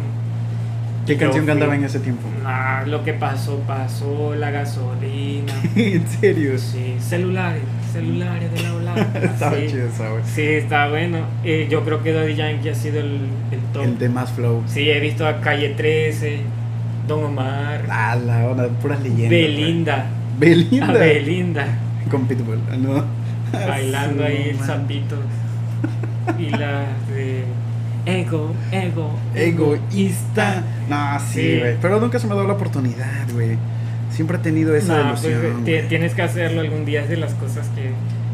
[1.05, 2.27] ¿Qué canción cantaba en ese tiempo?
[2.43, 5.53] Nah, lo que pasó, pasó la gasolina.
[5.75, 6.57] en serio.
[6.57, 7.61] Sí, celulares,
[7.93, 9.11] celulares de la volada.
[9.23, 9.67] Estaba Sí.
[9.67, 10.23] chido esa, güey.
[10.25, 11.19] Sí, está bueno.
[11.43, 13.19] Eh, yo creo que Daddy Yankee ha sido el,
[13.51, 13.83] el top.
[13.83, 14.63] El de más flow.
[14.65, 16.39] Sí, he visto a Calle 13,
[17.07, 19.29] Don Omar, Ah, la onda, puras leyendas.
[19.29, 20.05] Belinda.
[20.39, 20.89] Belinda.
[20.89, 21.67] a Belinda,
[22.09, 23.05] Con Pitbull, ¿no?
[23.67, 24.67] bailando ahí el madre.
[24.73, 25.15] zapito.
[26.39, 27.43] Y la de
[28.05, 30.63] Ego, Ego, Egoísta.
[30.89, 31.59] No, sí, Sí.
[31.59, 31.75] güey.
[31.81, 33.57] Pero nunca se me ha dado la oportunidad, güey.
[34.11, 35.87] Siempre he tenido esa No, pues, ilusión.
[35.89, 37.91] tienes que hacerlo algún día, es de las cosas que,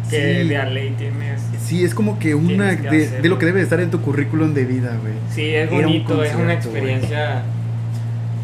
[0.09, 0.47] que Sí.
[0.49, 1.41] de a ley tienes.
[1.63, 4.65] Sí, es como que una que de, lo que debe estar en tu currículum de
[4.65, 5.13] vida, güey.
[5.34, 7.43] Sí, es un bonito, es una experiencia.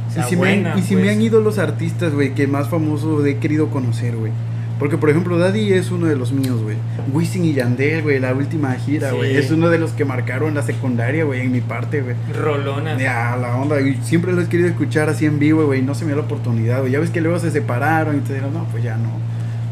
[0.09, 1.05] o sea, y si, buena, me, han, y si pues.
[1.05, 4.31] me han ido los artistas, güey, que más famosos he querido conocer, güey.
[4.79, 6.75] Porque, por ejemplo, Daddy es uno de los míos, güey.
[7.11, 9.31] Wisin y Yandel, güey, la última gira, güey.
[9.31, 9.37] Sí.
[9.37, 12.15] Es uno de los que marcaron la secundaria, güey, en mi parte, güey.
[12.33, 13.01] Rolonas.
[13.01, 13.81] Ya, la onda.
[13.81, 15.79] Y siempre lo he querido escuchar así en vivo, güey.
[15.79, 16.91] y No se me dio la oportunidad, güey.
[16.91, 19.09] Ya ves que luego se separaron y te dijeron, no, pues ya no.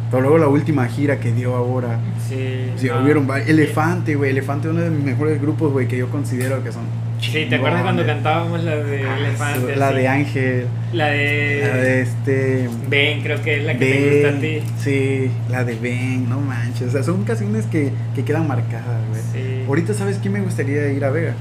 [0.10, 1.99] Pero luego la última gira que dio ahora.
[2.28, 3.01] Sí, Sí, no.
[3.03, 4.32] hubieron Elefante, güey.
[4.32, 6.84] Elefante, uno de mis mejores grupos, güey, que yo considero que son.
[7.32, 8.23] Sí, ¿te acuerdas cuando chingones.
[8.23, 9.76] cantábamos la de Ah, Elefante?
[9.76, 9.97] La así?
[9.97, 10.65] de Ángel.
[10.93, 11.59] La de.
[11.67, 12.69] La de este.
[12.89, 14.71] Ben, creo que es la que te gusta a Ben, ti.
[14.78, 16.88] sí, la de Ben, no manches.
[16.88, 19.21] O sea, son canciones que, que quedan marcadas, güey.
[19.34, 19.63] Sí.
[19.67, 21.34] Ahorita, ¿sabes quién me gustaría ir a ver?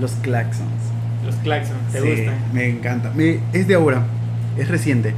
[0.00, 0.68] Los Claxons.
[1.24, 2.34] Los Claxons, ¿te Sí, gustan?
[2.52, 3.10] Me encanta.
[3.14, 4.02] Me, es de ahora,
[4.58, 5.14] es reciente.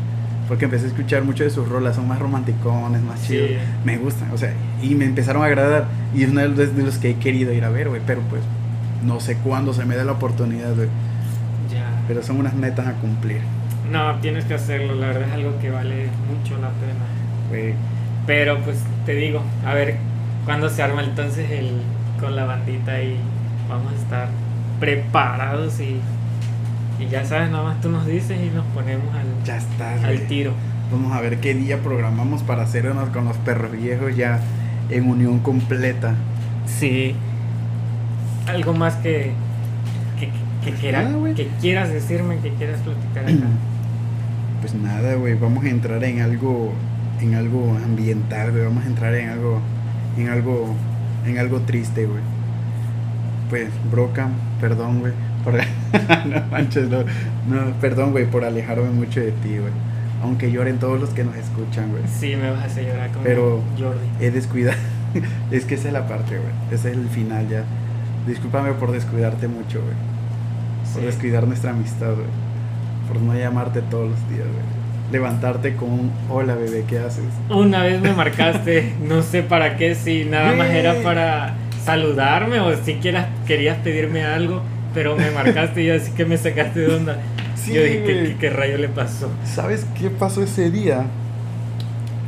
[0.48, 3.32] Porque empecé a escuchar mucho de sus rolas, son más romanticones, más Sí.
[3.32, 3.50] chidos.
[3.84, 5.86] Me gustan, o sea, y me empezaron a agradar.
[6.14, 8.00] Y es uno de los que he querido ir a ver, güey.
[8.06, 8.42] Pero pues,
[9.06, 10.88] no sé cuándo se me dé la oportunidad, güey.
[11.72, 11.86] Ya.
[12.08, 13.40] Pero son unas metas a cumplir,
[13.90, 17.04] No, tienes que hacerlo, la verdad es algo que vale mucho la pena.
[17.48, 17.74] güey.
[18.26, 19.96] Pero pues te digo, a ver
[20.44, 21.70] cuándo se arma entonces el
[22.20, 23.16] con la bandita y
[23.68, 24.28] vamos a estar
[24.80, 26.00] preparados y,
[27.02, 29.58] y ya sabes, nada más tú nos dices y nos ponemos al, Ya
[29.94, 30.26] al güey.
[30.28, 30.52] tiro.
[30.90, 34.40] Vamos a ver qué día programamos para hacernos con los perros viejos ya
[34.90, 36.14] en unión completa.
[36.66, 37.14] Sí.
[38.46, 39.32] Algo más que
[40.18, 40.32] que, que,
[40.70, 41.34] Pues quiera- nada, güey.
[41.34, 43.46] que quieras decirme, que quieras platicar acá.
[44.60, 46.72] Pues nada, güey, vamos a entrar en algo
[47.20, 49.60] en algo ambiental, güey, vamos a entrar en algo
[50.16, 50.74] en algo
[51.26, 52.20] en algo triste, güey.
[53.50, 54.28] Pues Broca,
[54.60, 55.12] perdón, güey,
[55.44, 55.54] por
[56.26, 56.98] no manches, no,
[57.48, 59.72] no, perdón, güey, por alejarme mucho de ti, güey.
[60.22, 62.02] Aunque lloren todos los que nos escuchan, güey.
[62.18, 64.24] Sí, me vas a hacer llorar como Pero- Jordi.
[64.24, 64.78] He descuidado.
[65.50, 66.50] es que esa es la parte, güey.
[66.72, 67.62] Ese es el final ya.
[68.26, 69.94] Discúlpame por descuidarte mucho, güey.
[70.92, 71.06] Por Sí.
[71.06, 72.26] descuidar nuestra amistad, güey.
[73.08, 74.76] Por no llamarte todos los días, güey.
[75.12, 77.24] Levantarte con un hola, bebé, ¿qué haces?
[77.48, 81.54] Una vez me marcaste, no sé para qué, si nada más era para
[81.84, 84.62] saludarme o si quieras, querías pedirme algo,
[84.94, 87.18] pero me marcaste y así que me sacaste de onda.
[87.54, 89.30] Sí, Yo dije, ¿qué, qué, qué rayo le pasó?
[89.44, 91.04] ¿Sabes qué pasó ese día?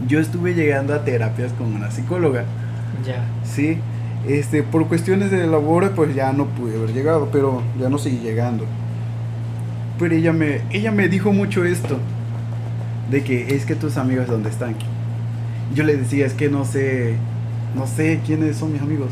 [0.06, 2.44] Yo estuve llegando a terapias con una psicóloga,
[3.04, 3.24] Ya.
[3.44, 3.78] ¿sí?
[4.26, 8.18] Este, por cuestiones de labor, pues ya no pude haber llegado, pero ya no seguí
[8.18, 8.64] llegando.
[9.98, 11.98] Pero ella me, ella me dijo mucho esto,
[13.10, 14.74] de que es que tus amigos dónde están.
[15.74, 17.14] Yo le decía, es que no sé,
[17.74, 19.08] no sé quiénes son mis amigos.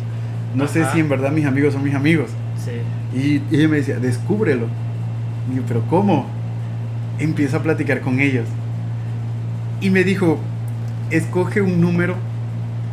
[0.54, 2.30] No sé si en verdad mis amigos son mis amigos.
[2.64, 3.18] Sí.
[3.18, 4.66] Y ella me decía, descúbrelo.
[5.52, 6.26] Y yo, pero ¿cómo?
[7.18, 8.46] Empieza a platicar con ellos.
[9.80, 10.38] Y me dijo,
[11.10, 12.16] escoge un número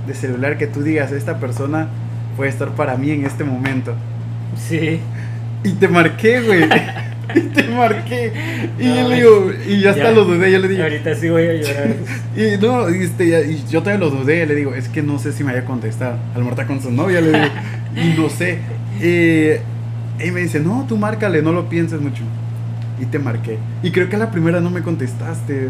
[0.07, 1.88] de celular que tú digas, esta persona
[2.36, 3.93] puede estar para mí en este momento.
[4.57, 4.99] Sí.
[5.63, 6.63] Y te marqué, güey.
[7.36, 8.34] y te marqué.
[8.79, 10.11] Y No, yo le digo, y ya hasta ya.
[10.11, 10.84] lo dudé, yo le digo.
[10.84, 11.95] Ahorita sí voy a llorar.
[12.36, 15.31] Y no, y, este, y yo todavía lo dudé, le digo, es que no sé
[15.31, 16.17] si me vaya a contestar.
[16.36, 17.45] Al está con su novia, le digo,
[17.95, 18.57] y no sé.
[18.99, 19.61] Eh,
[20.19, 22.23] y me dice, no, tú márcale, no lo pienses mucho.
[22.99, 23.57] Y te marqué.
[23.84, 25.69] Y creo que a la primera no me contestaste.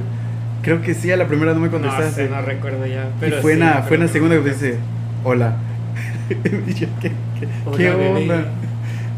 [0.62, 2.26] Creo que sí, a la primera no me No contestaste.
[2.26, 3.04] sé, no recuerdo ya.
[3.06, 4.78] y Pero fue, en sí, la, fue en la segunda que me dice,
[5.26, 5.58] hola.
[6.76, 8.08] yo, ¿qué, qué, Hola, qué bebé.
[8.08, 8.58] onda?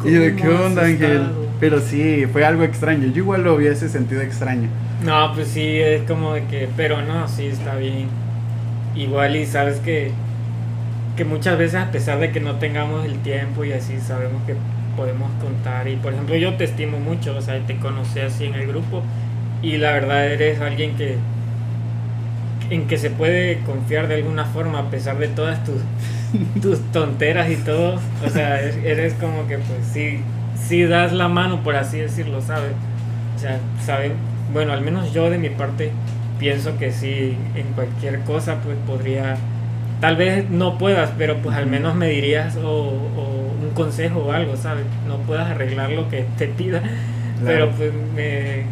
[0.03, 1.37] Y yo, ¿qué ¿Cómo has onda, Ángel?
[1.59, 3.07] Pero sí, fue algo extraño.
[3.09, 4.75] Yo igual lo hubiese sentido extraño.
[4.99, 8.19] No, pues sí, es como de que, pero no, sí está bien.
[8.93, 10.19] Igual y sabes que,
[11.15, 14.55] que muchas veces a pesar de que no tengamos el tiempo y así sabemos que
[14.95, 15.87] podemos contar.
[15.87, 19.03] Y por ejemplo yo te estimo mucho, o sea, te conocí así en el grupo
[19.61, 21.23] y la verdad eres alguien que
[22.69, 25.81] en que se puede confiar de alguna forma a pesar de todas tus,
[26.61, 27.99] tus tonteras y todo.
[28.25, 30.19] O sea, es- eres como que pues sí,
[30.53, 32.73] sí das la mano por así decirlo, ¿sabes?
[33.35, 34.13] O sea, saben,
[34.53, 35.91] bueno, al menos yo de mi parte
[36.37, 39.37] pienso que sí, en cualquier cosa pues podría,
[39.99, 42.69] tal vez no puedas, pero pues al menos me dirías o,
[43.15, 44.85] o un consejo o algo, ¿sabes?
[45.07, 46.81] No puedas arreglar lo que te pida,
[47.43, 48.65] pero pues me,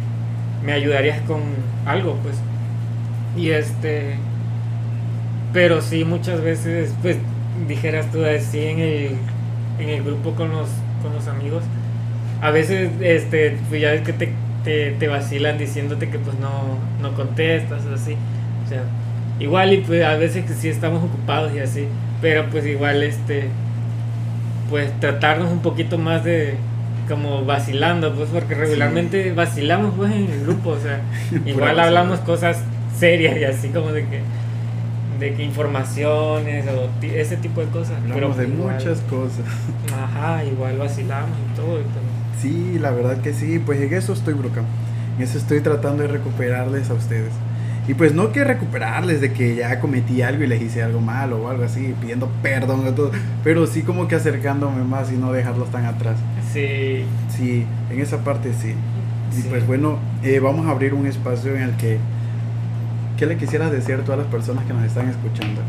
[0.62, 1.42] me ayudarías con
[1.86, 2.36] algo, pues.
[3.36, 4.18] Y este,
[5.52, 7.18] pero sí, muchas veces, pues
[7.68, 9.10] dijeras tú así en el,
[9.78, 10.68] en el grupo con los,
[11.02, 11.62] con los amigos,
[12.40, 14.32] a veces, este, pues ya ves que te,
[14.64, 18.16] te, te vacilan diciéndote que pues no, no contestas o así.
[18.64, 18.82] O sea,
[19.38, 21.86] igual y pues a veces que sí estamos ocupados y así,
[22.20, 23.48] pero pues igual este,
[24.70, 26.54] pues tratarnos un poquito más de
[27.08, 31.00] como vacilando, pues porque regularmente vacilamos pues en el grupo, o sea,
[31.46, 32.62] igual hablamos cosas
[32.98, 34.20] serias y así como de que
[35.18, 37.96] de que informaciones o ese tipo de cosas.
[38.10, 39.44] Hablamos de igual- muchas cosas.
[40.02, 41.80] Ajá, igual vacilamos y todo.
[41.80, 42.04] y pues,
[42.40, 44.62] Sí, la verdad que sí, pues en eso estoy, Broca.
[45.16, 47.30] En eso estoy tratando de recuperarles a ustedes.
[47.86, 51.42] Y pues no que recuperarles de que ya cometí algo y les hice algo malo
[51.42, 53.10] o algo así, pidiendo perdón a todo,
[53.44, 56.16] pero sí como que acercándome más y no dejarlos tan atrás.
[56.52, 58.74] Sí, Sí, en esa parte sí.
[59.36, 59.46] Y Sí.
[59.50, 61.98] pues bueno, eh, vamos a abrir un espacio en el que...
[63.16, 65.60] ¿Qué le quisieras decir a todas las personas que nos están escuchando?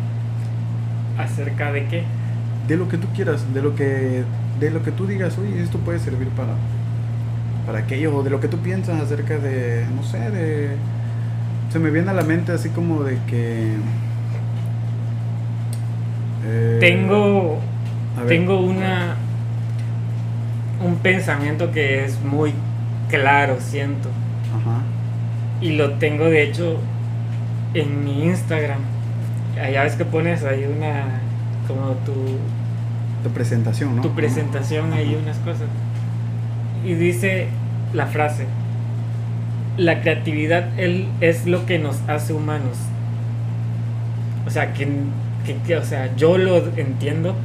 [1.18, 2.04] acerca de qué.
[2.68, 4.24] De lo que tú quieras, de lo que,
[4.60, 6.54] de lo que tú digas, oye, esto puede servir para,
[7.66, 10.76] para aquello, o de lo que tú piensas acerca de, no sé, de...
[11.72, 13.76] Se me viene a la mente así como de que...
[16.46, 17.60] eh, Tengo
[18.18, 18.28] ver.
[18.28, 19.16] tengo una
[20.84, 22.54] un pensamiento que es muy
[23.10, 24.10] claro, siento.
[24.54, 24.82] Ajá.
[25.62, 26.78] y lo tengo de hecho
[27.76, 28.80] en mi Instagram.
[29.62, 31.22] Allá ves que pones ahí una,
[31.68, 32.14] como tu,
[33.24, 34.02] Tu presentación, ¿no?
[34.02, 35.68] tu presentación, ahí unas cosas.
[36.86, 37.48] Y dice
[37.94, 38.46] la frase,
[39.78, 42.78] la creatividad él, es lo que nos hace humanos.
[44.46, 44.88] O sea, que,
[45.46, 47.36] que- que- o sea, yo lo entiendo,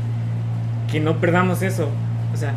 [0.91, 1.89] que no perdamos eso.
[2.35, 2.53] O sea,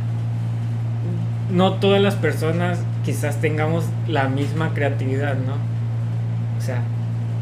[1.52, 5.54] no todas las personas quizás tengamos la misma creatividad, ¿no?
[6.58, 6.82] O sea,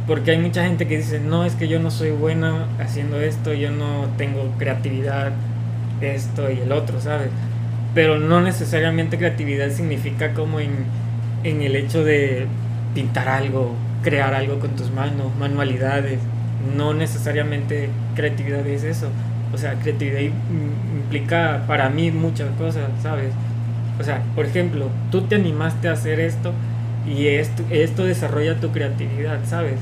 [0.08, 3.54] porque hay mucha gente que dice, no, es que yo no soy buena haciendo esto,
[3.54, 5.34] yo no tengo creatividad,
[6.02, 7.30] esto y el otro, ¿sabes?
[7.94, 10.72] Pero no necesariamente creatividad significa como en,
[11.44, 12.48] en el hecho de
[12.94, 16.20] pintar algo, crear algo con tus manos, manualidades.
[16.76, 19.08] No necesariamente creatividad es eso.
[19.54, 20.34] O sea, creatividad im-
[21.04, 23.34] implica para mí muchas cosas, ¿sabes?
[24.00, 26.54] O sea, por ejemplo, tú te animaste a hacer esto
[27.08, 29.76] y esto, esto desarrolla tu creatividad, ¿sabes?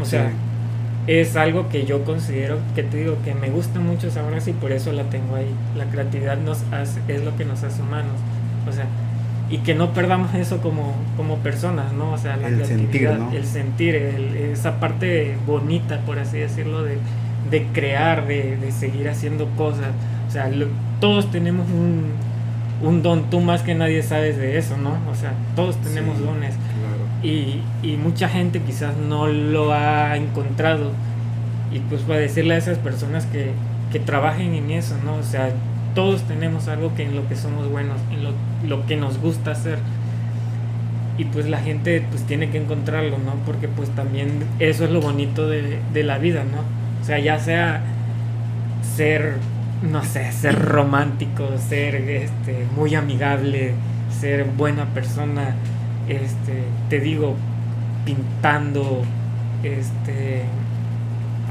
[0.00, 0.34] O sea, Sí.
[1.12, 4.54] es algo que yo considero, que te digo, que me gusta mucho esa frase y
[4.54, 5.48] por eso la tengo ahí.
[5.76, 8.12] La creatividad nos hace, es lo que nos hace humanos.
[8.68, 8.86] O sea,
[9.48, 12.12] y que no perdamos eso como, como personas, ¿no?
[12.12, 13.32] O sea, la El sentir, creatividad, ¿no?
[13.32, 16.98] el sentir, el- esa parte bonita, por así decirlo, de,
[17.50, 19.90] de crear, de, de seguir haciendo cosas.
[20.28, 20.66] O sea, lo-
[21.00, 22.06] todos tenemos un,
[22.82, 24.90] un don, tú más que nadie sabes de eso, ¿no?
[25.10, 27.06] O sea, todos tenemos Sí, dones Claro.
[27.22, 30.92] y, y mucha gente quizás no lo ha encontrado
[31.72, 33.52] y pues para decirle a esas personas que,
[33.92, 35.16] que trabajen en eso, ¿no?
[35.16, 35.50] O sea,
[35.94, 38.30] todos tenemos algo que en lo que somos buenos, en lo,
[38.66, 39.78] lo que nos gusta hacer
[41.18, 43.34] y pues la gente pues tiene que encontrarlo, ¿no?
[43.46, 46.58] Porque pues también eso es lo bonito de, de la vida, ¿no?
[47.00, 47.82] O sea, ya sea
[48.96, 49.34] ser,
[49.82, 53.72] no sé, ser romántico, ser este, muy amigable,
[54.20, 55.54] ser buena persona,
[56.08, 57.34] este, te digo,
[58.04, 59.02] pintando,
[59.62, 60.42] este,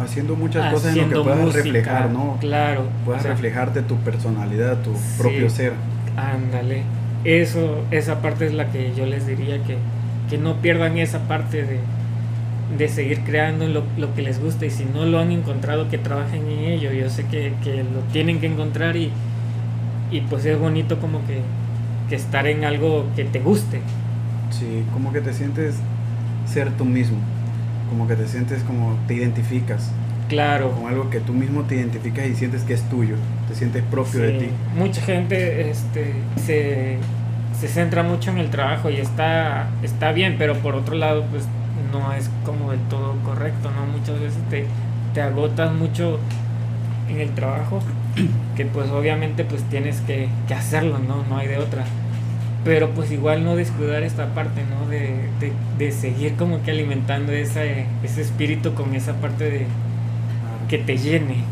[0.01, 2.38] Haciendo muchas cosas en lo que puedas música, reflejar, ¿no?
[2.41, 2.89] Claro.
[3.05, 4.99] Puedas o sea, reflejarte tu personalidad, tu Sí.
[5.17, 5.71] propio ser.
[6.17, 6.84] Ándale.
[7.23, 9.78] Eso, esa parte es la que yo les diría que,
[10.30, 11.80] que no pierdan esa parte de,
[12.78, 15.97] de seguir creando lo, lo que les gusta y si no lo han encontrado que
[15.97, 16.91] trabajen en ello.
[16.91, 19.11] Yo sé que, que lo tienen que encontrar y,
[20.11, 21.41] y pues es bonito como que,
[22.09, 23.82] que estar en algo que te guste.
[24.51, 25.76] Sí, como que te sientes
[26.45, 27.18] ser tú mismo.
[27.89, 29.91] Como que te sientes como te identificas.
[30.28, 30.72] Claro.
[30.72, 33.16] Con algo que tú mismo te identificas y sientes que es tuyo.
[33.47, 34.47] Te sientes propio de ti.
[34.76, 36.13] Mucha gente este,
[36.43, 36.97] se,
[37.59, 41.43] se centra mucho en el trabajo y está, está bien, pero por otro lado, pues
[41.91, 43.86] no es como del todo correcto, ¿no?
[43.86, 44.65] Muchas veces te,
[45.13, 46.19] te agotas mucho
[47.09, 47.80] en el trabajo,
[48.55, 51.23] que pues obviamente pues tienes que, que hacerlo, ¿no?
[51.30, 51.86] No hay de otra.
[52.63, 54.89] Pero pues igual no descuidar esta parte, ¿no?
[54.89, 59.67] De, de, de seguir como que alimentando ese, ese espíritu con esa parte de
[60.67, 61.43] que te llene.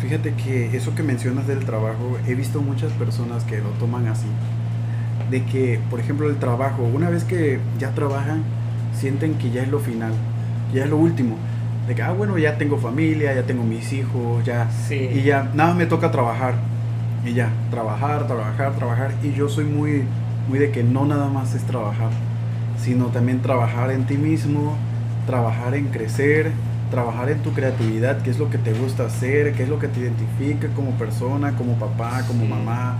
[0.00, 4.28] Fíjate que eso que mencionas del trabajo, he visto muchas personas que lo toman así.
[5.30, 8.44] De que, por ejemplo, el trabajo, una vez que ya trabajan,
[8.96, 10.12] sienten que ya es lo final,
[10.74, 11.36] ya es lo último.
[11.86, 14.68] De que, ah, bueno, ya tengo familia, ya tengo mis hijos, ya.
[14.88, 15.08] Sí.
[15.14, 16.54] Y ya, nada me toca trabajar.
[17.24, 19.12] Y ya, trabajar, trabajar, trabajar.
[19.22, 20.02] Y yo soy muy,
[20.48, 22.10] muy de que no nada más es trabajar,
[22.82, 24.76] sino también trabajar en ti mismo,
[25.26, 26.50] trabajar en crecer,
[26.90, 29.88] trabajar en tu creatividad, qué es lo que te gusta hacer, qué es lo que
[29.88, 32.48] te identifica como persona, como papá, como Sí.
[32.48, 32.96] mamá,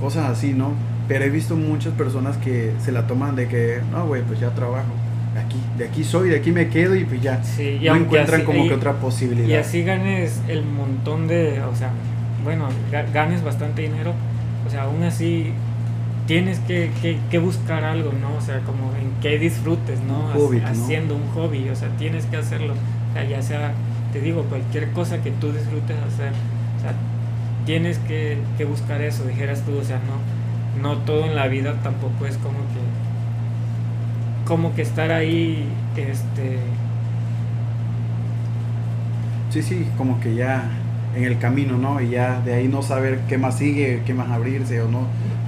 [0.00, 0.72] cosas así, ¿no?
[1.08, 4.50] Pero he visto muchas personas que se la toman de que, no, güey, pues ya
[4.50, 4.92] trabajo.
[5.34, 7.42] De aquí, de aquí soy, de aquí me quedo y pues ya.
[7.44, 9.48] Sí, y no encuentran así- como y- que otra posibilidad.
[9.48, 11.90] Y así ganes el montón de, o sea,
[12.42, 14.12] bueno, ga- ganes bastante dinero,
[14.66, 15.52] o sea, aún así
[16.26, 18.36] tienes que, que, que buscar algo, ¿no?
[18.36, 20.18] O sea, como en qué disfrutes, ¿no?
[20.26, 20.68] Un hobby, Haci- ¿no?
[20.84, 22.74] Haciendo un hobby, o sea, tienes que hacerlo.
[22.74, 23.72] O sea, ya sea,
[24.12, 26.30] te digo, cualquier cosa que tú disfrutes hacer,
[26.78, 26.92] o sea,
[27.66, 31.74] tienes que, que buscar eso, dijeras tú, o sea, no, no todo en la vida
[31.82, 32.80] tampoco es como que,
[34.44, 35.64] como que estar ahí,
[35.96, 36.58] este,
[39.50, 40.70] Sí, sí, como que ya
[41.16, 42.00] en el camino, ¿no?
[42.00, 45.00] Y ya de ahí no saber qué más sigue, qué más abrirse o no,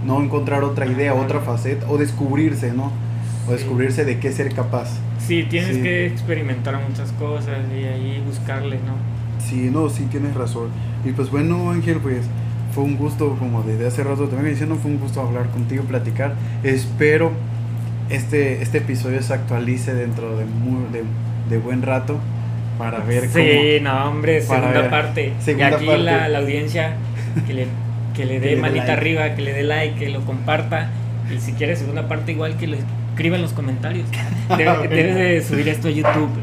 [0.04, 2.86] no encontrar otra idea, otra faceta o descubrirse, ¿no?
[3.46, 3.52] O Sí.
[3.52, 4.88] descubrirse de qué ser capaz.
[5.18, 5.82] Sí, tienes Sí.
[5.82, 8.94] que experimentar muchas cosas y ahí buscarle, ¿no?
[9.44, 10.68] Sí, no, sí tienes razón.
[11.04, 12.22] Y pues bueno, Ángel, pues
[12.74, 15.84] fue un gusto, como desde hace rato te vengo diciendo, fue un gusto hablar contigo,
[15.84, 16.34] platicar.
[16.64, 17.30] Espero
[18.14, 21.02] este, este episodio se actualice dentro de, muy, de,
[21.50, 22.18] de buen rato
[22.78, 24.90] para ver Sí, no, hombre, segunda ver.
[24.90, 25.32] parte.
[25.40, 26.02] Segunda y aquí parte.
[26.02, 26.94] La, la audiencia
[27.46, 27.66] que le,
[28.14, 28.92] que le dé manita like.
[28.92, 30.90] arriba, que le dé like, que lo comparta.
[31.34, 32.78] Y si quiere segunda parte, igual que, le,
[33.12, 34.06] escriba en los comentarios.
[34.48, 36.30] Debe- Debes de subir esto a YouTube.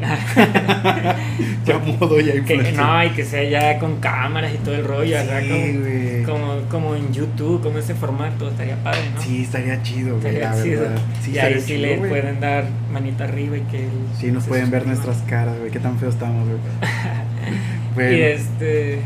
[1.66, 5.16] Ya modo ya que, no, y que sea ya con cámaras y todo el rollo,
[5.20, 6.22] Sí, como, güey.
[6.24, 9.20] como, como en YouTube, como ese formato, estaría padre, ¿no?
[9.20, 10.80] Sí, estaría chido, güey, Estaría la chido.
[10.82, 10.98] verdad.
[11.22, 12.10] Sí, y ahí estaría sí chido, le güey.
[12.10, 13.86] pueden dar manita arriba y que...
[14.18, 15.70] Sí, nos pueden ver nuestras caras, güey.
[15.70, 16.58] Qué tan feos estamos, güey.
[17.94, 19.00] Bueno, Y este.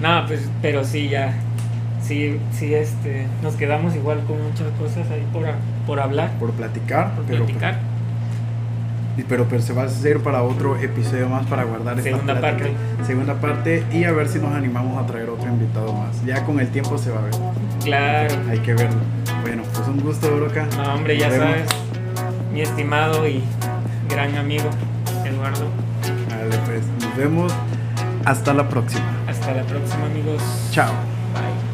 [0.00, 1.34] No, pues, pero sí, ya.
[2.02, 3.26] Sí, sí, este.
[3.42, 5.42] Nos quedamos igual con muchas cosas ahí por,
[5.86, 7.78] por hablar, por platicar, por pero, platicar.
[9.16, 12.38] y- pero, pero se va a hacer para otro episodio más para guardar esta Segunda
[12.40, 12.68] plática.
[12.70, 13.04] parte.
[13.06, 16.24] Segunda parte y a ver si nos animamos a traer otro invitado más.
[16.24, 17.34] Ya con el tiempo se va a ver.
[17.84, 18.34] Claro.
[18.50, 19.00] Hay que verlo.
[19.42, 20.66] Bueno, pues un gusto, Broca.
[20.76, 21.66] No, hombre, ya sabes.
[22.52, 23.42] Mi estimado y
[24.08, 24.68] gran amigo,
[25.24, 25.66] Eduardo.
[26.30, 27.52] Vale, pues nos vemos.
[28.24, 29.04] Hasta la próxima.
[29.28, 30.42] Hasta la próxima, amigos.
[30.72, 30.92] Chao.
[31.34, 31.69] Bye.